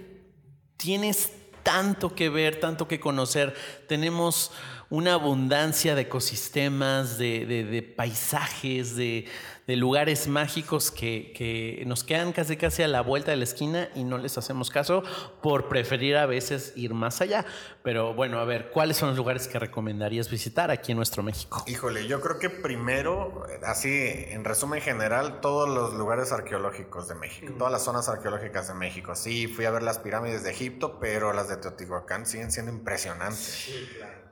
tienes 0.78 1.32
tanto 1.64 2.14
que 2.14 2.30
ver, 2.30 2.60
tanto 2.60 2.88
que 2.88 3.00
conocer. 3.00 3.56
Tenemos 3.88 4.52
una 4.94 5.16
abundancia 5.16 5.96
de 5.96 6.04
ecosistemas, 6.04 7.18
de, 7.18 7.48
de- 7.48 7.64
de 7.64 7.82
paisajes, 7.82 8.96
de, 8.96 9.26
de 9.66 9.76
lugares 9.76 10.28
mágicos 10.28 10.92
que, 10.92 11.34
que 11.36 11.82
nos 11.88 12.04
quedan 12.04 12.32
casi 12.32 12.58
casi 12.58 12.84
a 12.84 12.88
la 12.88 13.02
vuelta 13.02 13.32
de 13.32 13.38
la 13.38 13.44
esquina 13.44 13.90
y 13.96 14.04
no 14.04 14.20
les 14.20 14.38
hacemos 14.38 14.70
caso 14.70 15.02
por 15.42 15.68
preferir 15.68 16.16
a 16.16 16.28
veces 16.28 16.74
ir 16.76 16.94
más 16.94 17.22
allá. 17.22 17.44
Pero 17.82 18.14
bueno, 18.14 18.38
a 18.38 18.46
ver, 18.46 18.70
¿cuáles 18.70 18.98
son 18.98 19.10
los 19.10 19.18
lugares 19.18 19.48
que 19.48 19.58
recomendarías 19.58 20.30
visitar 20.30 20.70
aquí 20.70 20.92
en 20.92 20.98
nuestro 20.98 21.24
México? 21.24 21.64
Híjole, 21.66 22.06
yo 22.06 22.22
creo 22.22 22.38
que 22.38 22.52
primero, 22.52 23.48
así 23.66 23.90
en 23.90 24.44
resumen 24.46 24.80
general, 24.80 25.42
todos 25.42 25.68
los 25.68 25.96
lugares 25.96 26.32
arqueológicos 26.32 27.08
de 27.08 27.16
México, 27.16 27.52
todas 27.58 27.74
las 27.74 27.84
zonas 27.84 28.10
arqueológicas 28.10 28.68
de 28.68 28.76
México. 28.76 29.16
Sí, 29.16 29.48
fui 29.48 29.66
a 29.66 29.72
ver 29.72 29.82
las 29.82 29.98
pirámides 29.98 30.44
de 30.44 30.52
Egipto, 30.52 31.00
pero 31.00 31.34
las 31.34 31.50
de 31.50 31.58
Teotihuacán 31.58 32.28
siguen 32.28 32.52
siendo 32.52 32.72
impresionantes. 32.72 33.70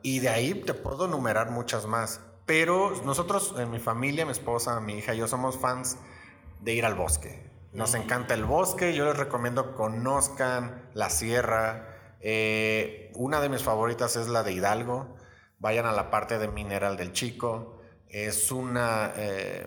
Y 0.03 0.19
de 0.19 0.29
ahí 0.29 0.53
te 0.53 0.73
puedo 0.73 1.07
numerar 1.07 1.51
muchas 1.51 1.85
más. 1.85 2.21
Pero 2.45 2.91
nosotros, 3.05 3.55
en 3.57 3.69
mi 3.71 3.79
familia, 3.79 4.25
mi 4.25 4.31
esposa, 4.31 4.79
mi 4.79 4.97
hija 4.97 5.13
yo 5.13 5.27
somos 5.27 5.57
fans 5.57 5.97
de 6.59 6.73
ir 6.73 6.85
al 6.85 6.95
bosque. 6.95 7.49
Nos 7.73 7.93
encanta 7.95 8.33
el 8.33 8.43
bosque, 8.43 8.93
yo 8.93 9.05
les 9.05 9.17
recomiendo 9.17 9.75
conozcan 9.75 10.89
la 10.93 11.09
sierra. 11.09 12.17
Eh, 12.19 13.11
una 13.15 13.39
de 13.39 13.47
mis 13.47 13.63
favoritas 13.63 14.15
es 14.17 14.27
la 14.27 14.43
de 14.43 14.51
Hidalgo. 14.51 15.15
Vayan 15.59 15.85
a 15.85 15.93
la 15.93 16.09
parte 16.09 16.37
de 16.37 16.47
Mineral 16.49 16.97
del 16.97 17.13
Chico. 17.13 17.79
Es 18.09 18.51
un 18.51 18.77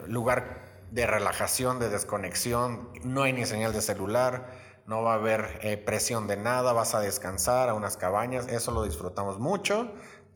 lugar 0.06 0.64
de 0.90 1.06
relajación, 1.06 1.78
de 1.78 1.88
desconexión. 1.88 2.90
No 3.02 3.22
hay 3.22 3.32
ni 3.32 3.46
señal 3.46 3.72
de 3.72 3.80
celular. 3.80 4.50
No 4.86 5.02
va 5.02 5.12
a 5.12 5.16
haber 5.16 5.58
eh, 5.62 5.78
presión 5.78 6.26
de 6.26 6.36
nada. 6.36 6.72
Vas 6.72 6.94
a 6.94 7.00
descansar 7.00 7.68
a 7.68 7.74
unas 7.74 7.96
cabañas. 7.96 8.48
Eso 8.48 8.70
lo 8.70 8.82
disfrutamos 8.82 9.38
mucho. 9.38 9.90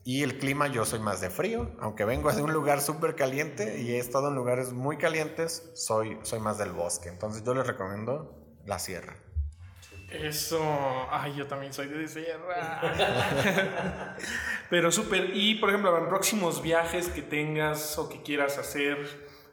Y 0.09 0.23
el 0.23 0.39
clima, 0.39 0.65
yo 0.65 0.85
soy 0.85 0.97
más 0.97 1.21
de 1.21 1.29
frío. 1.29 1.69
Aunque 1.79 2.03
vengo 2.03 2.31
de 2.33 2.41
un 2.41 2.51
lugar 2.51 2.81
súper 2.81 3.13
caliente 3.13 3.79
y 3.79 3.91
he 3.91 3.99
estado 3.99 4.29
en 4.29 4.33
lugares 4.33 4.73
muy 4.73 4.97
calientes, 4.97 5.69
soy, 5.75 6.17
soy 6.23 6.39
más 6.39 6.57
del 6.57 6.71
bosque. 6.71 7.09
Entonces 7.09 7.43
yo 7.43 7.53
les 7.53 7.67
recomiendo 7.67 8.35
la 8.65 8.79
sierra. 8.79 9.17
Eso, 10.11 10.59
ay, 11.11 11.35
yo 11.35 11.45
también 11.45 11.73
soy 11.73 11.89
de 11.89 12.07
sierra. 12.07 12.81
Pero 14.71 14.91
súper, 14.91 15.29
y 15.35 15.53
por 15.59 15.69
ejemplo, 15.69 15.95
en 15.95 16.09
próximos 16.09 16.63
viajes 16.63 17.09
que 17.09 17.21
tengas 17.21 17.99
o 17.99 18.09
que 18.09 18.23
quieras 18.23 18.57
hacer 18.57 18.97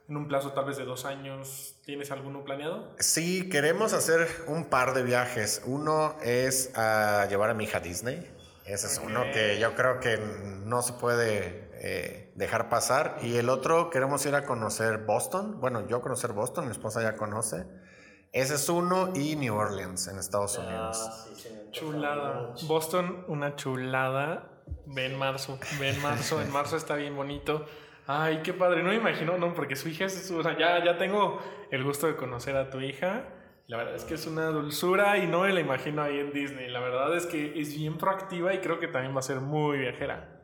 en 0.09 0.17
un 0.17 0.27
plazo 0.27 0.55
tal 0.55 0.65
vez 0.65 0.79
de 0.79 0.87
dos 0.87 1.05
años, 1.05 1.83
¿tienes 1.85 2.11
alguno 2.11 2.45
planeado? 2.45 2.95
Sí, 2.99 3.51
queremos 3.51 3.93
hacer 3.93 4.27
un 4.47 4.71
par 4.71 4.95
de 4.95 5.03
viajes. 5.03 5.61
Uno 5.67 6.17
es 6.23 6.75
a 6.75 7.27
llevar 7.29 7.51
a 7.51 7.55
mi 7.55 7.65
hija 7.65 7.77
a 7.77 7.81
Disney. 7.83 8.27
Ese 8.67 8.89
es 8.89 9.01
uno 9.05 9.23
que 9.33 9.59
yo 9.61 9.75
creo 9.75 10.01
que 10.01 10.19
no 10.65 10.83
se 10.83 10.93
puede 10.95 11.71
eh, 11.75 12.33
dejar 12.35 12.69
pasar. 12.69 13.19
Y 13.23 13.37
el 13.37 13.49
otro, 13.49 13.91
queremos 13.91 14.27
ir 14.27 14.35
a 14.35 14.45
conocer 14.45 14.99
Boston. 14.99 15.61
Bueno, 15.61 15.87
yo 15.87 16.01
conocer 16.01 16.33
Boston, 16.33 16.65
mi 16.65 16.73
esposa 16.73 17.01
ya 17.01 17.17
conoce. 17.17 17.65
Ese 18.33 18.57
es 18.57 18.69
uno 18.69 19.13
y 19.15 19.37
New 19.37 19.55
Orleans 19.55 20.09
en 20.09 20.19
Estados 20.19 20.59
Unidos. 20.59 21.29
Chulada. 21.71 22.55
Boston, 22.67 23.25
una 23.29 23.55
chulada. 23.55 24.51
Ve 24.87 25.07
en 25.07 25.17
marzo, 25.17 25.59
ve 25.79 25.91
en 25.91 26.03
marzo, 26.03 26.43
en 26.43 26.51
marzo 26.53 26.77
está 26.77 26.97
bien 26.97 27.15
bonito. 27.15 27.67
Ay, 28.09 28.41
qué 28.43 28.53
padre, 28.53 28.83
no 28.83 28.91
me 28.91 28.97
imagino, 28.97 29.39
no, 29.39 29.55
porque 29.55 29.75
su 29.75 29.89
hija 29.89 30.05
es, 30.05 30.31
o 30.31 30.43
sea, 30.43 30.57
ya, 30.59 30.85
ya 30.85 30.97
tengo 30.97 31.41
el 31.71 31.83
gusto 31.85 32.07
de 32.07 32.17
conocer 32.17 32.57
a 32.57 32.71
tu 32.71 32.81
hija. 32.81 33.25
La 33.69 33.77
verdad 33.79 33.97
es 33.97 34.05
que 34.05 34.15
es 34.15 34.27
una 34.27 34.47
dulzura 34.47 35.19
y 35.19 35.27
no 35.27 35.41
me 35.41 35.53
la 35.53 35.61
imagino 35.61 36.03
ahí 36.03 36.21
en 36.21 36.33
Disney. 36.33 36.69
La 36.71 36.79
verdad 36.81 37.17
es 37.17 37.27
que 37.27 37.61
es 37.61 37.75
bien 37.77 37.99
proactiva 37.99 38.55
y 38.55 38.59
creo 38.61 38.79
que 38.79 38.87
también 38.87 39.15
va 39.15 39.19
a 39.19 39.23
ser 39.23 39.41
muy 39.41 39.79
viajera. 39.79 40.41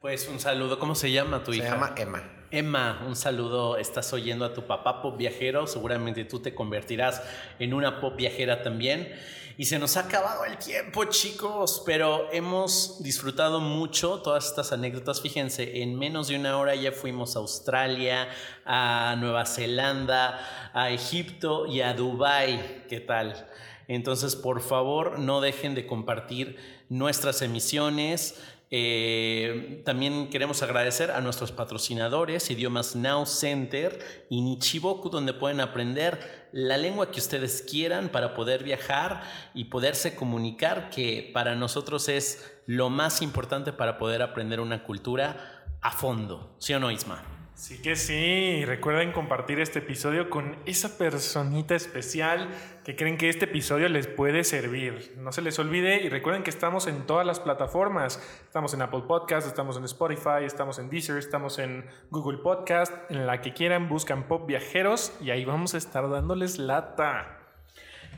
Pues 0.00 0.28
un 0.28 0.38
saludo. 0.38 0.78
¿Cómo 0.78 0.94
se 0.94 1.10
llama 1.10 1.42
tu 1.42 1.52
Se 1.52 1.58
hija? 1.58 1.70
llama 1.70 1.94
Emma. 1.96 2.22
Emma, 2.56 3.04
un 3.06 3.16
saludo. 3.16 3.76
Estás 3.76 4.14
oyendo 4.14 4.46
a 4.46 4.54
tu 4.54 4.66
papá 4.66 5.02
pop 5.02 5.18
viajero. 5.18 5.66
Seguramente 5.66 6.24
tú 6.24 6.40
te 6.40 6.54
convertirás 6.54 7.22
en 7.58 7.74
una 7.74 8.00
pop 8.00 8.16
viajera 8.16 8.62
también. 8.62 9.14
Y 9.58 9.66
se 9.66 9.78
nos 9.78 9.98
ha 9.98 10.00
acabado 10.00 10.46
el 10.46 10.56
tiempo, 10.56 11.04
chicos, 11.04 11.82
pero 11.84 12.32
hemos 12.32 13.02
disfrutado 13.02 13.60
mucho 13.60 14.22
todas 14.22 14.46
estas 14.46 14.72
anécdotas. 14.72 15.20
Fíjense, 15.20 15.82
en 15.82 15.98
menos 15.98 16.28
de 16.28 16.36
una 16.36 16.56
hora 16.56 16.74
ya 16.74 16.92
fuimos 16.92 17.36
a 17.36 17.40
Australia, 17.40 18.26
a 18.64 19.16
Nueva 19.18 19.44
Zelanda, 19.44 20.70
a 20.72 20.88
Egipto 20.88 21.66
y 21.66 21.82
a 21.82 21.92
Dubai. 21.92 22.86
¿Qué 22.88 23.00
tal? 23.00 23.50
Entonces, 23.86 24.34
por 24.34 24.62
favor, 24.62 25.18
no 25.18 25.42
dejen 25.42 25.74
de 25.74 25.86
compartir 25.86 26.56
nuestras 26.88 27.42
emisiones. 27.42 28.40
Eh, 28.70 29.82
también 29.84 30.28
queremos 30.28 30.62
agradecer 30.62 31.12
a 31.12 31.20
nuestros 31.20 31.52
patrocinadores, 31.52 32.50
Idiomas 32.50 32.96
Now 32.96 33.24
Center 33.24 34.26
y 34.28 34.40
Nichiboku, 34.42 35.08
donde 35.08 35.32
pueden 35.32 35.60
aprender 35.60 36.48
la 36.52 36.76
lengua 36.76 37.10
que 37.10 37.20
ustedes 37.20 37.62
quieran 37.62 38.08
para 38.08 38.34
poder 38.34 38.64
viajar 38.64 39.22
y 39.54 39.64
poderse 39.64 40.16
comunicar, 40.16 40.90
que 40.90 41.30
para 41.32 41.54
nosotros 41.54 42.08
es 42.08 42.60
lo 42.66 42.90
más 42.90 43.22
importante 43.22 43.72
para 43.72 43.98
poder 43.98 44.22
aprender 44.22 44.60
una 44.60 44.82
cultura 44.82 45.64
a 45.80 45.92
fondo. 45.92 46.56
¿Sí 46.58 46.74
o 46.74 46.80
no, 46.80 46.90
Isma? 46.90 47.35
Sí 47.56 47.80
que 47.80 47.96
sí, 47.96 48.66
recuerden 48.66 49.12
compartir 49.12 49.60
este 49.60 49.78
episodio 49.78 50.28
con 50.28 50.58
esa 50.66 50.98
personita 50.98 51.74
especial 51.74 52.50
que 52.84 52.96
creen 52.96 53.16
que 53.16 53.30
este 53.30 53.46
episodio 53.46 53.88
les 53.88 54.06
puede 54.06 54.44
servir. 54.44 55.14
No 55.16 55.32
se 55.32 55.40
les 55.40 55.58
olvide 55.58 56.02
y 56.02 56.10
recuerden 56.10 56.42
que 56.42 56.50
estamos 56.50 56.86
en 56.86 57.06
todas 57.06 57.26
las 57.26 57.40
plataformas. 57.40 58.22
Estamos 58.44 58.74
en 58.74 58.82
Apple 58.82 59.04
Podcast, 59.08 59.46
estamos 59.46 59.78
en 59.78 59.84
Spotify, 59.84 60.44
estamos 60.44 60.78
en 60.78 60.90
Deezer, 60.90 61.16
estamos 61.16 61.58
en 61.58 61.86
Google 62.10 62.42
Podcast, 62.42 62.92
en 63.10 63.26
la 63.26 63.40
que 63.40 63.54
quieran 63.54 63.88
buscan 63.88 64.28
Pop 64.28 64.46
Viajeros 64.46 65.14
y 65.22 65.30
ahí 65.30 65.46
vamos 65.46 65.72
a 65.72 65.78
estar 65.78 66.10
dándoles 66.10 66.58
lata. 66.58 67.35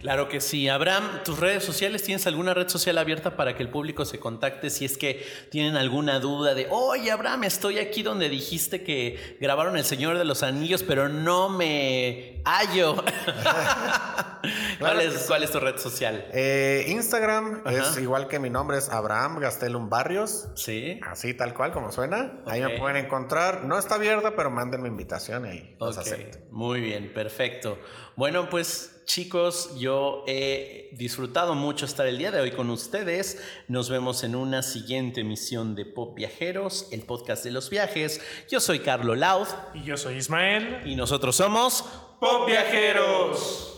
Claro 0.00 0.28
que 0.28 0.40
sí. 0.40 0.68
Abraham, 0.68 1.22
tus 1.24 1.38
redes 1.38 1.64
sociales, 1.64 2.02
¿tienes 2.02 2.26
alguna 2.26 2.54
red 2.54 2.68
social 2.68 2.98
abierta 2.98 3.36
para 3.36 3.56
que 3.56 3.62
el 3.62 3.68
público 3.68 4.04
se 4.04 4.18
contacte 4.18 4.70
si 4.70 4.84
es 4.84 4.96
que 4.96 5.26
tienen 5.50 5.76
alguna 5.76 6.20
duda 6.20 6.54
de, 6.54 6.68
oye, 6.70 7.10
Abraham, 7.10 7.44
estoy 7.44 7.78
aquí 7.78 8.02
donde 8.02 8.28
dijiste 8.28 8.84
que 8.84 9.36
grabaron 9.40 9.76
El 9.76 9.84
Señor 9.84 10.18
de 10.18 10.24
los 10.24 10.42
Anillos, 10.42 10.82
pero 10.82 11.08
no 11.08 11.48
me 11.48 12.40
hallo? 12.44 12.96
¿Cuál, 14.78 15.00
es, 15.00 15.14
sí. 15.14 15.24
¿Cuál 15.26 15.42
es 15.42 15.50
tu 15.50 15.58
red 15.58 15.76
social? 15.78 16.26
Eh, 16.32 16.86
Instagram 16.88 17.62
es 17.66 17.98
igual 17.98 18.28
que 18.28 18.38
mi 18.38 18.50
nombre, 18.50 18.78
es 18.78 18.88
Abraham 18.88 19.40
Gastelum 19.40 19.90
Barrios. 19.90 20.48
Sí. 20.54 21.00
Así 21.02 21.34
tal 21.34 21.54
cual 21.54 21.72
como 21.72 21.90
suena. 21.90 22.40
Ahí 22.46 22.60
me 22.60 22.78
pueden 22.78 23.04
encontrar. 23.04 23.64
No 23.64 23.78
está 23.78 23.96
abierta, 23.96 24.36
pero 24.36 24.50
mándenme 24.50 24.88
invitación 24.88 25.46
y 25.46 25.48
ahí 25.48 25.76
los 25.80 25.98
acepto. 25.98 26.38
Muy 26.50 26.80
bien, 26.80 27.12
perfecto. 27.12 27.78
Bueno, 28.18 28.50
pues 28.50 29.00
chicos, 29.04 29.78
yo 29.78 30.24
he 30.26 30.88
disfrutado 30.94 31.54
mucho 31.54 31.84
estar 31.86 32.04
el 32.08 32.18
día 32.18 32.32
de 32.32 32.40
hoy 32.40 32.50
con 32.50 32.68
ustedes. 32.68 33.40
Nos 33.68 33.88
vemos 33.90 34.24
en 34.24 34.34
una 34.34 34.64
siguiente 34.64 35.20
emisión 35.20 35.76
de 35.76 35.84
Pop 35.84 36.16
Viajeros, 36.16 36.88
el 36.90 37.02
podcast 37.02 37.44
de 37.44 37.52
los 37.52 37.70
viajes. 37.70 38.20
Yo 38.50 38.58
soy 38.58 38.80
Carlo 38.80 39.14
Laud 39.14 39.46
Y 39.72 39.84
yo 39.84 39.96
soy 39.96 40.16
Ismael. 40.16 40.80
y 40.84 40.96
nosotros 40.96 41.36
somos 41.36 41.84
Pop 42.18 42.48
Viajeros. 42.48 43.68